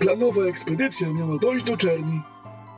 Planowa 0.00 0.42
ekspedycja 0.42 1.08
miała 1.12 1.38
dojść 1.38 1.64
do 1.64 1.76
Czerni 1.76 2.20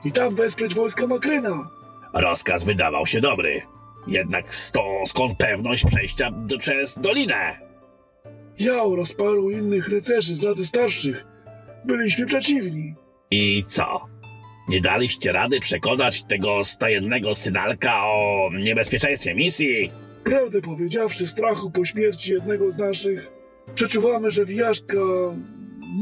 i 0.04 0.12
tam 0.12 0.34
wesprzeć 0.34 0.74
wojska 0.74 1.06
Makryna. 1.06 1.68
Rozkaz 2.14 2.64
wydawał 2.64 3.06
się 3.06 3.20
dobry. 3.20 3.62
Jednak 4.06 4.54
sto, 4.54 4.84
skąd 5.06 5.38
pewność 5.38 5.84
przejścia 5.84 6.30
d- 6.30 6.58
przez 6.58 6.98
dolinę? 6.98 7.58
Ja 8.58 8.82
oraz 8.82 9.12
paru 9.12 9.50
innych 9.50 9.88
rycerzy 9.88 10.36
z 10.36 10.44
Rady 10.44 10.64
Starszych 10.64 11.24
byliśmy 11.84 12.26
przeciwni. 12.26 12.94
I 13.30 13.64
co? 13.68 14.06
Nie 14.68 14.80
daliście 14.80 15.32
rady 15.32 15.60
przekonać 15.60 16.22
tego 16.22 16.64
stajennego 16.64 17.34
synalka 17.34 18.04
o 18.06 18.50
niebezpieczeństwie 18.58 19.34
misji? 19.34 19.90
Prawdę 20.26 20.60
powiedziawszy, 20.60 21.26
strachu 21.26 21.70
po 21.70 21.84
śmierci 21.84 22.32
jednego 22.32 22.70
z 22.70 22.78
naszych, 22.78 23.32
przeczuwamy, 23.74 24.30
że 24.30 24.44
Wijaszka 24.44 24.96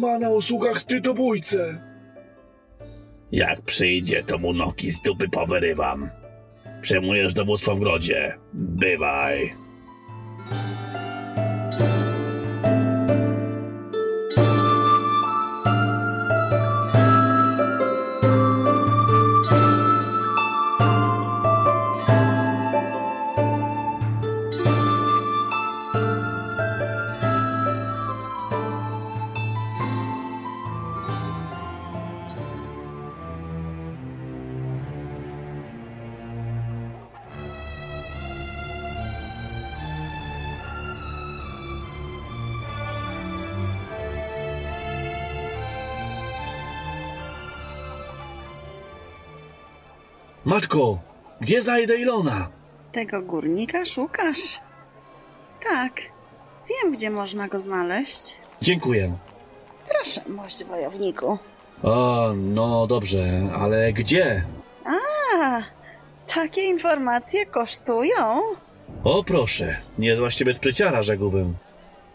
ma 0.00 0.18
na 0.18 0.30
usługach 0.30 0.78
sprytobójcę. 0.78 1.80
Jak 3.32 3.62
przyjdzie, 3.62 4.22
to 4.22 4.38
mu 4.38 4.52
nogi 4.54 4.90
z 4.90 5.00
dupy 5.00 5.28
powyrywam. 5.28 6.10
Przejmujesz 6.80 7.32
dowództwo 7.32 7.74
w 7.76 7.80
grodzie. 7.80 8.38
Bywaj. 8.52 9.54
Matko, 50.54 50.98
gdzie 51.40 51.62
znajdę 51.62 51.96
Ilona? 51.96 52.48
Tego 52.92 53.22
górnika 53.22 53.86
szukasz? 53.86 54.60
Tak, 55.70 55.92
wiem, 56.68 56.92
gdzie 56.92 57.10
można 57.10 57.48
go 57.48 57.58
znaleźć. 57.58 58.36
Dziękuję. 58.62 59.12
Proszę, 59.88 60.20
mość 60.28 60.64
wojowniku. 60.64 61.38
O, 61.82 62.32
no 62.36 62.86
dobrze, 62.86 63.50
ale 63.58 63.92
gdzie? 63.92 64.44
A, 64.84 65.62
takie 66.34 66.62
informacje 66.62 67.46
kosztują? 67.46 68.40
O 69.04 69.24
proszę, 69.24 69.76
niezła 69.98 70.30
z 70.30 70.34
ciebie 70.34 70.54
spryciara, 70.54 71.02
rzekłbym. 71.02 71.56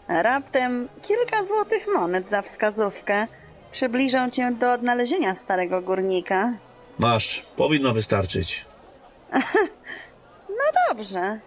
Raptem 0.08 0.88
kilka 1.02 1.44
złotych 1.44 1.86
monet 1.94 2.28
za 2.28 2.42
wskazówkę 2.42 3.26
przybliżą 3.72 4.30
cię 4.30 4.50
do 4.50 4.72
odnalezienia 4.72 5.34
starego 5.34 5.82
górnika. 5.82 6.52
Masz, 7.00 7.42
powinno 7.56 7.92
wystarczyć. 7.92 8.64
No 10.48 10.64
dobrze. 10.88 11.40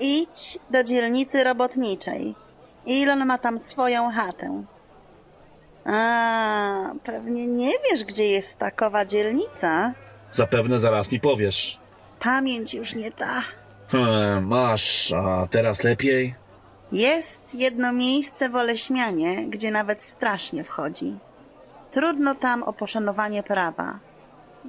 Idź 0.00 0.58
do 0.70 0.84
dzielnicy 0.84 1.44
robotniczej. 1.44 2.34
Ilon 2.86 3.26
ma 3.26 3.38
tam 3.38 3.58
swoją 3.58 4.10
chatę. 4.10 4.64
A, 5.84 6.90
pewnie 7.04 7.46
nie 7.46 7.72
wiesz, 7.90 8.04
gdzie 8.04 8.28
jest 8.28 8.58
takowa 8.58 9.04
dzielnica. 9.04 9.94
Zapewne 10.32 10.80
zaraz 10.80 11.12
mi 11.12 11.20
powiesz. 11.20 11.80
Pamięć 12.20 12.74
już 12.74 12.94
nie 12.94 13.12
ta. 13.12 13.42
Hmm, 13.88 14.46
masz, 14.46 15.12
a 15.12 15.46
teraz 15.50 15.82
lepiej? 15.82 16.34
Jest 16.92 17.54
jedno 17.54 17.92
miejsce 17.92 18.48
w 18.48 18.56
Oleśmianie, 18.56 19.46
gdzie 19.46 19.70
nawet 19.70 20.02
strasznie 20.02 20.64
wchodzi. 20.64 21.18
Trudno 21.90 22.34
tam 22.34 22.62
o 22.62 22.72
poszanowanie 22.72 23.42
prawa. 23.42 23.98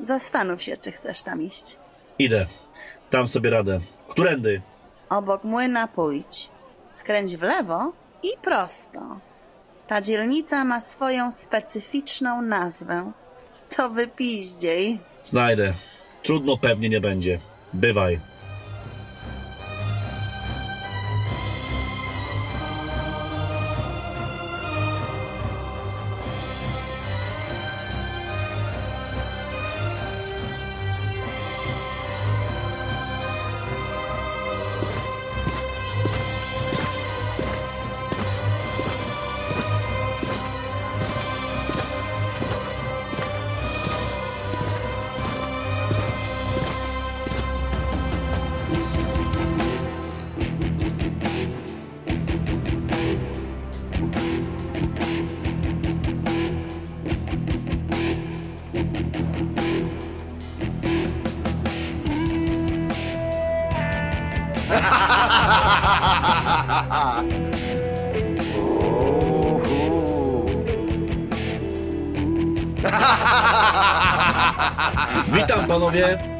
Zastanów 0.01 0.63
się, 0.63 0.77
czy 0.77 0.91
chcesz 0.91 1.21
tam 1.21 1.41
iść. 1.41 1.77
Idę. 2.19 2.45
Dam 3.11 3.27
sobie 3.27 3.49
radę. 3.49 3.79
Którędy? 4.07 4.61
Obok 5.09 5.43
młyna 5.43 5.87
pójdź. 5.87 6.49
Skręć 6.87 7.37
w 7.37 7.41
lewo 7.41 7.93
i 8.23 8.27
prosto. 8.41 9.19
Ta 9.87 10.01
dzielnica 10.01 10.65
ma 10.65 10.81
swoją 10.81 11.31
specyficzną 11.31 12.41
nazwę. 12.41 13.11
To 13.77 13.89
wypiździej. 13.89 14.99
Znajdę. 15.23 15.73
Trudno 16.23 16.57
pewnie 16.57 16.89
nie 16.89 17.01
będzie. 17.01 17.39
Bywaj. 17.73 18.19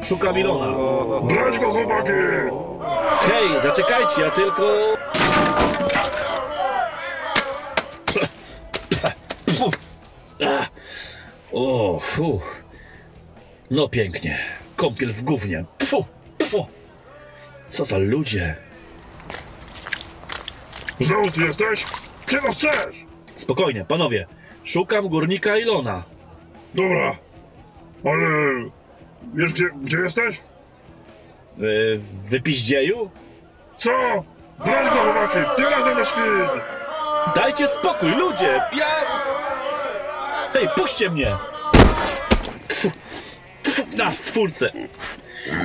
Panowie, 0.06 0.36
szukam 0.36 0.38
Ilona. 0.38 0.72
Brać 1.22 1.58
go, 1.58 1.70
chłopaki! 1.72 2.12
Hej, 3.20 3.60
zaczekajcie, 3.62 4.22
ja 4.22 4.30
tylko... 4.30 4.94
O, 11.52 12.00
fu. 12.00 12.40
No 13.70 13.88
pięknie. 13.88 14.38
Kąpiel 14.76 15.12
w 15.12 15.22
gównie. 15.22 15.64
Pfu, 15.78 16.04
pfu. 16.38 16.66
Co 17.68 17.84
za 17.84 17.98
ludzie. 17.98 18.56
Znowu 21.00 21.30
ty 21.30 21.40
jesteś? 21.40 21.86
Czego 22.26 22.52
chcesz? 22.52 23.06
Spokojnie, 23.36 23.84
panowie. 23.84 24.26
Szukam 24.64 25.08
górnika 25.08 25.56
Ilona. 25.56 26.02
Dobra, 26.74 27.16
ale... 28.04 28.26
Wiesz, 29.34 29.52
gdzie, 29.52 29.64
gdzie 29.82 29.98
jesteś? 29.98 30.40
Yy, 31.58 31.98
w 31.98 32.28
wypiździeju? 32.30 33.10
Co? 33.76 33.90
Brać 34.64 34.88
go, 34.88 34.94
chłopaki! 34.94 35.38
Będę 35.84 36.04
świn! 36.04 36.60
Dajcie 37.34 37.68
spokój, 37.68 38.10
ludzie! 38.10 38.62
Ja... 38.72 38.86
Hej, 40.52 40.68
puśćcie 40.76 41.10
mnie! 41.10 41.36
Pfu, 42.68 42.90
pfu, 43.62 43.82
na 43.96 44.10
stwórcę! 44.10 44.72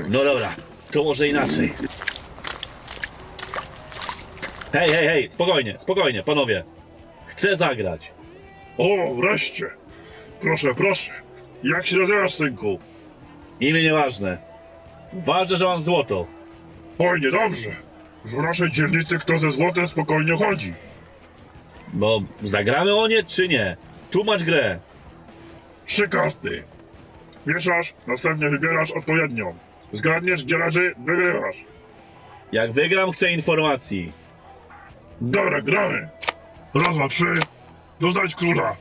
No 0.10 0.24
dobra, 0.24 0.56
to 0.92 1.04
może 1.04 1.28
inaczej. 1.28 1.74
Hej, 4.74 4.90
hej, 4.90 5.08
hej, 5.08 5.32
spokojnie, 5.32 5.76
spokojnie, 5.80 6.24
panowie. 6.24 6.64
Chcę 7.28 7.56
zagrać. 7.56 8.12
O, 8.78 9.14
wreszcie! 9.14 9.70
Proszę, 10.40 10.76
proszę. 10.76 11.12
Jak 11.64 11.86
się 11.86 11.98
nazywasz, 11.98 12.34
synku? 12.34 12.80
Imię 13.62 13.84
nieważne. 13.84 14.38
Ważne, 15.14 15.58
że 15.58 15.66
mam 15.66 15.80
złoto. 15.80 16.28
Oj, 17.00 17.22
niedobrze. 17.22 17.72
W 18.26 18.38
naszej 18.38 18.72
dzielnicy 18.72 19.20
kto 19.20 19.38
ze 19.38 19.52
złotem 19.52 19.88
spokojnie 19.88 20.38
chodzi. 20.38 20.74
Bo 21.94 22.22
zagramy 22.44 22.96
o 22.96 23.08
nie, 23.08 23.24
czy 23.24 23.48
nie? 23.48 23.78
Tłumacz 24.12 24.44
grę. 24.44 24.80
Trzy 25.86 26.08
karty. 26.10 26.64
Mieszasz, 27.46 27.94
następnie 28.08 28.50
wybierasz 28.50 28.92
odpowiednią. 28.92 29.56
Zgadniesz, 29.92 30.46
gdzie 30.46 30.58
leży, 30.58 30.96
wygrywasz. 31.06 31.66
Jak 32.52 32.72
wygram, 32.72 33.12
chcę 33.12 33.32
informacji. 33.32 34.12
Dobra, 35.22 35.62
gramy. 35.62 36.10
Raz, 36.74 36.96
dwa, 36.96 37.08
trzy. 37.08 37.26
Doznać 38.00 38.36
króla. 38.36 38.76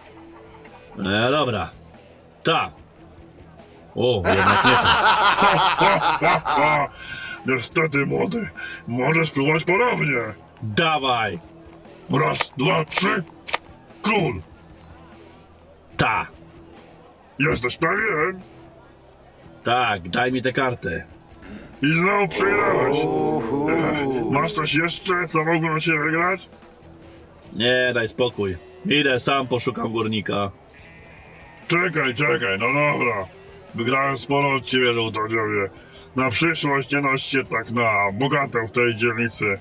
E, 0.99 1.31
dobra. 1.31 1.70
Ta. 2.43 2.70
O, 3.95 4.22
jednak 4.26 4.64
nie 4.64 4.70
ta. 4.70 4.86
Ha, 5.80 6.18
ha, 6.20 6.41
ha. 6.45 6.88
Niestety, 7.47 8.07
młody. 8.07 8.49
Możesz 8.86 9.28
spróbować 9.28 9.64
ponownie. 9.64 10.20
Dawaj. 10.62 11.38
Raz, 12.11 12.53
dwa, 12.57 12.84
trzy. 12.84 13.22
Król. 14.03 14.41
Ta. 15.97 16.26
Jesteś 17.38 17.76
pewien? 17.76 18.41
Tak, 19.64 20.09
daj 20.09 20.32
mi 20.32 20.43
tę 20.43 20.53
kartę. 20.53 21.05
I 21.82 21.93
znowu 21.93 22.28
przegrałeś. 22.28 22.97
Ech, 22.99 24.30
Masz 24.30 24.53
coś 24.53 24.74
jeszcze, 24.74 25.24
co 25.26 25.45
mogło 25.45 25.80
cię 25.80 25.99
wygrać? 25.99 26.49
Nie, 27.53 27.91
daj 27.95 28.09
spokój. 28.09 28.57
Idę, 28.86 29.18
sam 29.18 29.49
poszukam 29.49 29.93
górnika. 29.93 30.51
Czekaj, 31.68 32.14
czekaj, 32.14 32.59
no 32.59 32.66
dobra. 32.66 33.26
Wygrałem 33.74 34.16
sporo 34.16 34.54
od 34.54 34.64
ciebie. 34.64 34.90
Na 36.16 36.30
przyszłość 36.30 36.92
nie 36.92 37.00
noś 37.00 37.22
się 37.22 37.44
tak 37.44 37.70
na 37.70 38.12
bogatą 38.12 38.66
w 38.66 38.70
tej 38.70 38.96
dzielnicy. 38.96 39.58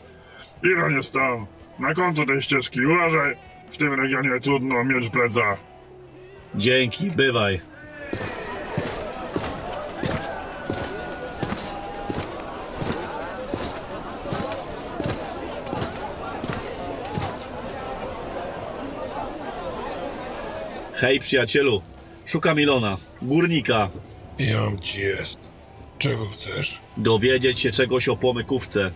Ile 0.64 0.92
jest 0.92 1.14
tam? 1.14 1.46
Na 1.80 1.94
końcu 1.94 2.26
tej 2.26 2.42
ścieżki 2.42 2.86
uważaj. 2.86 3.36
W 3.70 3.78
tym 3.78 3.94
regionie 3.94 4.40
trudno 4.40 4.84
mieć 4.84 5.08
w 5.08 5.12
plecach. 5.12 5.60
Dzięki, 6.56 7.12
bywaj. 7.12 7.62
Hej, 20.94 21.20
przyjacielu. 21.20 21.82
Szukam 22.30 22.60
Ilona, 22.60 22.98
górnika. 23.22 23.90
Jam 24.40 24.80
ci 24.80 25.00
jest. 25.00 25.40
Czego 26.00 26.26
chcesz? 26.26 26.80
Dowiedzieć 26.98 27.60
się 27.60 27.72
czegoś 27.72 28.10
o 28.10 28.18
płomykówce. 28.18 28.92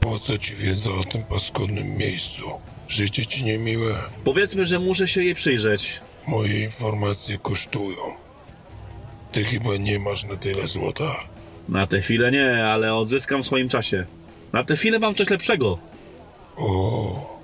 Po 0.00 0.18
co 0.18 0.38
ci 0.38 0.54
wiedza 0.54 0.90
o 1.00 1.04
tym 1.04 1.24
paskudnym 1.24 1.96
miejscu? 1.96 2.42
Życie 2.88 3.26
ci 3.26 3.44
niemiłe? 3.44 3.94
Powiedzmy, 4.24 4.64
że 4.64 4.78
muszę 4.78 5.08
się 5.08 5.24
jej 5.24 5.34
przyjrzeć. 5.34 6.00
Moje 6.28 6.64
informacje 6.64 7.38
kosztują. 7.38 7.96
Ty 9.32 9.44
chyba 9.44 9.76
nie 9.76 9.98
masz 9.98 10.24
na 10.24 10.36
tyle 10.36 10.66
złota. 10.66 11.16
Na 11.68 11.86
tę 11.86 12.00
chwilę 12.00 12.30
nie, 12.30 12.66
ale 12.66 12.94
odzyskam 12.94 13.42
w 13.42 13.46
swoim 13.46 13.68
czasie. 13.68 14.06
Na 14.52 14.64
tę 14.64 14.76
chwilę 14.76 14.98
mam 14.98 15.14
coś 15.14 15.30
lepszego. 15.30 15.78
O, 16.56 17.40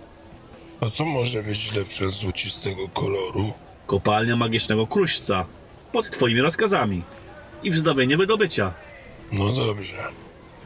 a 0.81 0.91
co 0.91 1.05
może 1.05 1.43
być 1.43 1.73
lepsze 1.73 2.07
od 2.07 2.13
złocistego 2.15 2.89
koloru? 2.89 3.53
Kopalnia 3.91 4.37
magicznego 4.37 4.87
kruszca. 4.87 5.47
Pod 5.93 6.11
twoimi 6.11 6.41
rozkazami. 6.41 7.03
I 7.63 7.71
wznowienie 7.71 8.17
wydobycia. 8.17 8.73
No 9.33 9.53
dobrze, 9.53 9.97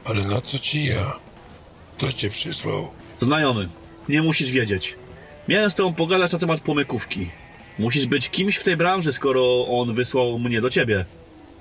ale 0.04 0.24
na 0.24 0.40
co 0.40 0.58
ci 0.58 0.86
ja? 0.86 1.18
Kto 1.96 2.12
cię 2.12 2.30
przysłał? 2.30 2.88
Znajomy, 3.20 3.68
nie 4.08 4.22
musisz 4.22 4.50
wiedzieć. 4.50 4.96
Miałem 5.48 5.70
z 5.70 5.74
tobą 5.74 5.94
pogadać 5.94 6.32
na 6.32 6.38
temat 6.38 6.60
płomykówki. 6.60 7.30
Musisz 7.78 8.06
być 8.06 8.30
kimś 8.30 8.56
w 8.56 8.64
tej 8.64 8.76
branży, 8.76 9.12
skoro 9.12 9.66
on 9.66 9.94
wysłał 9.94 10.38
mnie 10.38 10.60
do 10.60 10.70
ciebie. 10.70 11.04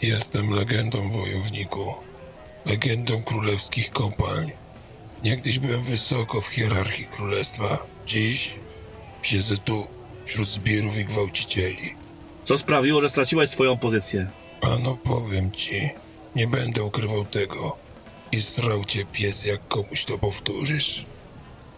Jestem 0.02 0.50
legendą 0.50 1.12
wojowniku. 1.12 1.94
Legendą 2.66 3.24
królewskich 3.24 3.92
kopalń. 3.92 4.52
Niegdyś 5.24 5.60
byłem 5.60 5.84
wysoko 5.84 6.42
w 6.42 6.48
hierarchii 6.48 7.06
królestwa. 7.06 7.78
Dziś 8.08 8.56
siedzę 9.22 9.58
tu, 9.58 9.88
wśród 10.26 10.48
zbirów 10.48 10.98
i 10.98 11.06
gwałcicieli. 11.06 11.96
Co 12.44 12.58
sprawiło, 12.58 13.02
że 13.02 13.10
straciłeś 13.10 13.50
swoją 13.50 13.78
pozycję? 13.78 14.28
Ano 14.62 14.98
powiem 15.04 15.52
ci, 15.52 15.90
nie 16.36 16.48
będę 16.48 16.84
ukrywał 16.84 17.26
tego. 17.26 17.78
I 18.32 18.42
srał 18.42 18.86
cię 18.86 19.06
pies, 19.06 19.46
jak 19.46 19.68
komuś 19.68 20.06
to 20.06 20.18
powtórzysz. 20.18 21.06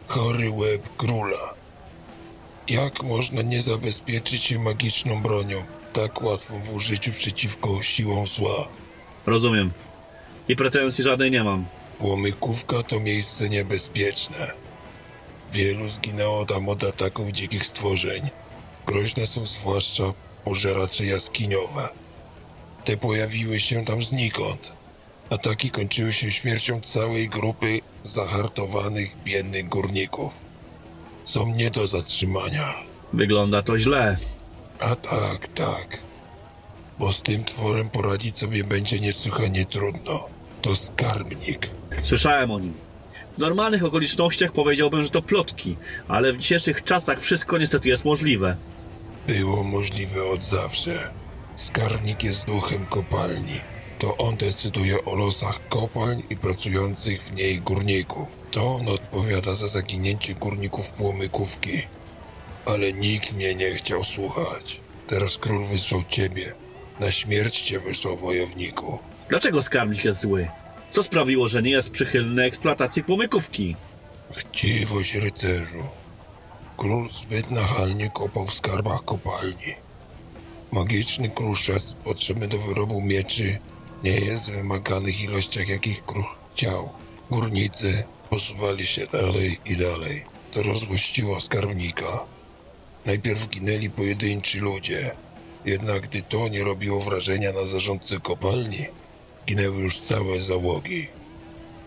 Chory 0.07 0.51
łeb 0.51 0.89
króla. 0.97 1.53
Jak 2.69 3.03
można 3.03 3.41
nie 3.41 3.61
zabezpieczyć 3.61 4.43
się 4.43 4.59
magiczną 4.59 5.21
bronią, 5.21 5.65
tak 5.93 6.21
łatwą 6.21 6.61
w 6.61 6.73
użyciu 6.73 7.11
przeciwko 7.11 7.81
siłom 7.81 8.27
zła? 8.27 8.67
Rozumiem. 9.25 9.71
I 10.47 10.55
pretensji 10.55 11.03
żadnej 11.03 11.31
nie 11.31 11.43
mam. 11.43 11.65
Płomykówka 11.97 12.83
to 12.83 12.99
miejsce 12.99 13.49
niebezpieczne. 13.49 14.64
Wielu 15.55 15.87
zginęło 15.87 16.45
tam 16.45 16.69
od 16.69 16.83
ataków 16.83 17.31
dzikich 17.31 17.65
stworzeń. 17.65 18.29
Groźne 18.87 19.27
są 19.27 19.45
zwłaszcza 19.45 20.03
pożeracze 20.43 21.05
jaskiniowe. 21.05 21.89
Te 22.85 22.97
pojawiły 22.97 23.59
się 23.59 23.85
tam 23.85 24.03
znikąd. 24.03 24.73
Ataki 25.29 25.69
kończyły 25.71 26.13
się 26.13 26.31
śmiercią 26.31 26.81
całej 26.81 27.29
grupy 27.29 27.81
zahartowanych, 28.03 29.15
biednych 29.23 29.69
górników. 29.69 30.33
Są 31.23 31.55
nie 31.55 31.71
do 31.71 31.87
zatrzymania. 31.87 32.73
Wygląda 33.13 33.61
to 33.61 33.79
źle. 33.79 34.17
A 34.79 34.95
tak, 34.95 35.47
tak. 35.47 35.99
Bo 36.99 37.13
z 37.13 37.21
tym 37.21 37.43
tworem 37.43 37.89
poradzić 37.89 38.37
sobie 38.37 38.63
będzie 38.63 38.99
niesłychanie 38.99 39.65
trudno. 39.65 40.27
To 40.61 40.75
skarbnik. 40.75 41.69
Słyszałem 42.01 42.51
o 42.51 42.59
nim. 42.59 42.84
W 43.35 43.37
normalnych 43.37 43.83
okolicznościach 43.83 44.51
powiedziałbym, 44.51 45.03
że 45.03 45.09
to 45.09 45.21
plotki, 45.21 45.75
ale 46.07 46.33
w 46.33 46.37
dzisiejszych 46.37 46.83
czasach 46.83 47.19
wszystko 47.19 47.57
niestety 47.57 47.89
jest 47.89 48.05
możliwe. 48.05 48.55
Było 49.27 49.63
możliwe 49.63 50.25
od 50.25 50.43
zawsze. 50.43 51.09
Skarbnik 51.55 52.23
jest 52.23 52.45
duchem 52.45 52.85
kopalni. 52.85 53.59
To 53.99 54.17
on 54.17 54.37
decyduje 54.37 55.05
o 55.05 55.15
losach 55.15 55.59
kopalń 55.69 56.23
i 56.29 56.35
pracujących 56.37 57.23
w 57.23 57.33
niej 57.33 57.61
górników. 57.61 58.27
To 58.51 58.75
on 58.75 58.87
odpowiada 58.87 59.55
za 59.55 59.67
zaginięcie 59.67 60.35
górników 60.35 60.89
płomykówki. 60.89 61.81
Ale 62.65 62.93
nikt 62.93 63.33
mnie 63.33 63.55
nie 63.55 63.75
chciał 63.75 64.03
słuchać. 64.03 64.81
Teraz 65.07 65.37
król 65.37 65.65
wysłał 65.65 66.03
ciebie. 66.09 66.53
Na 66.99 67.11
śmierć 67.11 67.61
cię 67.61 67.79
wysłał 67.79 68.17
wojowniku. 68.17 68.99
Dlaczego 69.29 69.61
skarbnik 69.61 70.05
jest 70.05 70.21
zły? 70.21 70.47
Co 70.95 71.03
sprawiło, 71.03 71.47
że 71.47 71.61
nie 71.61 71.71
jest 71.71 71.91
przychylny 71.91 72.43
eksploatacji 72.43 73.03
płomykówki? 73.03 73.75
Chciwość 74.31 75.15
rycerzu. 75.15 75.83
Król 76.77 77.09
zbyt 77.09 77.51
nachalnie 77.51 78.09
kopał 78.09 78.45
w 78.45 78.53
skarbach 78.53 79.05
kopalni. 79.05 79.75
Magiczny 80.71 81.29
kruszec 81.29 81.93
potrzebny 82.03 82.47
do 82.47 82.57
wyrobu 82.57 83.01
mieczy 83.01 83.57
nie 84.03 84.11
jest 84.11 84.49
w 84.49 84.53
wymaganych 84.53 85.21
ilościach 85.21 85.69
jakich 85.69 86.05
kruch 86.05 86.39
chciał. 86.53 86.89
Górnicy 87.31 88.03
posuwali 88.29 88.85
się 88.85 89.07
dalej 89.07 89.59
i 89.65 89.77
dalej. 89.77 90.25
To 90.51 90.63
rozłościło 90.63 91.41
skarbnika. 91.41 92.25
Najpierw 93.05 93.49
ginęli 93.49 93.89
pojedynczy 93.89 94.59
ludzie, 94.59 95.11
jednak 95.65 96.01
gdy 96.01 96.21
to 96.21 96.47
nie 96.47 96.63
robiło 96.63 97.01
wrażenia 97.01 97.53
na 97.53 97.65
zarządcy 97.65 98.19
kopalni, 98.19 98.85
ginęły 99.45 99.81
już 99.81 99.99
całe 99.99 100.39
załogi. 100.39 101.07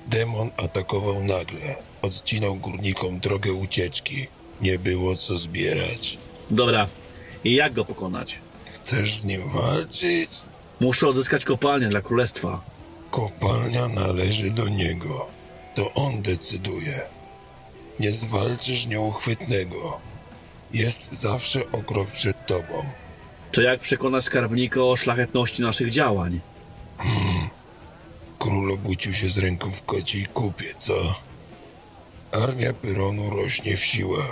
Demon 0.06 0.50
atakował 0.56 1.22
nagle, 1.24 1.76
odcinał 2.02 2.56
górnikom 2.56 3.20
drogę 3.20 3.52
ucieczki. 3.52 4.26
Nie 4.61 4.78
było 4.78 5.16
co 5.16 5.38
zbierać. 5.38 6.18
Dobra, 6.50 6.88
i 7.44 7.54
jak 7.54 7.72
go 7.72 7.84
pokonać? 7.84 8.38
Chcesz 8.72 9.18
z 9.18 9.24
nim 9.24 9.48
walczyć? 9.48 10.30
Muszę 10.80 11.09
odzyskać 11.09 11.44
kopalnię 11.44 11.88
dla 11.88 12.00
królestwa. 12.00 12.61
Kopalnia 13.11 13.88
należy 13.88 14.50
do 14.50 14.68
niego. 14.68 15.26
To 15.74 15.94
on 15.94 16.22
decyduje. 16.22 17.00
Nie 18.00 18.12
zwalczysz 18.12 18.86
nieuchwytnego. 18.86 20.00
Jest 20.72 21.12
zawsze 21.12 21.72
o 21.72 21.82
krok 21.82 22.09
przed 22.11 22.46
tobą. 22.46 22.84
To 23.52 23.61
jak 23.61 23.80
przekonać 23.80 24.24
skarbnika 24.24 24.82
o 24.82 24.96
szlachetności 24.96 25.62
naszych 25.62 25.90
działań? 25.90 26.40
Król 28.38 28.72
obudził 28.72 29.14
się 29.14 29.28
z 29.28 29.38
ręką 29.38 29.70
w 29.70 29.84
kociej 29.84 30.26
kupie, 30.26 30.74
co? 30.78 31.14
Armia 32.32 32.72
Pyronu 32.72 33.30
rośnie 33.30 33.76
w 33.76 33.84
siłę. 33.84 34.22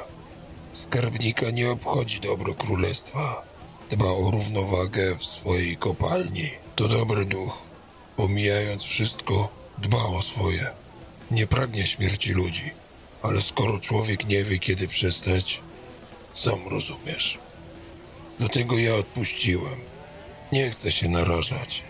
Skarbnika 0.72 1.50
nie 1.50 1.70
obchodzi 1.70 2.20
dobro 2.20 2.54
królestwa. 2.54 3.42
Dba 3.90 4.04
o 4.04 4.30
równowagę 4.30 5.16
w 5.16 5.24
swojej 5.24 5.76
kopalni. 5.76 6.50
To 6.76 6.88
dobry 6.88 7.24
duch. 7.24 7.58
Pomijając 8.16 8.82
wszystko, 8.82 9.48
dba 9.78 10.04
o 10.04 10.22
swoje. 10.22 10.66
Nie 11.30 11.46
pragnie 11.46 11.86
śmierci 11.86 12.32
ludzi. 12.32 12.70
Ale 13.22 13.40
skoro 13.40 13.78
człowiek 13.78 14.28
nie 14.28 14.44
wie, 14.44 14.58
kiedy 14.58 14.88
przestać, 14.88 15.60
sam 16.34 16.68
rozumiesz. 16.68 17.38
Dlatego 18.38 18.78
ja 18.78 18.94
odpuściłem. 18.94 19.80
Nie 20.52 20.70
chcę 20.70 20.92
się 20.92 21.08
narażać. 21.08 21.84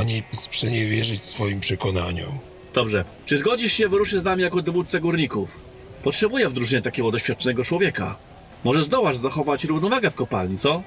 Ani 0.00 0.22
sprzeniewierzyć 0.32 1.24
swoim 1.24 1.60
przekonaniom. 1.60 2.38
Dobrze. 2.74 3.04
Czy 3.26 3.38
zgodzisz 3.38 3.72
się 3.72 3.88
wyruszyć 3.88 4.20
z 4.20 4.24
nami 4.24 4.42
jako 4.42 4.62
dowódca 4.62 5.00
górników? 5.00 5.58
Potrzebuję 6.02 6.48
w 6.48 6.52
drużynie 6.52 6.82
takiego 6.82 7.10
doświadczonego 7.10 7.64
człowieka. 7.64 8.16
Może 8.64 8.82
zdołasz 8.82 9.16
zachować 9.16 9.64
równowagę 9.64 10.10
w 10.10 10.14
kopalni, 10.14 10.58
co? 10.58 10.82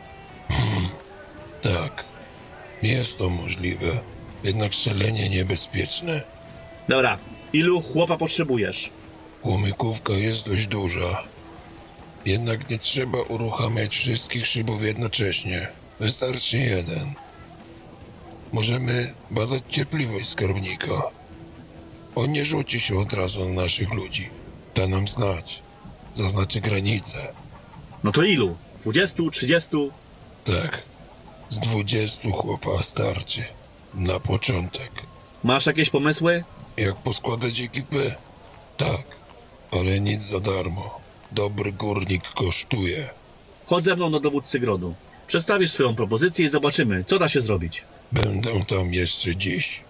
Tak, 1.61 2.05
jest 2.81 3.17
to 3.17 3.29
możliwe, 3.29 3.87
jednak 4.43 4.73
szalenie 4.73 5.29
niebezpieczne. 5.29 6.21
Dobra. 6.87 7.17
Ilu 7.53 7.81
chłopa 7.81 8.17
potrzebujesz? 8.17 8.89
Łomykówka 9.43 10.13
jest 10.13 10.45
dość 10.45 10.67
duża. 10.67 11.23
Jednak 12.25 12.69
nie 12.69 12.77
trzeba 12.77 13.21
uruchamiać 13.21 13.97
wszystkich 13.97 14.47
szybów 14.47 14.83
jednocześnie. 14.83 15.67
Wystarczy 15.99 16.57
jeden. 16.57 17.13
Możemy 18.53 19.13
badać 19.31 19.63
cierpliwość 19.69 20.29
skarbnika. 20.29 21.01
On 22.15 22.31
nie 22.31 22.45
rzuci 22.45 22.79
się 22.79 22.99
od 22.99 23.13
razu 23.13 23.45
na 23.49 23.61
naszych 23.61 23.93
ludzi. 23.93 24.29
Da 24.75 24.87
nam 24.87 25.07
znać. 25.07 25.63
Zaznaczy 26.13 26.61
granice. 26.61 27.33
No 28.03 28.11
to 28.11 28.23
ilu? 28.23 28.57
20, 28.83 29.23
30? 29.31 29.69
Tak. 30.43 30.83
Z 31.49 31.59
dwudziestu 31.59 32.31
chłopa 32.31 32.83
starczy. 32.83 33.43
Na 33.93 34.19
początek. 34.19 34.91
Masz 35.43 35.65
jakieś 35.65 35.89
pomysły? 35.89 36.43
Jak 36.77 36.95
poskładać 36.95 37.61
ekipę? 37.61 38.15
Tak, 38.77 39.03
ale 39.71 39.99
nic 39.99 40.23
za 40.23 40.39
darmo. 40.39 40.99
Dobry 41.31 41.71
górnik 41.71 42.29
kosztuje. 42.29 43.09
Chodź 43.65 43.83
ze 43.83 43.95
mną 43.95 44.11
do 44.11 44.19
dowódcy 44.19 44.59
grodu. 44.59 44.95
Przedstawisz 45.27 45.71
swoją 45.71 45.95
propozycję 45.95 46.45
i 46.45 46.49
zobaczymy, 46.49 47.03
co 47.07 47.19
da 47.19 47.29
się 47.29 47.41
zrobić. 47.41 47.83
Będę 48.11 48.51
tam 48.67 48.93
jeszcze 48.93 49.35
dziś. 49.35 49.83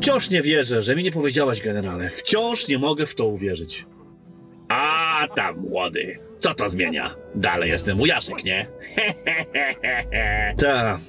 Wciąż 0.00 0.30
nie 0.30 0.42
wierzę, 0.42 0.82
że 0.82 0.96
mi 0.96 1.02
nie 1.02 1.12
powiedziałaś, 1.12 1.60
generale. 1.60 2.08
Wciąż 2.08 2.68
nie 2.68 2.78
mogę 2.78 3.06
w 3.06 3.14
to 3.14 3.26
uwierzyć. 3.26 3.86
A 4.68 5.26
tam, 5.36 5.60
młody. 5.60 6.18
Co 6.40 6.54
to 6.54 6.68
zmienia? 6.68 7.14
Dalej 7.34 7.70
jestem 7.70 7.98
wujaszek, 7.98 8.44
nie? 8.44 8.66
Ta, 10.62 11.00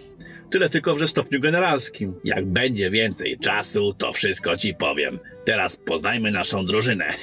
tyle 0.53 0.69
tylko, 0.69 0.95
że 0.95 1.07
w 1.07 1.09
stopniu 1.09 1.39
generalskim. 1.39 2.13
Jak 2.23 2.45
będzie 2.45 2.89
więcej 2.89 3.37
czasu, 3.39 3.93
to 3.93 4.13
wszystko 4.13 4.57
ci 4.57 4.73
powiem. 4.73 5.19
Teraz 5.45 5.77
poznajmy 5.77 6.31
naszą 6.31 6.65
drużynę. 6.65 7.09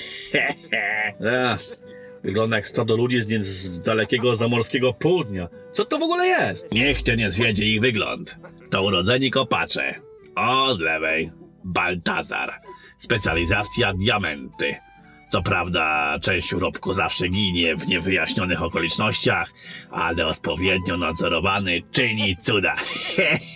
A, 1.33 1.57
wygląda 2.25 2.57
jak 2.57 2.67
stado 2.67 2.97
ludzi 2.97 3.21
z, 3.21 3.45
z 3.45 3.81
dalekiego 3.81 4.37
zamorskiego 4.37 4.93
południa. 4.93 5.49
Co 5.73 5.85
to 5.85 5.99
w 5.99 6.03
ogóle 6.03 6.27
jest? 6.27 6.73
Niech 6.73 7.03
cię 7.03 7.17
nie 7.17 7.31
zwiedzie 7.31 7.65
ich 7.65 7.81
wygląd. 7.81 8.39
To 8.71 8.83
urodzeni 8.83 9.31
kopacze. 9.31 9.95
Od 10.37 10.81
lewej. 10.81 11.31
Baltazar. 11.65 12.61
Specjalizacja 12.99 13.93
diamenty. 13.95 14.77
Co 15.31 15.43
prawda, 15.43 16.19
część 16.23 16.53
urobku 16.53 16.93
zawsze 16.93 17.29
ginie 17.29 17.77
w 17.77 17.87
niewyjaśnionych 17.87 18.63
okolicznościach, 18.63 19.53
ale 19.91 20.27
odpowiednio 20.27 20.97
nadzorowany 20.97 21.83
czyni 21.93 22.37
cuda. 22.37 22.77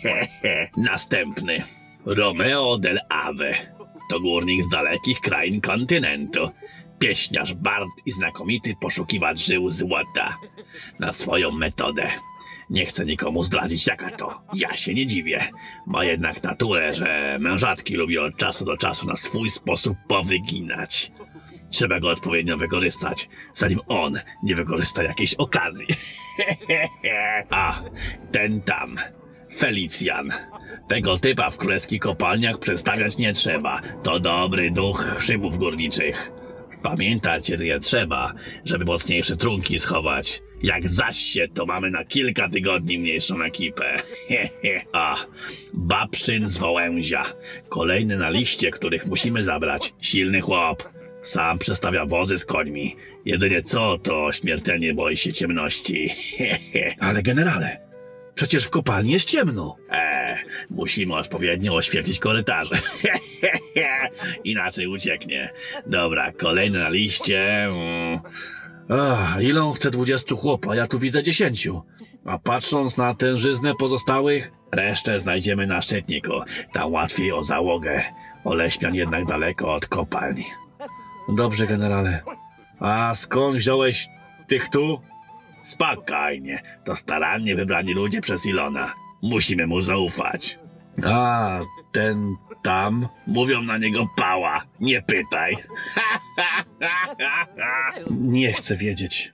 Następny. 0.76 1.62
Romeo 2.06 2.78
del 2.78 2.98
Ave. 3.08 3.54
To 4.10 4.20
górnik 4.20 4.64
z 4.64 4.68
dalekich 4.68 5.20
krain 5.20 5.60
kontynentu. 5.60 6.50
Pieśniarz, 6.98 7.54
bard 7.54 7.90
i 8.06 8.12
znakomity 8.12 8.74
poszukiwacz 8.80 9.40
żył 9.40 9.70
złota. 9.70 10.36
Na 11.00 11.12
swoją 11.12 11.50
metodę. 11.50 12.10
Nie 12.70 12.86
chcę 12.86 13.04
nikomu 13.04 13.42
zdradzić 13.42 13.86
jaka 13.86 14.10
to. 14.10 14.42
Ja 14.54 14.76
się 14.76 14.94
nie 14.94 15.06
dziwię. 15.06 15.40
Ma 15.86 16.04
jednak 16.04 16.42
naturę, 16.42 16.94
że 16.94 17.38
mężatki 17.40 17.94
lubi 17.94 18.18
od 18.18 18.36
czasu 18.36 18.64
do 18.64 18.76
czasu 18.76 19.06
na 19.06 19.16
swój 19.16 19.48
sposób 19.48 19.96
powyginać. 20.08 21.12
Trzeba 21.74 22.00
go 22.00 22.10
odpowiednio 22.10 22.56
wykorzystać, 22.56 23.28
zanim 23.54 23.80
on 23.88 24.20
nie 24.42 24.54
wykorzysta 24.54 25.02
jakiejś 25.02 25.34
okazji. 25.34 25.86
A, 27.50 27.82
ten 28.32 28.60
tam. 28.60 28.96
Felicjan. 29.56 30.28
Tego 30.88 31.18
typa 31.18 31.50
w 31.50 31.56
królewskich 31.56 32.00
kopalniach 32.00 32.58
przedstawiać 32.58 33.18
nie 33.18 33.32
trzeba. 33.32 33.80
To 34.02 34.20
dobry 34.20 34.70
duch 34.70 35.16
szybów 35.20 35.58
górniczych. 35.58 36.32
Pamiętać 36.82 37.50
jedynie 37.50 37.78
trzeba, 37.78 38.32
żeby 38.64 38.84
mocniejsze 38.84 39.36
trunki 39.36 39.78
schować. 39.78 40.42
Jak 40.62 40.88
zaś 40.88 41.16
się, 41.16 41.48
to 41.48 41.66
mamy 41.66 41.90
na 41.90 42.04
kilka 42.04 42.48
tygodni 42.48 42.98
mniejszą 42.98 43.42
ekipę. 43.42 43.96
A, 44.92 45.16
Babszyn 45.74 46.48
z 46.48 46.58
Wołęzia. 46.58 47.24
Kolejny 47.68 48.18
na 48.18 48.30
liście, 48.30 48.70
których 48.70 49.06
musimy 49.06 49.44
zabrać. 49.44 49.94
Silny 50.00 50.40
chłop. 50.40 50.93
Sam 51.24 51.58
przestawia 51.58 52.06
wozy 52.06 52.38
z 52.38 52.44
końmi. 52.44 52.96
Jedynie 53.24 53.62
co, 53.62 53.98
to 53.98 54.32
śmiertelnie 54.32 54.94
boi 54.94 55.16
się 55.16 55.32
ciemności. 55.32 56.10
Ale 57.00 57.22
generale, 57.22 57.80
przecież 58.34 58.64
w 58.64 58.70
kopalni 58.70 59.12
jest 59.12 59.30
ciemno. 59.30 59.76
Eee, 59.90 60.36
musimy 60.70 61.16
odpowiednio 61.16 61.74
oświetlić 61.74 62.18
korytarze. 62.18 62.74
Inaczej 64.44 64.86
ucieknie. 64.86 65.50
Dobra, 65.86 66.32
kolejny 66.32 66.78
na 66.78 66.88
liście. 66.88 67.64
Mm. 67.64 68.20
Ach, 68.88 69.42
ile 69.42 69.62
on 69.62 69.72
chce 69.72 69.90
20 69.90 70.34
chłopa? 70.34 70.76
Ja 70.76 70.86
tu 70.86 70.98
widzę 70.98 71.22
10. 71.22 71.68
A 72.24 72.38
patrząc 72.38 72.96
na 72.96 73.14
tężyznę 73.14 73.72
pozostałych, 73.78 74.52
Resztę 74.74 75.20
znajdziemy 75.20 75.66
na 75.66 75.82
szczytniku. 75.82 76.32
Tam 76.72 76.92
łatwiej 76.92 77.32
o 77.32 77.42
załogę. 77.42 78.02
Oleśmian 78.44 78.94
jednak 78.94 79.24
daleko 79.24 79.74
od 79.74 79.86
kopalni. 79.86 80.44
Dobrze, 81.28 81.66
generale. 81.66 82.20
A 82.80 83.14
skąd 83.14 83.56
wziąłeś 83.56 84.08
tych 84.46 84.68
tu? 84.68 85.00
Spokojnie. 85.60 86.62
To 86.84 86.96
starannie 86.96 87.56
wybrani 87.56 87.94
ludzie 87.94 88.20
przez 88.20 88.46
Ilona. 88.46 88.94
Musimy 89.22 89.66
mu 89.66 89.80
zaufać. 89.80 90.58
A, 91.06 91.60
ten 91.92 92.36
tam? 92.62 93.08
Mówią 93.26 93.62
na 93.62 93.78
niego 93.78 94.06
pała. 94.16 94.64
Nie 94.80 95.02
pytaj. 95.02 95.56
Nie 98.10 98.52
chcę 98.52 98.76
wiedzieć. 98.76 99.32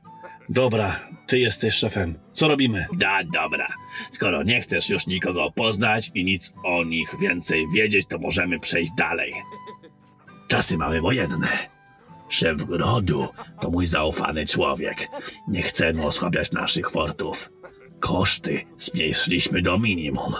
Dobra, 0.48 1.00
ty 1.26 1.38
jesteś 1.38 1.74
szefem. 1.74 2.18
Co 2.32 2.48
robimy? 2.48 2.86
Da, 2.92 3.24
dobra. 3.24 3.66
Skoro 4.10 4.42
nie 4.42 4.60
chcesz 4.60 4.90
już 4.90 5.06
nikogo 5.06 5.50
poznać 5.50 6.10
i 6.14 6.24
nic 6.24 6.52
o 6.64 6.84
nich 6.84 7.14
więcej 7.20 7.66
wiedzieć, 7.74 8.06
to 8.08 8.18
możemy 8.18 8.60
przejść 8.60 8.92
dalej. 8.96 9.32
Czasy 10.48 10.78
mamy 10.78 11.00
wojenne. 11.00 11.48
Szef 12.30 12.64
grodu 12.64 13.28
to 13.60 13.70
mój 13.70 13.86
zaufany 13.86 14.46
człowiek. 14.46 15.08
Nie 15.48 15.62
chcemy 15.62 16.06
osłabiać 16.06 16.52
naszych 16.52 16.90
fortów. 16.90 17.50
Koszty 18.00 18.60
zmniejszyliśmy 18.78 19.62
do 19.62 19.78
minimum. 19.78 20.34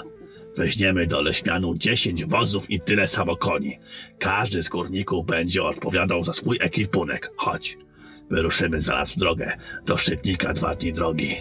Weźmiemy 0.56 1.06
do 1.06 1.22
Leśmianu 1.22 1.74
10 1.74 2.24
wozów 2.24 2.70
i 2.70 2.80
tyle 2.80 3.08
samo 3.08 3.36
koni. 3.36 3.78
Każdy 4.18 4.62
z 4.62 4.68
górników 4.68 5.26
będzie 5.26 5.62
odpowiadał 5.62 6.24
za 6.24 6.32
swój 6.32 6.58
ekwipunek. 6.60 7.30
Chodź. 7.36 7.78
Wyruszymy 8.30 8.80
zaraz 8.80 9.12
w 9.12 9.18
drogę. 9.18 9.56
Do 9.86 9.96
Szczytnika 9.96 10.52
dwa 10.52 10.74
dni 10.74 10.92
drogi. 10.92 11.36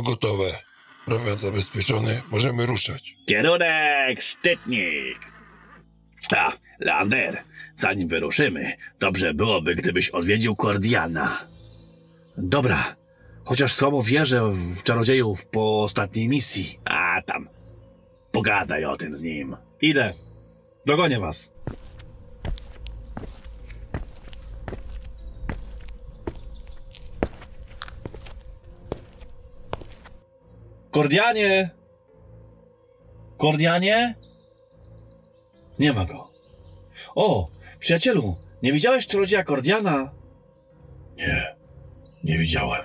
Wszystko 0.00 0.26
gotowe. 0.26 0.58
Prowiant 1.06 1.40
zabezpieczony. 1.40 2.22
Możemy 2.30 2.66
ruszać. 2.66 3.16
Kierunek 3.26 4.22
Szczytnik! 4.22 5.18
A, 6.36 6.52
Leander, 6.80 7.42
zanim 7.76 8.08
wyruszymy, 8.08 8.72
dobrze 9.00 9.34
byłoby, 9.34 9.74
gdybyś 9.74 10.10
odwiedził 10.10 10.56
Kordiana. 10.56 11.38
Dobra, 12.36 12.96
chociaż 13.44 13.72
słabo 13.72 14.02
wierzę 14.02 14.50
w 14.52 14.82
czarodziejów 14.82 15.46
po 15.46 15.82
ostatniej 15.82 16.28
misji. 16.28 16.80
A 16.84 17.22
tam, 17.22 17.48
pogadaj 18.32 18.84
o 18.84 18.96
tym 18.96 19.16
z 19.16 19.20
nim. 19.20 19.56
Idę. 19.80 20.14
Dogonię 20.86 21.20
was. 21.20 21.52
Kordianie! 30.90 31.70
Kordianie? 33.38 34.14
Nie 35.78 35.92
ma 35.92 36.04
go. 36.04 36.30
O, 37.14 37.48
przyjacielu, 37.78 38.36
nie 38.62 38.72
widziałeś 38.72 39.06
czarodzieja 39.06 39.44
Kordiana? 39.44 40.14
Nie, 41.16 41.56
nie 42.24 42.38
widziałem. 42.38 42.82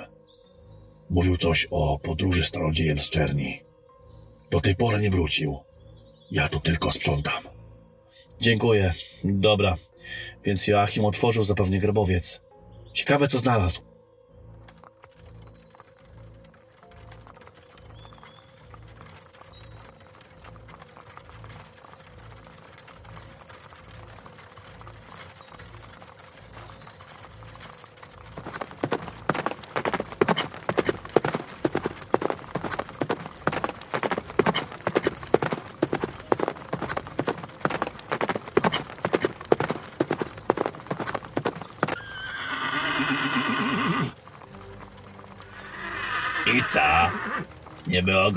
Mówił 1.09 1.37
coś 1.37 1.67
o 1.71 1.99
podróży 1.99 2.43
z 2.43 2.51
czarodziejem 2.51 2.99
z 2.99 3.09
Czerni. 3.09 3.61
Do 4.51 4.61
tej 4.61 4.75
pory 4.75 4.99
nie 4.99 5.09
wrócił. 5.09 5.59
Ja 6.31 6.49
tu 6.49 6.59
tylko 6.59 6.91
sprzątam. 6.91 7.43
Dziękuję. 8.41 8.93
Dobra. 9.23 9.75
Więc 10.43 10.67
Joachim 10.67 11.05
otworzył 11.05 11.43
zapewne 11.43 11.79
grobowiec. 11.79 12.41
Ciekawe, 12.93 13.27
co 13.27 13.39
znalazł. 13.39 13.81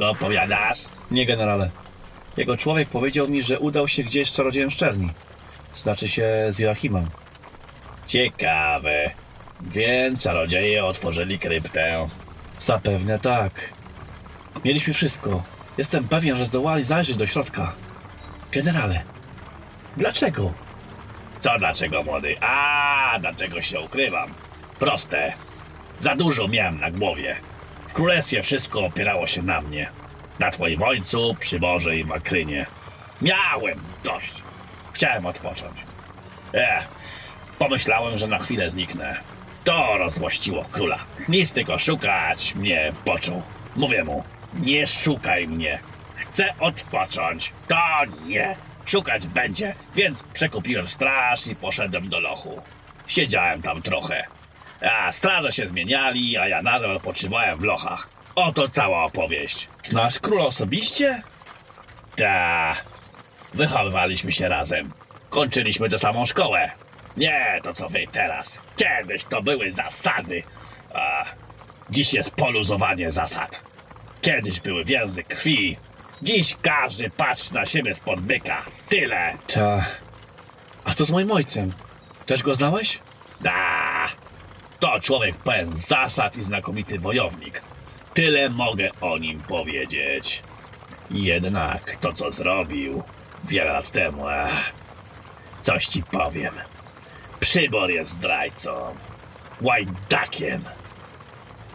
Go, 0.08 0.12
opowiadasz? 0.12 0.78
Nie, 1.10 1.26
generale. 1.26 1.70
Jego 2.36 2.56
człowiek 2.56 2.88
powiedział 2.88 3.28
mi, 3.28 3.42
że 3.42 3.58
udał 3.58 3.88
się 3.88 4.02
gdzieś 4.02 4.28
z 4.28 4.32
czarodziejem 4.32 4.70
Szczerni. 4.70 5.10
Znaczy 5.76 6.08
się 6.08 6.46
z 6.48 6.58
Joachimem. 6.58 7.06
Ciekawe. 8.06 9.10
Więc 9.60 10.22
czarodzieje 10.22 10.84
otworzyli 10.84 11.38
kryptę. 11.38 12.08
Zapewne 12.60 13.18
tak. 13.18 13.52
Mieliśmy 14.64 14.94
wszystko. 14.94 15.42
Jestem 15.78 16.08
pewien, 16.08 16.36
że 16.36 16.44
zdołali 16.44 16.84
zajrzeć 16.84 17.16
do 17.16 17.26
środka. 17.26 17.72
Generale, 18.52 19.02
dlaczego? 19.96 20.52
Co 21.40 21.58
dlaczego, 21.58 22.02
młody? 22.02 22.36
A, 22.40 23.18
dlaczego 23.20 23.62
się 23.62 23.80
ukrywam? 23.80 24.34
Proste. 24.78 25.32
Za 25.98 26.16
dużo 26.16 26.48
miałem 26.48 26.80
na 26.80 26.90
głowie. 26.90 27.36
Królestwie 27.98 28.42
wszystko 28.42 28.80
opierało 28.80 29.26
się 29.26 29.42
na 29.42 29.60
mnie. 29.60 29.90
Na 30.38 30.50
twoim 30.50 30.82
ojcu, 30.82 31.36
przyborze 31.40 31.96
i 31.96 32.04
makrynie. 32.04 32.66
Miałem 33.22 33.80
dość. 34.04 34.42
Chciałem 34.92 35.26
odpocząć. 35.26 35.78
Ech, 36.52 36.88
pomyślałem, 37.58 38.18
że 38.18 38.26
na 38.26 38.38
chwilę 38.38 38.70
zniknę. 38.70 39.20
To 39.64 39.96
rozłościło 39.96 40.64
króla. 40.64 40.98
Nic 41.28 41.52
tylko 41.52 41.78
szukać 41.78 42.54
mnie 42.54 42.92
począł. 43.04 43.42
Mówię 43.76 44.04
mu, 44.04 44.24
nie 44.54 44.86
szukaj 44.86 45.48
mnie. 45.48 45.78
Chcę 46.16 46.54
odpocząć. 46.60 47.52
To 47.68 47.76
nie. 48.26 48.56
Szukać 48.86 49.26
będzie, 49.26 49.74
więc 49.94 50.22
przekupiłem 50.22 50.88
straż 50.88 51.46
i 51.46 51.56
poszedłem 51.56 52.08
do 52.08 52.20
lochu. 52.20 52.62
Siedziałem 53.06 53.62
tam 53.62 53.82
trochę. 53.82 54.37
A 54.82 55.12
straże 55.12 55.52
się 55.52 55.68
zmieniali, 55.68 56.36
a 56.36 56.48
ja 56.48 56.62
nadal 56.62 56.96
odpoczywałem 56.96 57.58
w 57.58 57.62
lochach. 57.62 58.08
Oto 58.34 58.68
cała 58.68 59.04
opowieść. 59.04 59.68
Znasz 59.82 60.18
króla 60.18 60.44
osobiście? 60.44 61.22
Ta. 62.16 62.74
Wychowywaliśmy 63.54 64.32
się 64.32 64.48
razem. 64.48 64.92
Kończyliśmy 65.30 65.88
tę 65.88 65.98
samą 65.98 66.24
szkołę. 66.24 66.70
Nie 67.16 67.60
to 67.62 67.74
co 67.74 67.88
wy 67.88 68.04
teraz. 68.12 68.60
Kiedyś 68.76 69.24
to 69.24 69.42
były 69.42 69.72
zasady. 69.72 70.42
A 70.94 71.24
dziś 71.90 72.14
jest 72.14 72.30
poluzowanie 72.30 73.10
zasad. 73.10 73.62
Kiedyś 74.22 74.60
były 74.60 74.84
więzy 74.84 75.22
krwi. 75.22 75.76
Dziś 76.22 76.56
każdy 76.62 77.10
patrzy 77.10 77.54
na 77.54 77.66
siebie 77.66 77.94
spod 77.94 78.20
byka. 78.20 78.62
Tyle. 78.88 79.34
Ta. 79.54 79.84
A 80.84 80.94
co 80.94 81.04
z 81.04 81.10
moim 81.10 81.30
ojcem? 81.30 81.72
Też 82.26 82.42
go 82.42 82.54
znałeś? 82.54 82.98
Da. 83.40 83.97
To 84.80 85.00
człowiek 85.00 85.36
pełen 85.36 85.74
zasad 85.74 86.36
i 86.36 86.42
znakomity 86.42 86.98
wojownik. 86.98 87.62
Tyle 88.14 88.50
mogę 88.50 88.90
o 89.00 89.18
nim 89.18 89.40
powiedzieć. 89.40 90.42
Jednak 91.10 91.96
to, 91.96 92.12
co 92.12 92.32
zrobił 92.32 93.02
wiele 93.44 93.72
lat 93.72 93.90
temu, 93.90 94.26
ach, 94.28 94.72
coś 95.62 95.86
ci 95.86 96.02
powiem. 96.02 96.54
Przybor 97.40 97.90
jest 97.90 98.10
zdrajcą, 98.10 98.94
łajdakiem. 99.60 100.64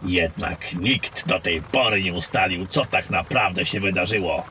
Jednak 0.02 0.72
nikt 0.72 1.28
do 1.28 1.40
tej 1.40 1.62
pory 1.62 2.02
nie 2.02 2.12
ustalił, 2.12 2.66
co 2.66 2.84
tak 2.84 3.10
naprawdę 3.10 3.64
się 3.64 3.80
wydarzyło. 3.80 4.42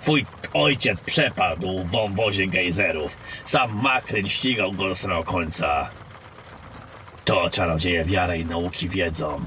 Twój 0.00 0.26
ojciec 0.52 1.00
przepadł 1.00 1.84
w 1.84 1.90
wąwozie 1.90 2.46
gejzerów. 2.46 3.16
Sam 3.44 3.82
Makryn 3.82 4.28
ścigał 4.28 4.72
go 4.72 4.84
do 5.08 5.22
końca. 5.22 5.90
To 7.28 7.50
czarodzieje 7.50 8.04
wiary 8.04 8.38
i 8.38 8.44
nauki 8.44 8.88
wiedzą, 8.88 9.44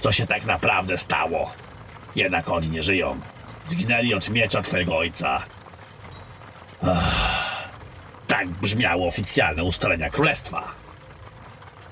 co 0.00 0.12
się 0.12 0.26
tak 0.26 0.44
naprawdę 0.44 0.98
stało. 0.98 1.52
Jednak 2.16 2.48
oni 2.48 2.68
nie 2.68 2.82
żyją. 2.82 3.20
Zginęli 3.66 4.14
od 4.14 4.28
miecza 4.28 4.62
twojego 4.62 4.96
ojca. 4.96 5.42
Ach, 6.86 7.68
tak 8.26 8.48
brzmiało 8.48 9.06
oficjalne 9.06 9.64
ustalenia 9.64 10.10
królestwa. 10.10 10.74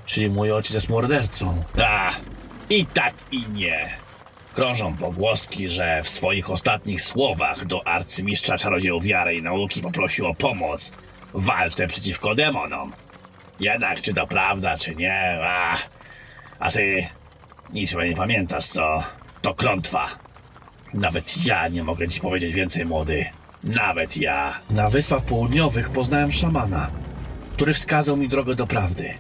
Czyli 0.05 0.31
mój 0.31 0.52
ojciec 0.52 0.74
jest 0.74 0.89
mordercą. 0.89 1.65
A, 1.85 2.11
i 2.70 2.86
tak 2.86 3.15
i 3.31 3.44
nie. 3.48 3.90
Krążą 4.55 4.97
pogłoski, 4.97 5.69
że 5.69 6.02
w 6.02 6.09
swoich 6.09 6.51
ostatnich 6.51 7.02
słowach 7.02 7.65
do 7.65 7.86
arcymistrza 7.86 8.59
czarodziejów 8.59 9.05
wiary 9.05 9.35
i 9.35 9.43
nauki 9.43 9.81
poprosił 9.81 10.27
o 10.27 10.35
pomoc 10.35 10.93
w 11.35 11.44
walce 11.44 11.86
przeciwko 11.86 12.35
demonom. 12.35 12.93
Jednak 13.61 14.01
czy 14.01 14.15
to 14.15 14.27
prawda, 14.27 14.77
czy 14.78 14.95
nie, 14.95 15.39
a, 15.43 15.77
a 16.59 16.70
ty 16.70 17.07
nic 17.73 17.91
chyba 17.91 18.05
nie 18.05 18.16
pamiętasz, 18.16 18.65
co? 18.65 19.03
To 19.43 19.55
klątwa. 19.55 20.07
Nawet 20.95 21.47
ja 21.47 21.69
nie 21.69 21.85
mogę 21.85 22.09
ci 22.09 22.20
powiedzieć 22.20 22.55
więcej, 22.55 22.87
młody. 22.87 23.24
Nawet 23.65 24.16
ja. 24.16 24.61
Na 24.70 24.91
Wyspach 24.91 25.23
Południowych 25.23 25.91
poznałem 25.91 26.32
szamana, 26.32 26.91
który 27.53 27.74
wskazał 27.74 28.16
mi 28.16 28.28
drogę 28.28 28.55
do 28.55 28.66
prawdy. 28.66 29.15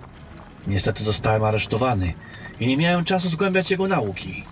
Niestety 0.66 1.04
zostałem 1.04 1.44
aresztowany 1.44 2.12
i 2.60 2.66
nie 2.66 2.76
miałem 2.76 3.04
czasu 3.04 3.28
zgłębiać 3.28 3.70
jego 3.70 3.88
nauki. 3.88 4.44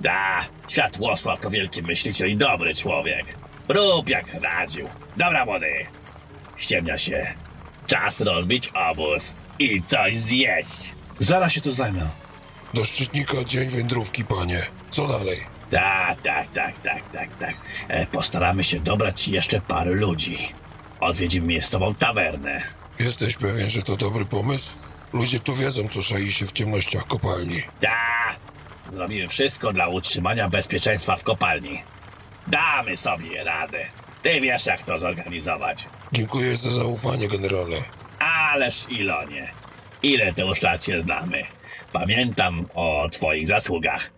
Da, 0.00 0.40
Światłosław 0.68 1.40
to 1.40 1.50
wielki 1.50 1.82
myśliciel 1.82 2.30
i 2.30 2.36
dobry 2.36 2.74
człowiek. 2.74 3.24
Rób 3.68 4.08
jak 4.08 4.34
radził. 4.34 4.88
Dobra, 5.16 5.44
młody. 5.44 5.86
Ściemnia 6.56 6.98
się. 6.98 7.34
Czas 7.88 8.20
rozbić 8.20 8.70
obóz 8.90 9.34
i 9.58 9.82
coś 9.82 10.16
zjeść. 10.16 10.94
Zaraz 11.18 11.52
się 11.52 11.60
tu 11.60 11.72
zajmę. 11.72 12.08
Do 12.74 12.84
szczytnika 12.84 13.44
dzień 13.44 13.68
wędrówki, 13.68 14.24
panie. 14.24 14.62
Co 14.90 15.06
dalej? 15.06 15.40
Tak, 15.70 16.22
tak, 16.22 16.52
tak, 16.52 16.82
tak, 16.82 17.10
tak, 17.12 17.36
tak. 17.36 17.54
E, 17.88 18.06
postaramy 18.06 18.64
się 18.64 18.80
dobrać 18.80 19.20
ci 19.20 19.32
jeszcze 19.32 19.60
parę 19.60 19.90
ludzi. 19.90 20.38
Odwiedzimy 21.00 21.62
z 21.62 21.70
tobą 21.70 21.94
tawernę. 21.94 22.62
Jesteś 22.98 23.36
pewien, 23.36 23.70
że 23.70 23.82
to 23.82 23.96
dobry 23.96 24.24
pomysł? 24.24 24.70
Ludzie 25.12 25.40
tu 25.40 25.54
wiedzą, 25.54 25.88
co 25.88 26.02
szai 26.02 26.32
się 26.32 26.46
w 26.46 26.52
ciemnościach 26.52 27.06
kopalni. 27.06 27.62
Da! 27.80 27.90
Zrobimy 28.92 29.28
wszystko 29.28 29.72
dla 29.72 29.88
utrzymania 29.88 30.48
bezpieczeństwa 30.48 31.16
w 31.16 31.24
kopalni. 31.24 31.82
Damy 32.46 32.96
sobie 32.96 33.44
radę. 33.44 33.86
Ty 34.22 34.40
wiesz, 34.40 34.66
jak 34.66 34.82
to 34.82 34.98
zorganizować. 34.98 35.86
Dziękuję 36.12 36.56
za 36.56 36.70
zaufanie, 36.70 37.28
generale. 37.28 37.76
Ależ 38.18 38.86
Ilonie, 38.88 39.52
ile 40.02 40.32
to 40.32 40.44
już 40.44 40.62
lat 40.62 40.84
się 40.84 41.00
znamy. 41.00 41.42
Pamiętam 41.92 42.66
o 42.74 43.08
twoich 43.12 43.48
zasługach. 43.48 44.12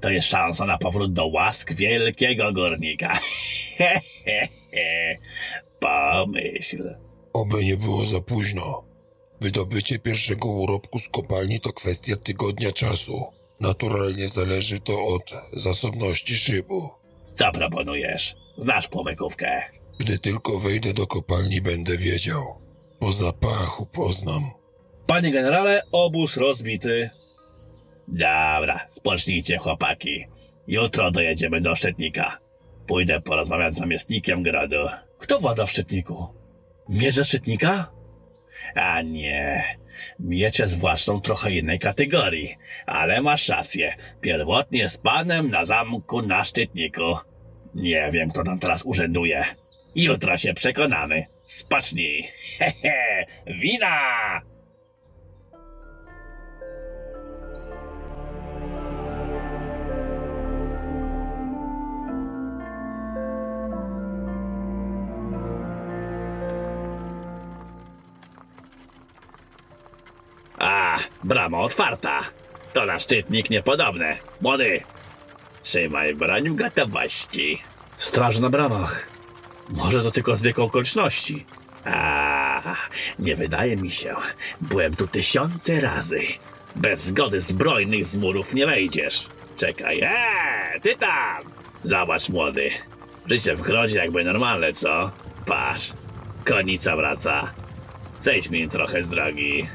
To 0.00 0.10
jest 0.10 0.28
szansa 0.28 0.66
na 0.66 0.78
powrót 0.78 1.12
do 1.12 1.26
łask 1.26 1.72
wielkiego 1.72 2.52
górnika. 2.52 3.18
Pomyśl. 5.80 6.94
Oby 7.32 7.64
nie 7.64 7.76
było 7.76 8.06
za 8.06 8.20
późno. 8.20 8.84
Wydobycie 9.40 9.98
pierwszego 9.98 10.48
urobku 10.48 10.98
z 10.98 11.08
kopalni 11.08 11.60
to 11.60 11.72
kwestia 11.72 12.16
tygodnia 12.16 12.72
czasu. 12.72 13.24
Naturalnie 13.60 14.28
zależy 14.28 14.80
to 14.80 15.04
od 15.04 15.34
zasobności 15.52 16.36
szybu. 16.36 16.90
Co 17.34 17.52
proponujesz? 17.52 18.36
Znasz 18.58 18.88
pomykówkę. 18.88 19.62
Gdy 19.98 20.18
tylko 20.18 20.58
wejdę 20.58 20.94
do 20.94 21.06
kopalni, 21.06 21.60
będę 21.60 21.98
wiedział. 21.98 22.60
Po 22.98 23.12
zapachu 23.12 23.86
poznam. 23.86 24.50
Panie 25.06 25.30
generale, 25.30 25.82
obóz 25.92 26.36
rozbity. 26.36 27.10
Dobra, 28.08 28.86
spocznijcie 28.90 29.56
chłopaki. 29.56 30.24
Jutro 30.68 31.10
dojedziemy 31.10 31.60
do 31.60 31.74
Szczytnika. 31.74 32.38
Pójdę 32.86 33.20
porozmawiać 33.20 33.74
z 33.74 33.80
namiestnikiem 33.80 34.42
grodu. 34.42 34.86
Kto 35.18 35.38
włada 35.40 35.66
w 35.66 35.70
szczytniku? 35.70 36.26
Miecze 36.88 37.24
szczytnika? 37.24 37.92
A 38.74 39.02
nie, 39.02 39.64
miecze 40.20 40.68
zwłaszczą 40.68 41.20
trochę 41.20 41.50
innej 41.50 41.78
kategorii. 41.78 42.56
Ale 42.86 43.22
masz 43.22 43.48
rację, 43.48 43.96
pierwotnie 44.20 44.88
z 44.88 44.98
panem 44.98 45.50
na 45.50 45.64
zamku 45.64 46.22
na 46.22 46.44
Szczytniku. 46.44 47.16
Nie 47.76 48.10
wiem, 48.12 48.30
kto 48.30 48.42
tam 48.42 48.58
teraz 48.58 48.82
urzęduje. 48.84 49.44
Jutro 49.94 50.36
się 50.36 50.54
przekonamy. 50.54 51.26
Spocznij. 51.44 52.28
Hehe, 52.58 53.26
wina! 53.46 54.40
A, 70.58 70.98
brama 71.24 71.60
otwarta. 71.60 72.20
To 72.72 72.86
na 72.86 72.98
szczytnik 72.98 73.50
niepodobne. 73.50 74.16
Młody, 74.40 74.80
trzymaj 75.66 76.14
w 76.14 76.54
gotowości. 76.54 77.62
Straż 77.98 78.38
na 78.38 78.50
bramach. 78.50 79.06
Może 79.70 80.02
to 80.02 80.10
tylko 80.10 80.36
zbieg 80.36 80.58
okoliczności. 80.58 81.44
A, 81.84 82.76
nie 83.18 83.36
wydaje 83.36 83.76
mi 83.76 83.90
się. 83.90 84.14
Byłem 84.60 84.96
tu 84.96 85.08
tysiące 85.08 85.80
razy. 85.80 86.20
Bez 86.76 87.00
zgody 87.00 87.40
zbrojnych 87.40 88.04
z 88.04 88.16
murów 88.16 88.54
nie 88.54 88.66
wejdziesz. 88.66 89.26
Czekaj, 89.56 90.00
eee, 90.02 90.80
ty 90.82 90.96
tam! 90.96 91.42
Zobacz, 91.84 92.28
młody. 92.28 92.70
Życie 93.30 93.56
w 93.56 93.60
grodzie 93.60 93.98
jakby 93.98 94.24
normalne, 94.24 94.72
co? 94.72 95.10
Patrz, 95.46 95.92
konica 96.44 96.96
wraca. 96.96 97.54
Zejdź 98.20 98.50
mi 98.50 98.68
trochę 98.68 99.02
z 99.02 99.08
drogi. 99.08 99.68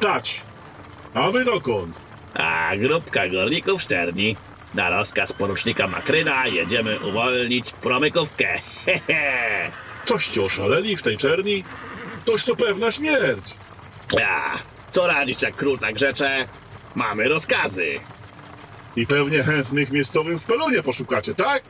Stać! 0.00 0.40
A 1.14 1.30
wy 1.30 1.44
dokąd? 1.44 1.96
A 2.34 2.76
grupka 2.76 3.28
górników 3.28 3.82
szczerni. 3.82 4.36
Na 4.74 4.90
rozkaz 4.90 5.32
porucznika 5.32 5.88
Makryna 5.88 6.46
jedziemy 6.46 7.00
uwolnić 7.00 7.72
promykówkę. 7.72 8.58
Hehe. 8.84 9.70
Coście 10.04 10.42
oszaleli 10.42 10.96
w 10.96 11.02
tej 11.02 11.16
czerni? 11.16 11.64
Toż 12.24 12.44
to 12.44 12.56
pewna 12.56 12.90
śmierć! 12.90 13.44
A, 14.26 14.58
co 14.90 15.06
radzić 15.06 15.42
jak 15.42 15.56
król 15.56 15.78
tak 15.78 15.98
rzecze? 15.98 16.46
Mamy 16.94 17.28
rozkazy. 17.28 18.00
I 18.96 19.06
pewnie 19.06 19.42
chętnych 19.42 19.88
w 19.88 19.92
miejscowym 19.92 20.38
spelunie 20.38 20.82
poszukacie, 20.82 21.34
tak? 21.34 21.62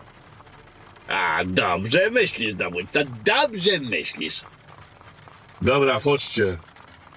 A, 1.09 1.41
dobrze 1.45 2.11
myślisz, 2.11 2.55
dowódca, 2.55 3.01
dobrze 3.25 3.81
myślisz. 3.81 4.41
Dobra, 5.63 5.99
wchodźcie. 5.99 6.57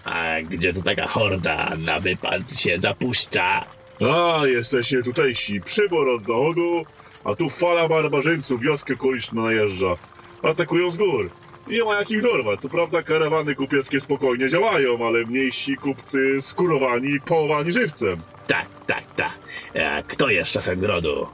A 0.05 0.41
gdzie 0.49 0.73
to 0.73 0.81
taka 0.81 1.07
horda 1.07 1.71
na 1.77 1.99
wypad 1.99 2.59
się 2.59 2.79
zapuszcza? 2.79 3.65
A, 4.01 4.41
jesteście 4.47 5.03
tutejsi. 5.03 5.61
Przybor 5.61 6.09
od 6.09 6.23
zachodu, 6.23 6.85
a 7.23 7.35
tu 7.35 7.49
fala 7.49 7.87
barbarzyńców 7.87 8.61
wioskę 8.61 8.93
okoliczną 8.93 9.43
najeżdża. 9.43 9.95
Atakują 10.43 10.91
z 10.91 10.97
gór. 10.97 11.29
Nie 11.67 11.83
ma 11.83 11.95
jak 11.95 12.11
ich 12.11 12.21
dorwać. 12.21 12.61
Co 12.61 12.69
prawda 12.69 13.03
karawany 13.03 13.55
kupieckie 13.55 13.99
spokojnie 13.99 14.49
działają, 14.49 15.07
ale 15.07 15.25
mniejsi 15.25 15.75
kupcy 15.75 16.41
skurowani 16.41 17.09
i 17.09 17.21
połowani 17.21 17.71
żywcem. 17.71 18.21
Tak, 18.47 18.65
tak, 18.87 19.03
tak. 19.15 19.39
A 19.85 20.01
kto 20.01 20.29
jest 20.29 20.51
szefem 20.51 20.79
grodu? 20.79 21.27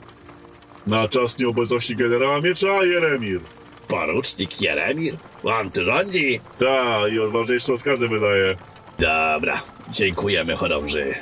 Na 0.87 1.07
czas 1.07 1.39
nieobecności 1.39 1.95
generała 1.95 2.41
Miecza 2.41 2.85
Jeremir. 2.85 3.39
Porucznik 3.87 4.61
Jeremir? 4.61 5.17
On 5.43 5.71
tu 5.71 5.85
rządzi? 5.85 6.39
Ta, 6.59 7.07
i 7.07 7.19
odważniejsze 7.19 7.71
rozkazy 7.71 8.07
wydaje. 8.07 8.55
Dobra, 8.99 9.61
dziękujemy 9.89 10.55
chorąży. 10.55 11.13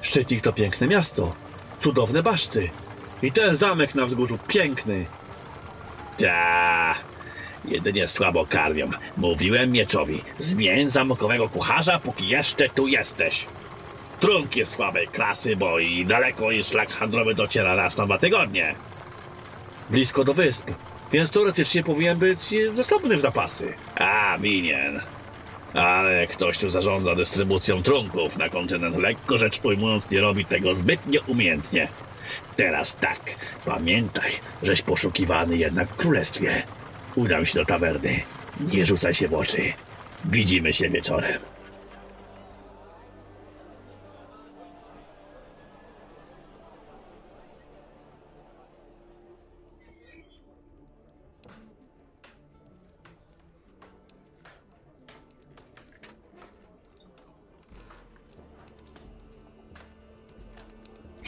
Szczytnik 0.00 0.40
to 0.40 0.52
piękne 0.52 0.86
miasto. 0.88 1.34
Cudowne 1.80 2.22
baszty. 2.22 2.70
I 3.22 3.32
ten 3.32 3.56
zamek 3.56 3.94
na 3.94 4.06
wzgórzu 4.06 4.38
piękny. 4.48 5.06
Ta, 6.18 6.94
jedynie 7.64 8.08
słabo 8.08 8.46
karmią. 8.46 8.90
Mówiłem 9.16 9.72
mieczowi, 9.72 10.22
zmień 10.38 10.90
zamokowego 10.90 11.48
kucharza, 11.48 11.98
póki 11.98 12.28
jeszcze 12.28 12.68
tu 12.68 12.88
jesteś. 12.88 13.46
Trunk 14.20 14.56
jest 14.56 14.72
słabej 14.72 15.08
klasy, 15.08 15.56
bo 15.56 15.78
i 15.78 16.06
daleko 16.06 16.50
i 16.50 16.64
szlak 16.64 16.90
handlowy 16.90 17.34
dociera 17.34 17.74
raz 17.76 17.96
na 17.96 18.06
dwa 18.06 18.18
tygodnie. 18.18 18.74
Blisko 19.90 20.24
do 20.24 20.34
wysp. 20.34 20.70
Więc 21.12 21.30
teoretycznie 21.30 21.82
powinien 21.82 22.18
być 22.18 22.40
zasobny 22.74 23.16
w 23.16 23.20
zapasy. 23.20 23.74
A, 23.94 24.38
winien. 24.38 25.00
Ale 25.74 26.26
ktoś 26.26 26.58
tu 26.58 26.70
zarządza 26.70 27.14
dystrybucją 27.14 27.82
trunków 27.82 28.36
na 28.36 28.48
kontynent. 28.48 28.96
Lekko 28.96 29.38
rzecz 29.38 29.60
ujmując, 29.62 30.10
nie 30.10 30.20
robi 30.20 30.44
tego 30.44 30.74
zbytnio 30.74 31.20
umiejętnie. 31.26 31.88
Teraz 32.56 32.96
tak, 32.96 33.20
pamiętaj, 33.64 34.30
żeś 34.62 34.82
poszukiwany 34.82 35.56
jednak 35.56 35.88
w 35.88 35.94
królestwie. 35.94 36.62
Udam 37.14 37.46
się 37.46 37.54
do 37.54 37.64
tawerny. 37.64 38.22
Nie 38.72 38.86
rzucaj 38.86 39.14
się 39.14 39.28
w 39.28 39.34
oczy. 39.34 39.72
Widzimy 40.24 40.72
się 40.72 40.88
wieczorem. 40.90 41.51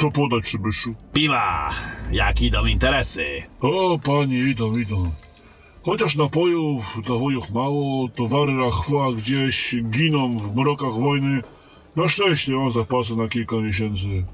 Co 0.04 0.10
podać, 0.10 0.44
przybyszu? 0.44 0.94
Piwa! 1.12 1.70
Jak 2.12 2.42
idą 2.42 2.66
interesy? 2.66 3.42
O, 3.60 3.98
panie, 3.98 4.38
idą, 4.38 4.76
idą. 4.76 5.10
Chociaż 5.82 6.16
napojów, 6.16 7.08
nawojów 7.08 7.50
mało, 7.50 8.08
towary 8.08 8.56
rachwa 8.56 9.12
gdzieś 9.16 9.76
giną 9.90 10.36
w 10.36 10.56
mrokach 10.56 10.92
wojny. 10.92 11.42
Na 11.96 12.08
szczęście 12.08 12.52
mam 12.52 12.70
zapasy 12.70 13.16
na 13.16 13.28
kilka 13.28 13.56
miesięcy. 13.56 14.24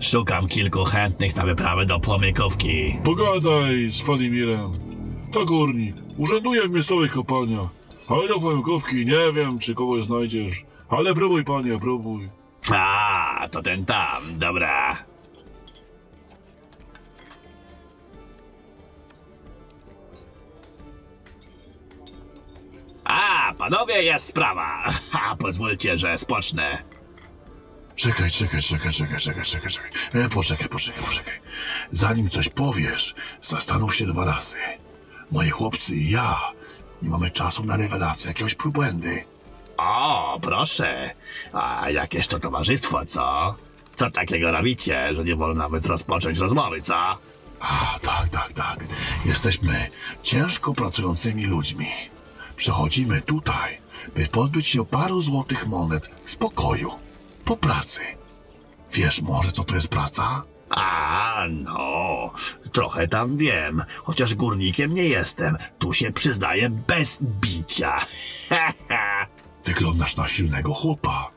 Szukam 0.00 0.48
kilku 0.48 0.84
chętnych 0.84 1.36
na 1.36 1.44
wyprawę 1.44 1.86
do 1.86 2.00
Płomykówki. 2.00 2.96
Pogadaj 3.04 3.90
z 3.90 4.00
Falimirem. 4.00 4.72
To 5.32 5.44
górnik. 5.44 5.96
Urzęduje 6.16 6.68
w 6.68 6.70
miejscowych 6.70 7.12
kopalniach. 7.12 7.68
Ale 8.08 8.28
do 8.28 8.40
pojemkówki 8.40 8.96
nie 8.96 9.32
wiem, 9.34 9.58
czy 9.58 9.74
kogoś 9.74 10.04
znajdziesz. 10.04 10.64
Ale 10.88 11.14
próbuj, 11.14 11.44
panie, 11.44 11.78
próbuj. 11.78 12.39
A, 12.72 13.48
to 13.50 13.62
ten 13.62 13.84
tam, 13.84 14.38
dobra. 14.38 14.96
A, 23.04 23.54
panowie, 23.58 24.02
jest 24.02 24.26
sprawa. 24.26 24.84
Ha, 25.12 25.36
pozwólcie, 25.36 25.98
że 25.98 26.18
spocznę. 26.18 26.82
Czekaj, 27.94 28.30
czekaj, 28.30 28.62
czekaj, 28.62 28.92
czekaj, 28.92 29.18
czekaj, 29.20 29.44
czekaj, 29.44 29.70
czekaj. 29.70 29.90
E, 30.14 30.28
poczekaj, 30.28 30.68
poczekaj, 30.68 31.02
poczekaj. 31.04 31.34
Zanim 31.92 32.28
coś 32.28 32.48
powiesz, 32.48 33.14
zastanów 33.40 33.94
się 33.94 34.06
dwa 34.06 34.24
razy. 34.24 34.56
Moi 35.30 35.50
chłopcy 35.50 35.96
i 35.96 36.10
ja 36.10 36.40
nie 37.02 37.08
mamy 37.10 37.30
czasu 37.30 37.64
na 37.64 37.76
rewelację 37.76 38.28
jakiegoś 38.28 38.54
próbłędy. 38.54 39.24
O, 39.80 40.38
proszę. 40.42 41.10
A 41.52 41.90
jakież 41.90 42.26
to 42.26 42.38
towarzystwo, 42.38 43.04
co? 43.04 43.54
Co 43.94 44.10
takiego 44.10 44.52
robicie, 44.52 45.14
że 45.14 45.24
nie 45.24 45.36
wolno 45.36 45.62
nawet 45.62 45.86
rozpocząć 45.86 46.38
rozmowy, 46.38 46.82
co? 46.82 46.96
A, 47.60 47.98
tak, 48.02 48.28
tak, 48.28 48.52
tak. 48.52 48.84
Jesteśmy 49.24 49.88
ciężko 50.22 50.74
pracującymi 50.74 51.46
ludźmi. 51.46 51.88
Przychodzimy 52.56 53.20
tutaj, 53.20 53.78
by 54.14 54.26
pozbyć 54.26 54.68
się 54.68 54.86
paru 54.86 55.20
złotych 55.20 55.66
monet 55.66 56.10
spokoju, 56.24 56.90
po 57.44 57.56
pracy. 57.56 58.00
Wiesz 58.92 59.22
może, 59.22 59.52
co 59.52 59.64
to 59.64 59.74
jest 59.74 59.88
praca? 59.88 60.42
A, 60.70 61.44
no, 61.50 62.30
trochę 62.72 63.08
tam 63.08 63.36
wiem, 63.36 63.84
chociaż 64.02 64.34
górnikiem 64.34 64.94
nie 64.94 65.04
jestem. 65.04 65.56
Tu 65.78 65.92
się 65.92 66.12
przyznaję 66.12 66.70
bez 66.70 67.18
bicia. 67.22 67.98
Wyglądasz 69.64 70.16
na 70.16 70.28
silnego 70.28 70.74
chłopa. 70.74 71.30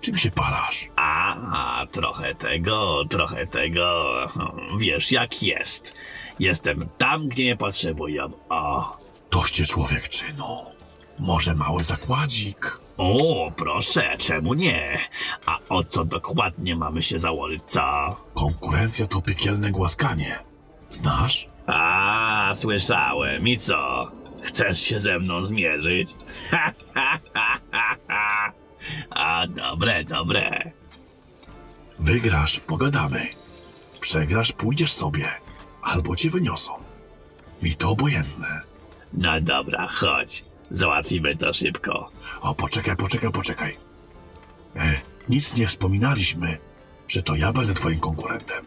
Czym 0.00 0.16
się 0.16 0.30
parasz? 0.30 0.88
A, 0.96 1.86
trochę 1.90 2.34
tego, 2.34 3.04
trochę 3.10 3.46
tego. 3.46 4.04
Wiesz, 4.78 5.12
jak 5.12 5.42
jest. 5.42 5.94
Jestem 6.38 6.88
tam, 6.98 7.28
gdzie 7.28 7.42
mnie 7.42 7.56
potrzebują. 7.56 8.30
O. 8.48 8.96
Toście 9.30 9.66
człowiek 9.66 10.08
czynu. 10.08 10.56
Może 11.18 11.54
mały 11.54 11.82
zakładzik? 11.82 12.80
O, 12.96 13.52
proszę, 13.56 14.16
czemu 14.18 14.54
nie? 14.54 14.98
A 15.46 15.58
o 15.68 15.84
co 15.84 16.04
dokładnie 16.04 16.76
mamy 16.76 17.02
się 17.02 17.18
założyć, 17.18 17.62
co? 17.62 18.16
Konkurencja 18.34 19.06
to 19.06 19.20
piekielne 19.22 19.70
głaskanie. 19.70 20.38
Znasz? 20.88 21.48
A, 21.66 22.52
słyszałem. 22.54 23.48
I 23.48 23.58
co? 23.58 24.10
Chcesz 24.42 24.80
się 24.80 25.00
ze 25.00 25.18
mną 25.18 25.44
zmierzyć? 25.44 26.16
Ha, 26.50 26.72
ha, 26.94 27.18
ha, 27.34 27.58
ha, 27.72 27.96
ha. 28.08 28.52
A, 29.10 29.46
dobre, 29.46 30.04
dobre. 30.04 30.72
Wygrasz, 31.98 32.60
pogadamy. 32.60 33.26
Przegrasz, 34.00 34.52
pójdziesz 34.52 34.92
sobie. 34.92 35.28
Albo 35.82 36.16
cię 36.16 36.30
wyniosą. 36.30 36.72
Mi 37.62 37.76
to 37.76 37.90
obojętne. 37.90 38.60
No 39.12 39.40
dobra, 39.40 39.86
chodź. 39.86 40.44
Załatwimy 40.70 41.36
to 41.36 41.52
szybko. 41.52 42.10
O, 42.40 42.54
poczekaj, 42.54 42.96
poczekaj, 42.96 43.30
poczekaj. 43.30 43.76
E, 44.76 45.00
nic 45.28 45.54
nie 45.54 45.66
wspominaliśmy, 45.66 46.58
że 47.08 47.22
to 47.22 47.34
ja 47.34 47.52
będę 47.52 47.74
twoim 47.74 48.00
konkurentem. 48.00 48.64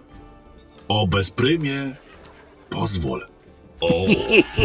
O 0.88 1.08
bezprymie. 1.08 1.96
Pozwól. 2.70 3.26
O, 3.82 4.06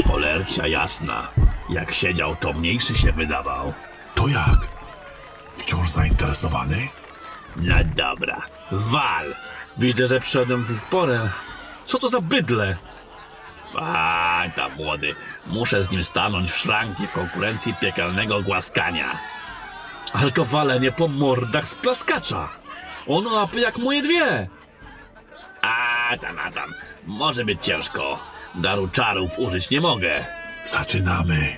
cholercia 0.08 0.66
jasna. 0.66 1.28
Jak 1.70 1.92
siedział, 1.92 2.36
to 2.36 2.52
mniejszy 2.52 2.94
się 2.94 3.12
wydawał. 3.12 3.72
To 4.14 4.28
jak? 4.28 4.68
Wciąż 5.56 5.90
zainteresowany? 5.90 6.88
No 7.56 7.74
dobra, 7.96 8.36
wal. 8.70 9.34
Widzę, 9.78 10.06
że 10.06 10.20
przyszedłem 10.20 10.64
w 10.64 10.86
porę. 10.86 11.28
Co 11.84 11.98
to 11.98 12.08
za 12.08 12.20
bydle? 12.20 12.76
A, 13.78 14.42
tam 14.56 14.74
młody. 14.76 15.14
Muszę 15.46 15.84
z 15.84 15.90
nim 15.90 16.04
stanąć 16.04 16.50
w 16.50 16.56
szranki 16.56 17.06
w 17.06 17.12
konkurencji 17.12 17.74
piekalnego 17.74 18.42
głaskania. 18.42 19.18
Ale 20.12 20.30
to 20.30 20.44
walenie 20.44 20.92
po 20.92 21.08
mordach 21.08 21.64
z 21.64 21.74
plaskacza. 21.74 22.48
Ono 23.06 23.30
łapy 23.30 23.60
jak 23.60 23.78
moje 23.78 24.02
dwie. 24.02 24.48
A, 25.62 26.16
tam, 26.20 26.38
a 26.38 26.50
tam. 26.50 26.74
Może 27.06 27.44
być 27.44 27.64
ciężko. 27.64 28.18
Daru 28.54 28.88
czarów 28.88 29.38
użyć 29.38 29.70
nie 29.70 29.80
mogę. 29.80 30.24
Zaczynamy. 30.64 31.56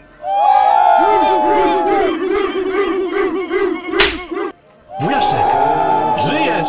Wujaszek, 5.01 5.47
żyjesz? 6.17 6.69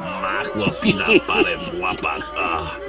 Ma 0.00 0.44
chłopina 0.52 1.04
parę 1.26 1.58
w 1.58 1.80
łapach. 1.80 2.32
Ach. 2.38 2.80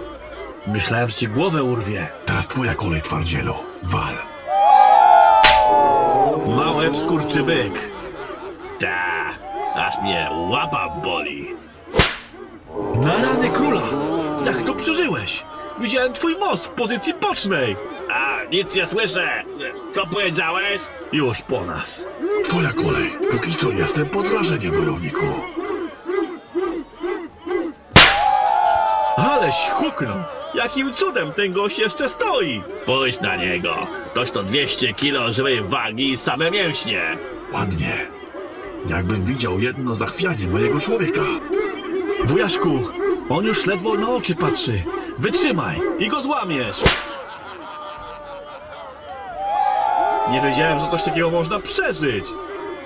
Myślałem, 0.68 1.08
że 1.08 1.14
ci 1.14 1.28
głowę 1.28 1.64
urwie. 1.64 2.08
Teraz 2.26 2.48
twoja 2.48 2.76
kolej, 2.76 3.02
twardzielu. 3.02 3.54
Wal. 3.84 4.16
Małe 6.56 6.94
skurczybyk. 6.94 7.92
Ta, 8.80 9.30
aż 9.76 9.98
mnie 10.02 10.30
łapa 10.50 10.90
boli. 10.90 11.48
Na 12.96 13.14
rany 13.22 13.50
króla! 13.50 13.82
Jak 14.46 14.62
to 14.62 14.74
przeżyłeś? 14.76 15.44
Widziałem 15.80 16.14
twój 16.14 16.38
most 16.38 16.66
w 16.66 16.70
pozycji 16.70 17.14
bocznej. 17.14 17.76
A, 18.12 18.44
nic 18.52 18.76
nie 18.76 18.86
słyszę. 18.86 19.44
Co 19.92 20.08
powiedziałeś? 20.08 20.82
Już 21.12 21.42
po 21.42 21.66
nas. 21.66 22.06
Twoja 22.44 22.74
kolej. 22.74 23.18
Póki 23.32 23.56
co 23.56 23.72
jestem 23.72 24.06
pod 24.06 24.28
wrażeniem, 24.28 24.72
wojowniku. 24.72 25.26
Aleś 29.18 29.56
huknął! 29.56 30.18
Jakim 30.54 30.94
cudem 30.94 31.34
ten 31.34 31.54
gość 31.54 31.80
jeszcze 31.80 32.10
stoi? 32.10 32.62
Pójdź 32.86 33.20
na 33.22 33.36
niego. 33.36 33.88
Toś 34.14 34.32
to 34.32 34.44
200 34.44 34.94
kilo 34.94 35.34
żywej 35.34 35.62
wagi 35.62 36.12
i 36.12 36.18
same 36.18 36.52
mięśnie. 36.52 37.18
Ładnie. 37.54 37.98
Jakbym 38.90 39.24
widział 39.26 39.60
jedno 39.60 39.96
zachwianie 39.96 40.48
mojego 40.48 40.80
człowieka. 40.80 41.22
Wujaszku, 42.24 42.70
on 43.30 43.46
już 43.46 43.66
ledwo 43.66 43.96
na 43.96 44.10
oczy 44.10 44.36
patrzy. 44.36 44.84
Wytrzymaj 45.18 45.80
i 46.00 46.08
go 46.08 46.22
złamiesz. 46.22 46.84
Nie 50.32 50.42
wiedziałem, 50.42 50.80
że 50.80 50.88
coś 50.88 51.04
takiego 51.04 51.30
można 51.30 51.60
przeżyć. 51.60 52.26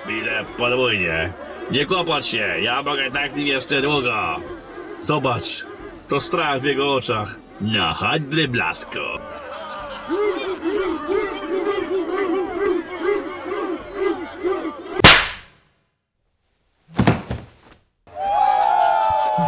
Widzę 0.06 0.44
podwójnie. 0.58 1.32
Nie 1.70 1.86
kłopot 1.86 2.26
się, 2.26 2.54
ja 2.60 2.82
mogę 2.82 3.10
tak 3.10 3.32
z 3.32 3.36
nim 3.36 3.46
jeszcze 3.46 3.82
długo. 3.82 4.40
Zobacz, 5.00 5.66
to 6.08 6.20
strach 6.20 6.60
w 6.60 6.64
jego 6.64 6.94
oczach. 6.94 7.36
No 7.60 7.94
chodź, 7.94 8.22
dryblasko. 8.22 9.18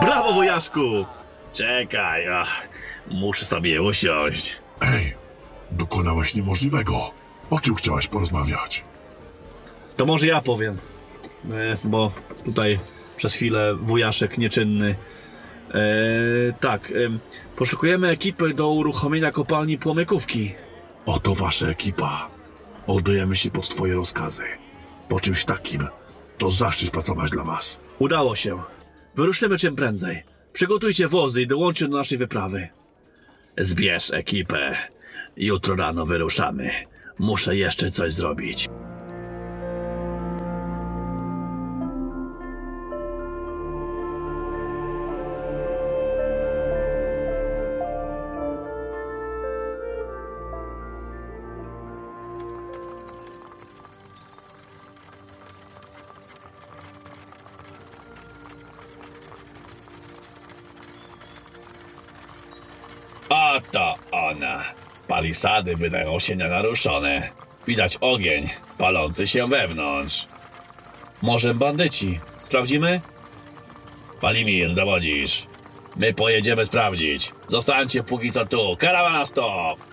Brawo, 0.02 0.32
wujaszku! 0.32 1.19
Czekaj, 1.52 2.28
ach, 2.28 2.68
muszę 3.10 3.44
sobie 3.44 3.82
usiąść. 3.82 4.56
Ej, 4.80 5.14
dokonałeś 5.70 6.34
niemożliwego. 6.34 7.10
O 7.50 7.60
czym 7.60 7.74
chciałaś 7.74 8.06
porozmawiać? 8.06 8.84
To 9.96 10.06
może 10.06 10.26
ja 10.26 10.40
powiem. 10.40 10.78
E, 11.52 11.76
bo 11.84 12.12
tutaj 12.44 12.78
przez 13.16 13.34
chwilę 13.34 13.74
wujaszek 13.74 14.38
nieczynny. 14.38 14.96
E, 15.70 16.52
tak, 16.60 16.90
e, 16.90 16.94
poszukujemy 17.56 18.08
ekipy 18.08 18.54
do 18.54 18.70
uruchomienia 18.70 19.30
kopalni 19.32 19.78
płomykówki. 19.78 20.54
Oto 21.06 21.34
wasza 21.34 21.66
ekipa. 21.66 22.28
Oddajemy 22.86 23.36
się 23.36 23.50
pod 23.50 23.68
twoje 23.68 23.94
rozkazy. 23.94 24.44
Po 25.08 25.20
czymś 25.20 25.44
takim 25.44 25.88
to 26.38 26.50
zaszczyt 26.50 26.90
pracować 26.90 27.30
dla 27.30 27.44
was. 27.44 27.80
Udało 27.98 28.36
się. 28.36 28.62
Wyruszymy 29.14 29.58
czym 29.58 29.76
prędzej. 29.76 30.29
Przygotujcie 30.52 31.08
wozy 31.08 31.42
i 31.42 31.46
dołączcie 31.46 31.88
do 31.88 31.96
naszej 31.96 32.18
wyprawy. 32.18 32.68
Zbierz 33.58 34.10
ekipę. 34.10 34.76
Jutro 35.36 35.76
rano 35.76 36.06
wyruszamy. 36.06 36.70
Muszę 37.18 37.56
jeszcze 37.56 37.90
coś 37.90 38.12
zrobić. 38.12 38.68
Palisady 65.42 65.76
wydają 65.76 66.18
się 66.18 66.36
nienaruszone. 66.36 67.30
Widać 67.66 67.96
ogień, 68.00 68.48
palący 68.78 69.26
się 69.26 69.48
wewnątrz. 69.48 70.26
Może 71.22 71.54
bandyci. 71.54 72.20
Sprawdzimy? 72.42 73.00
Walimir, 74.22 74.74
dowodzisz. 74.74 75.46
My 75.96 76.14
pojedziemy 76.14 76.66
sprawdzić. 76.66 77.32
Zostańcie 77.46 78.02
póki 78.02 78.30
co 78.30 78.46
tu. 78.46 78.76
Karawana 78.78 79.26
stop! 79.26 79.89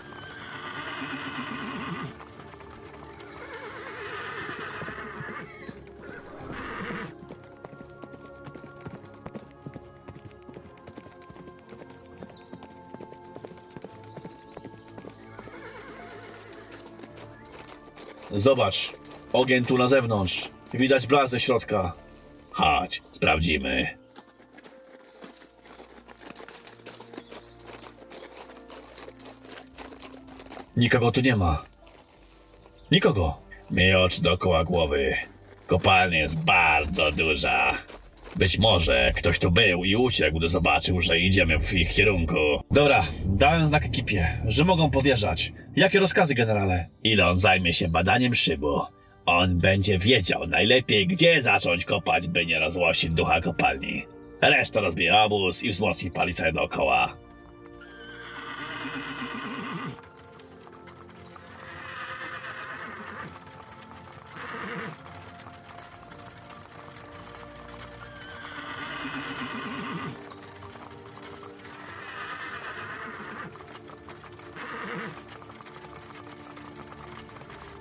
Zobacz. 18.40 18.94
Ogień 19.34 19.66
tu 19.66 19.78
na 19.78 19.88
zewnątrz. 19.88 20.50
Widać 20.74 21.08
blask 21.08 21.32
ze 21.32 21.40
środka. 21.40 21.94
Chodź, 22.52 23.04
sprawdzimy. 23.12 23.98
Nikogo 30.78 31.12
tu 31.12 31.22
nie 31.22 31.36
ma. 31.36 31.64
Nikogo. 32.92 33.38
Miej 33.72 33.96
oczy 33.96 34.22
dookoła 34.22 34.64
głowy. 34.64 35.14
Kopalnia 35.68 36.18
jest 36.18 36.36
bardzo 36.36 37.12
duża. 37.12 37.74
Być 38.38 38.58
może 38.60 39.12
ktoś 39.16 39.40
tu 39.40 39.52
był 39.52 39.84
i 39.84 39.96
uciekł, 39.96 40.38
gdy 40.38 40.48
zobaczył, 40.48 41.02
że 41.02 41.20
idziemy 41.20 41.60
w 41.60 41.74
ich 41.74 41.94
kierunku. 41.94 42.36
Dobra, 42.72 43.04
dałem 43.26 43.68
znak 43.68 43.86
ekipie, 43.86 44.42
że 44.46 44.64
mogą 44.64 44.90
podjeżdżać. 44.90 45.54
Jakie 45.76 46.00
rozkazy, 46.00 46.34
generale? 46.36 46.88
Ilon 47.04 47.38
zajmie 47.38 47.74
się 47.74 47.88
badaniem 47.88 48.36
szybu. 48.36 48.82
On 49.26 49.58
będzie 49.58 49.98
wiedział 49.98 50.48
najlepiej, 50.48 51.08
gdzie 51.08 51.42
zacząć 51.42 51.86
kopać, 51.86 52.28
by 52.28 52.46
nie 52.46 52.60
rozłosić 52.60 53.14
ducha 53.14 53.42
kopalni. 53.42 54.06
Reszta 54.42 54.82
rozbije 54.82 55.18
obóz 55.18 55.64
i 55.64 55.70
wzmocni 55.70 56.12
palisady 56.12 56.52
dookoła. 56.52 57.18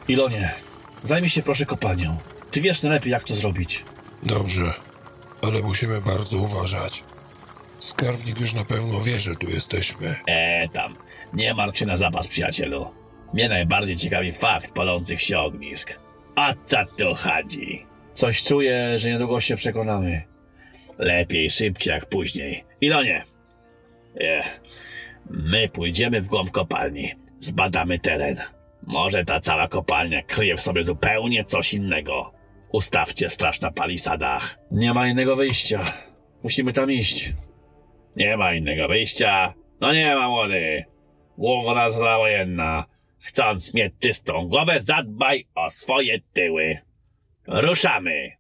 Ilonie, 0.09 0.51
zajmij 1.03 1.31
się 1.31 1.43
proszę 1.43 1.67
kopalnią. 1.67 2.17
Ty 2.51 2.61
wiesz 2.61 2.83
najlepiej, 2.83 3.13
jak 3.13 3.25
to 3.25 3.35
zrobić. 3.35 3.85
Dobrze, 4.23 4.73
ale 5.43 5.63
musimy 5.63 6.01
bardzo 6.01 6.39
uważać. 6.39 7.05
Skarbnik 7.79 8.41
już 8.41 8.55
na 8.55 8.65
pewno 8.65 9.01
wie, 9.01 9.21
że 9.21 9.37
tu 9.37 9.51
jesteśmy. 9.51 10.15
Eee, 10.27 10.69
tam. 10.69 10.97
Nie 11.33 11.55
martw 11.55 11.79
się 11.79 11.87
na 11.87 11.97
zapas, 11.97 12.29
przyjacielu. 12.29 12.91
Mnie 13.35 13.49
najbardziej 13.49 13.97
ciekawi 13.97 14.33
fakt 14.33 14.73
palących 14.73 15.23
się 15.23 15.39
ognisk. 15.39 15.99
O 16.37 16.47
co 16.67 16.77
tu 16.97 17.15
chodzi? 17.15 17.87
Coś 18.15 18.43
czuję, 18.45 18.99
że 18.99 19.09
niedługo 19.11 19.41
się 19.41 19.57
przekonamy. 19.57 20.23
Lepiej 20.99 21.51
szybciej 21.51 21.93
jak 21.95 22.07
później. 22.07 22.65
Ilonie! 22.81 23.25
Ech. 24.21 24.61
My 25.31 25.69
pójdziemy 25.69 26.21
w 26.23 26.29
głąb 26.29 26.51
kopalni. 26.51 27.13
Zbadamy 27.39 27.99
teren. 27.99 28.37
Może 28.87 29.25
ta 29.25 29.41
cała 29.41 29.69
kopalnia 29.69 30.23
kryje 30.23 30.57
w 30.57 30.61
sobie 30.61 30.83
zupełnie 30.83 31.45
coś 31.45 31.75
innego. 31.75 32.33
Ustawcie 32.73 33.29
straż 33.29 33.61
na 33.61 33.71
palisadach. 33.71 34.59
Nie 34.71 34.95
ma 34.95 35.09
innego 35.09 35.37
wyjścia. 35.37 35.85
Musimy 36.43 36.73
tam 36.73 36.91
iść. 36.91 37.33
Nie 38.17 38.37
ma 38.37 38.55
innego 38.55 38.89
wyjścia. 38.89 39.55
No 39.81 39.93
nie 39.93 40.15
ma, 40.15 40.29
młody. 40.29 40.85
Głowa 41.39 41.91
zawojenna. 41.91 42.85
Chcąc 43.19 43.75
mieć 43.75 43.93
czystą 43.99 44.49
głowę, 44.49 44.81
zadbaj 44.81 45.45
o 45.55 45.71
swoje 45.71 46.21
tyły. 46.33 46.79
Ruszamy! 47.47 48.36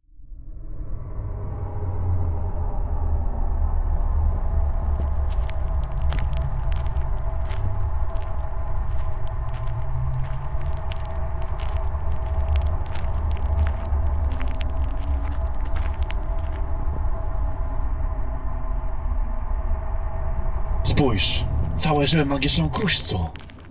Całe 21.86 22.06
żyły 22.06 22.26
magiczną 22.26 22.70
kruszcu. 22.70 23.30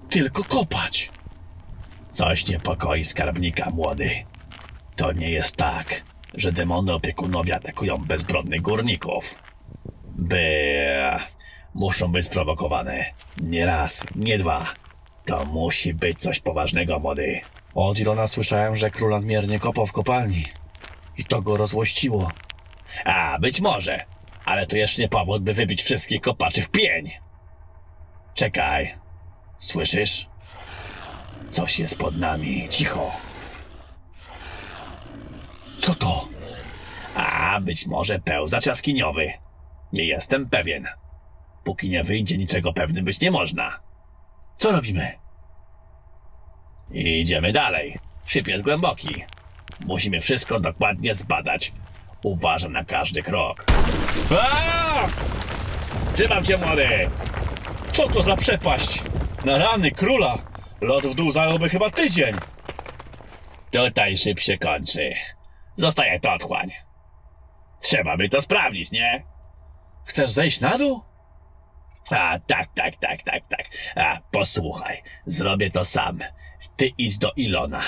Tylko 0.09 0.43
kopać. 0.43 1.11
Coś 2.09 2.47
niepokoi 2.47 3.03
skarbnika, 3.05 3.69
młody. 3.69 4.09
To 4.95 5.11
nie 5.11 5.29
jest 5.29 5.55
tak, 5.55 6.03
że 6.33 6.51
demony 6.51 6.93
opiekunowie 6.93 7.55
atakują 7.55 7.97
bezbronnych 7.97 8.61
górników. 8.61 9.35
By... 10.05 10.45
muszą 11.73 12.07
być 12.07 12.25
sprowokowane. 12.25 13.05
Nie 13.41 13.65
raz, 13.65 14.01
nie 14.15 14.37
dwa. 14.37 14.65
To 15.25 15.45
musi 15.45 15.93
być 15.93 16.19
coś 16.19 16.39
poważnego, 16.39 16.99
młody. 16.99 17.41
Od 17.73 17.99
Ilona 17.99 18.27
słyszałem, 18.27 18.75
że 18.75 18.91
król 18.91 19.11
nadmiernie 19.11 19.59
kopał 19.59 19.85
w 19.85 19.91
kopalni. 19.91 20.45
I 21.17 21.23
to 21.23 21.41
go 21.41 21.57
rozłościło. 21.57 22.31
A, 23.05 23.39
być 23.39 23.61
może. 23.61 24.05
Ale 24.45 24.67
to 24.67 24.77
jeszcze 24.77 25.01
nie 25.01 25.09
powód, 25.09 25.43
by 25.43 25.53
wybić 25.53 25.83
wszystkich 25.83 26.21
kopaczy 26.21 26.61
w 26.61 26.69
pień. 26.69 27.24
Czekaj. 28.35 28.95
Słyszysz? 29.59 30.27
Coś 31.49 31.79
jest 31.79 31.97
pod 31.97 32.17
nami. 32.17 32.67
Cicho. 32.69 33.11
Co 35.79 35.95
to? 35.95 36.27
A, 37.15 37.59
być 37.61 37.87
może 37.87 38.19
pełzacz 38.19 38.65
jaskiniowy. 38.65 39.33
Nie 39.93 40.05
jestem 40.05 40.49
pewien. 40.49 40.87
Póki 41.63 41.89
nie 41.89 42.03
wyjdzie, 42.03 42.37
niczego 42.37 42.73
pewnym 42.73 43.05
być 43.05 43.19
nie 43.21 43.31
można. 43.31 43.79
Co 44.57 44.71
robimy? 44.71 45.11
Idziemy 46.91 47.53
dalej. 47.53 47.99
Szyb 48.25 48.47
jest 48.47 48.63
głęboki. 48.63 49.23
Musimy 49.79 50.19
wszystko 50.19 50.59
dokładnie 50.59 51.15
zbadać. 51.15 51.73
Uważam 52.23 52.73
na 52.73 52.85
każdy 52.85 53.21
krok. 53.21 53.65
Aaaa! 54.31 55.09
Trzymam 56.15 56.43
cię, 56.43 56.57
młody! 56.57 57.09
Co 57.95 58.07
to 58.07 58.23
za 58.23 58.35
przepaść? 58.35 59.01
Na 59.45 59.57
rany 59.57 59.91
króla! 59.91 60.37
Lot 60.81 61.07
w 61.07 61.15
dół 61.15 61.31
zająłby 61.31 61.69
chyba 61.69 61.89
tydzień. 61.89 62.35
Tutaj 63.71 64.17
szyb 64.17 64.39
się 64.39 64.57
kończy. 64.57 65.13
Zostaje 65.75 66.19
to 66.19 66.33
otchłań. 66.33 66.71
Trzeba 67.81 68.17
by 68.17 68.29
to 68.29 68.41
sprawdzić, 68.41 68.91
nie? 68.91 69.23
Chcesz 70.05 70.31
zejść 70.31 70.59
na 70.59 70.77
dół? 70.77 71.01
A, 72.11 72.39
tak, 72.39 72.69
tak, 72.75 72.95
tak, 72.95 73.23
tak, 73.23 73.47
tak. 73.47 73.65
A, 73.95 74.17
posłuchaj, 74.31 75.01
zrobię 75.25 75.69
to 75.69 75.85
sam. 75.85 76.19
Ty 76.75 76.91
idź 76.97 77.17
do 77.17 77.31
Ilona 77.35 77.81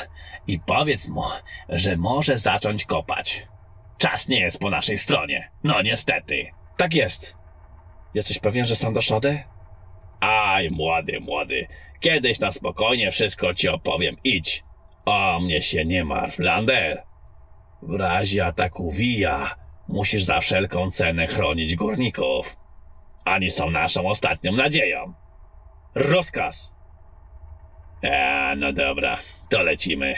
i 0.48 0.60
powiedz 0.60 1.08
mu, 1.08 1.24
że 1.70 1.98
może 1.98 2.38
zacząć 2.38 2.86
kopać. 2.86 3.48
Czas 3.98 4.28
nie 4.28 4.40
jest 4.40 4.60
po 4.60 4.70
naszej 4.70 4.98
stronie. 4.98 5.52
No 5.64 5.82
niestety. 5.82 6.52
Tak 6.78 6.94
jest. 6.94 7.38
Jesteś 8.14 8.40
pewien, 8.40 8.66
że 8.66 8.76
sam 8.76 8.94
dasz 8.94 9.10
radę? 9.10 9.57
Aj, 10.20 10.72
młody, 10.72 11.20
młody. 11.20 11.68
Kiedyś 12.00 12.40
na 12.40 12.52
spokojnie 12.52 13.12
wszystko 13.12 13.54
ci 13.54 13.70
opowiem. 13.70 14.18
Idź. 14.24 14.64
O 15.06 15.40
mnie 15.40 15.62
się 15.62 15.86
nie 15.86 16.06
martw, 16.06 16.40
Lander. 16.40 17.04
W 17.82 17.96
razie 17.96 18.46
ataku 18.46 18.92
Wija 18.92 19.56
musisz 19.88 20.24
za 20.24 20.40
wszelką 20.40 20.92
cenę 20.92 21.28
chronić 21.28 21.76
górników. 21.76 22.58
Oni 23.26 23.50
są 23.50 23.70
naszą 23.70 24.08
ostatnią 24.08 24.52
nadzieją. 24.52 25.14
Rozkaz! 25.96 26.76
A, 28.12 28.56
no 28.56 28.74
dobra, 28.74 29.18
to 29.50 29.64
lecimy. 29.64 30.16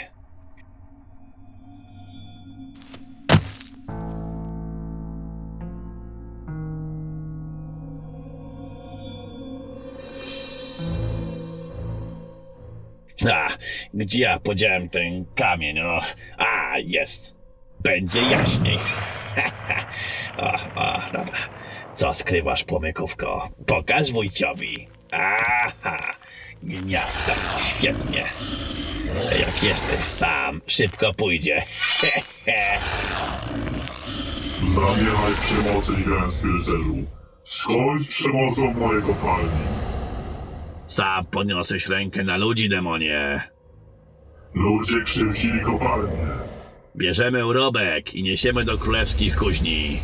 A, 13.25 13.47
gdzie 13.93 14.19
ja 14.19 14.39
podziałem 14.39 14.89
ten 14.89 15.25
kamień? 15.35 15.79
O, 15.79 16.01
a, 16.37 16.77
jest. 16.77 17.35
Będzie 17.83 18.21
jaśniej. 18.21 18.79
o, 20.37 20.53
o, 20.75 21.01
dobra. 21.13 21.37
Co 21.93 22.13
skrywasz, 22.13 22.63
płomykówko? 22.63 23.49
Pokaż 23.65 24.11
wujciowi. 24.11 24.87
Aha, 25.11 26.15
gniazda, 26.63 27.35
świetnie. 27.57 28.23
Jak 29.39 29.63
jesteś 29.63 29.99
sam, 29.99 30.61
szybko 30.67 31.13
pójdzie. 31.13 31.63
Zaniechaj 34.67 35.33
przemocy 35.41 35.93
gęsty 35.93 36.47
rycerzu. 36.47 36.95
Skończ 37.43 38.07
przemocą 38.09 38.73
w 38.73 38.77
mojej 38.77 39.01
kopalni. 39.01 39.49
Sam 40.90 41.26
poniosłeś 41.26 41.88
rękę 41.88 42.24
na 42.24 42.38
ludzi, 42.38 42.70
demonie. 42.70 43.41
Ludzie 44.53 45.02
krzywdzili 45.03 45.60
kopalnię. 45.60 46.28
Bierzemy 46.98 47.45
urobek 47.45 48.14
i 48.14 48.24
niesiemy 48.24 48.64
do 48.64 48.78
królewskich 48.78 49.36
kuźni. 49.36 49.99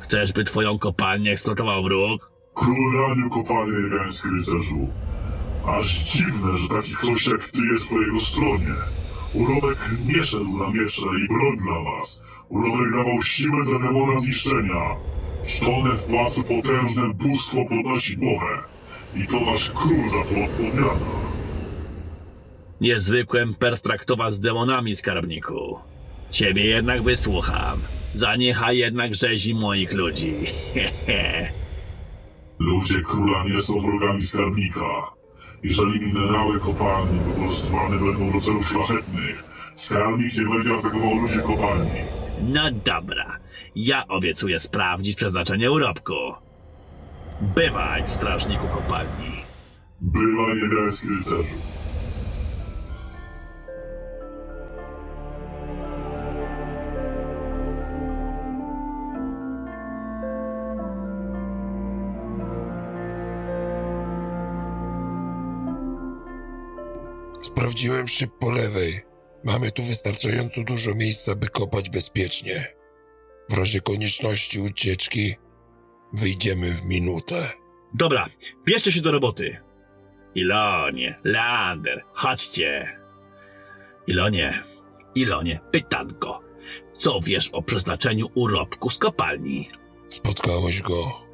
Chcesz, 0.00 0.32
by 0.32 0.44
twoją 0.44 0.78
kopalnię 0.78 1.32
eksploatował 1.32 1.82
wróg? 1.82 2.30
Król 2.54 3.08
ranił 3.08 3.30
kopalnię 3.30 3.90
gęsty 3.90 4.28
rycerzu. 4.38 4.88
Aż 5.66 5.86
dziwne, 5.86 6.58
że 6.58 6.68
taki 6.68 6.94
ktoś 6.94 7.26
jak 7.26 7.44
ty 7.50 7.58
jest 7.72 7.88
po 7.88 8.00
jego 8.00 8.20
stronie. 8.20 8.74
Urobek 9.34 9.78
nie 10.06 10.24
szedł 10.24 10.58
na 10.58 10.68
miecze 10.68 11.08
i 11.24 11.28
broń 11.28 11.56
dla 11.56 11.90
was. 11.90 12.24
Urobek 12.48 12.90
dawał 12.92 13.22
siłę 13.22 13.64
dla 13.64 13.78
demona 13.78 14.20
zniszczenia. 14.20 14.96
Czczone 15.46 15.90
w 15.96 16.06
płacu 16.06 16.42
potężne 16.42 17.14
bóstwo 17.14 17.64
podnosi 17.68 18.16
głowę. 18.16 18.75
I 19.22 19.26
to 19.26 19.40
nasz 19.40 19.70
król 19.70 20.08
za 20.08 20.24
to 20.24 20.44
odpowiada. 20.44 21.06
Niezwykłem 22.80 23.54
pertraktować 23.54 24.34
z 24.34 24.40
demonami, 24.40 24.96
skarbniku. 24.96 25.80
Ciebie 26.30 26.64
jednak 26.64 27.02
wysłucham. 27.02 27.80
Zaniechaj 28.14 28.78
jednak 28.78 29.14
rzezi 29.14 29.54
moich 29.54 29.92
ludzi. 29.92 30.34
Ludzie 32.58 32.94
króla 33.06 33.44
nie 33.44 33.60
są 33.60 33.80
wrogami 33.80 34.20
skarbnika. 34.20 34.84
Jeżeli 35.62 36.00
minerały 36.00 36.60
kopalni 36.60 37.20
wykorzystywane 37.20 37.98
będą 37.98 38.32
do 38.32 38.40
celów 38.40 38.68
szlachetnych, 38.68 39.44
skarbnik 39.74 40.34
nie 40.38 40.44
będzie 40.44 40.74
atakował 40.74 41.14
ludzi 41.14 41.38
kopalni. 41.46 42.00
No 42.40 42.70
dobra. 42.70 43.38
Ja 43.76 44.08
obiecuję 44.08 44.58
sprawdzić 44.58 45.16
przeznaczenie 45.16 45.70
urobku. 45.72 46.14
Bywaj, 47.40 48.08
strażniku 48.08 48.68
kopalni. 48.68 49.44
Bywaj 50.00 50.56
niebiański 50.62 51.08
rycerzu. 51.08 51.54
Sprawdziłem 67.42 68.08
szyb 68.08 68.30
po 68.38 68.50
lewej. 68.50 69.00
Mamy 69.44 69.70
tu 69.70 69.82
wystarczająco 69.82 70.64
dużo 70.64 70.94
miejsca, 70.94 71.34
by 71.34 71.48
kopać 71.48 71.90
bezpiecznie. 71.90 72.76
W 73.48 73.58
razie 73.58 73.80
konieczności 73.80 74.60
ucieczki 74.60 75.36
wyjdziemy 76.16 76.72
w 76.72 76.84
minutę. 76.84 77.48
Dobra, 77.94 78.28
bierzcie 78.64 78.92
się 78.92 79.00
do 79.00 79.12
roboty. 79.12 79.56
Ilonie, 80.34 81.18
Leander, 81.24 82.02
chodźcie. 82.12 83.00
Ilonie, 84.06 84.62
Ilonie, 85.14 85.60
pytanko. 85.70 86.40
Co 86.98 87.20
wiesz 87.20 87.48
o 87.48 87.62
przeznaczeniu 87.62 88.26
urobku 88.34 88.90
z 88.90 88.98
kopalni? 88.98 89.68
Spotkałeś 90.08 90.82
go. 90.82 91.26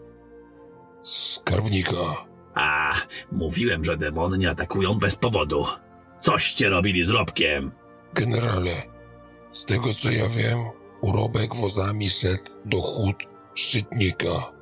Skarbnika. 1.03 2.27
A, 2.55 2.95
mówiłem, 3.33 3.85
że 3.85 3.97
demony 3.97 4.39
nie 4.39 4.51
atakują 4.51 4.95
bez 4.95 5.17
powodu. 5.17 5.67
Coście 6.21 6.71
robili 6.71 7.05
z 7.05 7.09
robkiem? 7.09 7.73
Generale, 8.15 8.83
z 9.51 9.65
tego 9.65 9.95
co 9.95 10.11
ja 10.11 10.29
wiem, 10.29 10.59
urobek 11.01 11.55
wozami 11.55 12.11
szedł 12.11 12.51
do 12.65 12.81
hut 12.81 13.17
szczytnika. 13.55 14.53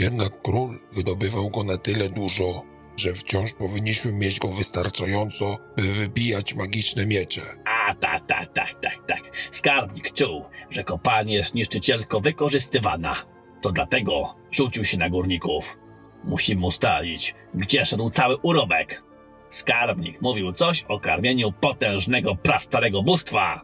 Jednak 0.00 0.42
król 0.42 0.78
wydobywał 0.92 1.50
go 1.50 1.64
na 1.64 1.78
tyle 1.78 2.08
dużo, 2.08 2.62
że 2.96 3.14
wciąż 3.14 3.52
powinniśmy 3.52 4.12
mieć 4.12 4.38
go 4.38 4.48
wystarczająco, 4.48 5.58
by 5.76 5.82
wybijać 5.82 6.54
magiczne 6.54 7.06
miecze. 7.06 7.42
A, 7.64 7.94
tak, 7.94 8.26
tak, 8.26 8.52
tak, 8.52 8.74
tak, 8.80 8.98
tak. 9.06 9.36
Skarbnik 9.50 10.12
czuł, 10.12 10.44
że 10.70 10.84
kopalnia 10.84 11.34
jest 11.34 11.54
niszczycielsko 11.54 12.20
wykorzystywana. 12.20 13.16
To 13.62 13.72
dlatego 13.72 14.34
rzucił 14.50 14.84
się 14.84 14.98
na 14.98 15.10
górników. 15.10 15.78
Musimy 16.24 16.66
ustalić, 16.66 17.34
gdzie 17.54 17.84
szedł 17.84 18.10
cały 18.10 18.36
urobek. 18.36 19.02
Skarbnik 19.50 20.22
mówił 20.22 20.52
coś 20.52 20.84
o 20.88 21.00
karmieniu 21.00 21.52
potężnego, 21.52 22.36
prastarego 22.36 23.02
bóstwa. 23.02 23.62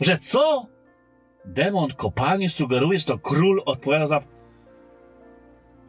Że 0.00 0.18
co? 0.18 0.66
Demon 1.44 1.90
kopalni 1.90 2.48
sugeruje, 2.48 2.98
że 2.98 3.04
to 3.04 3.18
król 3.18 3.62
odpowiada 3.64 4.06
za... 4.06 4.20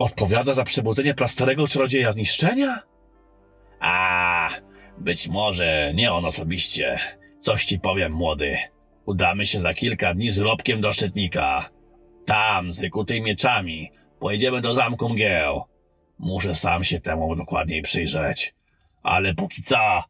Odpowiada 0.03 0.53
za 0.53 0.63
przebudzenie 0.63 1.13
prastarego 1.13 1.67
czarodzieja 1.67 2.11
zniszczenia? 2.11 2.79
A, 3.79 4.49
być 4.97 5.27
może 5.27 5.91
nie 5.93 6.13
on 6.13 6.25
osobiście. 6.25 6.97
Coś 7.39 7.65
ci 7.65 7.79
powiem, 7.79 8.13
młody. 8.13 8.57
Udamy 9.05 9.45
się 9.45 9.59
za 9.59 9.73
kilka 9.73 10.13
dni 10.13 10.31
z 10.31 10.39
robkiem 10.39 10.81
do 10.81 10.91
szczytnika. 10.91 11.69
Tam, 12.25 12.71
z 12.71 12.81
wykutymi 12.81 13.21
mieczami, 13.21 13.91
pojedziemy 14.19 14.61
do 14.61 14.73
zamku 14.73 15.09
mgieł. 15.09 15.63
Muszę 16.19 16.53
sam 16.53 16.83
się 16.83 16.99
temu 16.99 17.35
dokładniej 17.35 17.81
przyjrzeć. 17.81 18.55
Ale 19.03 19.33
póki 19.33 19.63
co, 19.63 20.03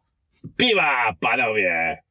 piwa, 0.57 1.13
panowie! 1.19 2.03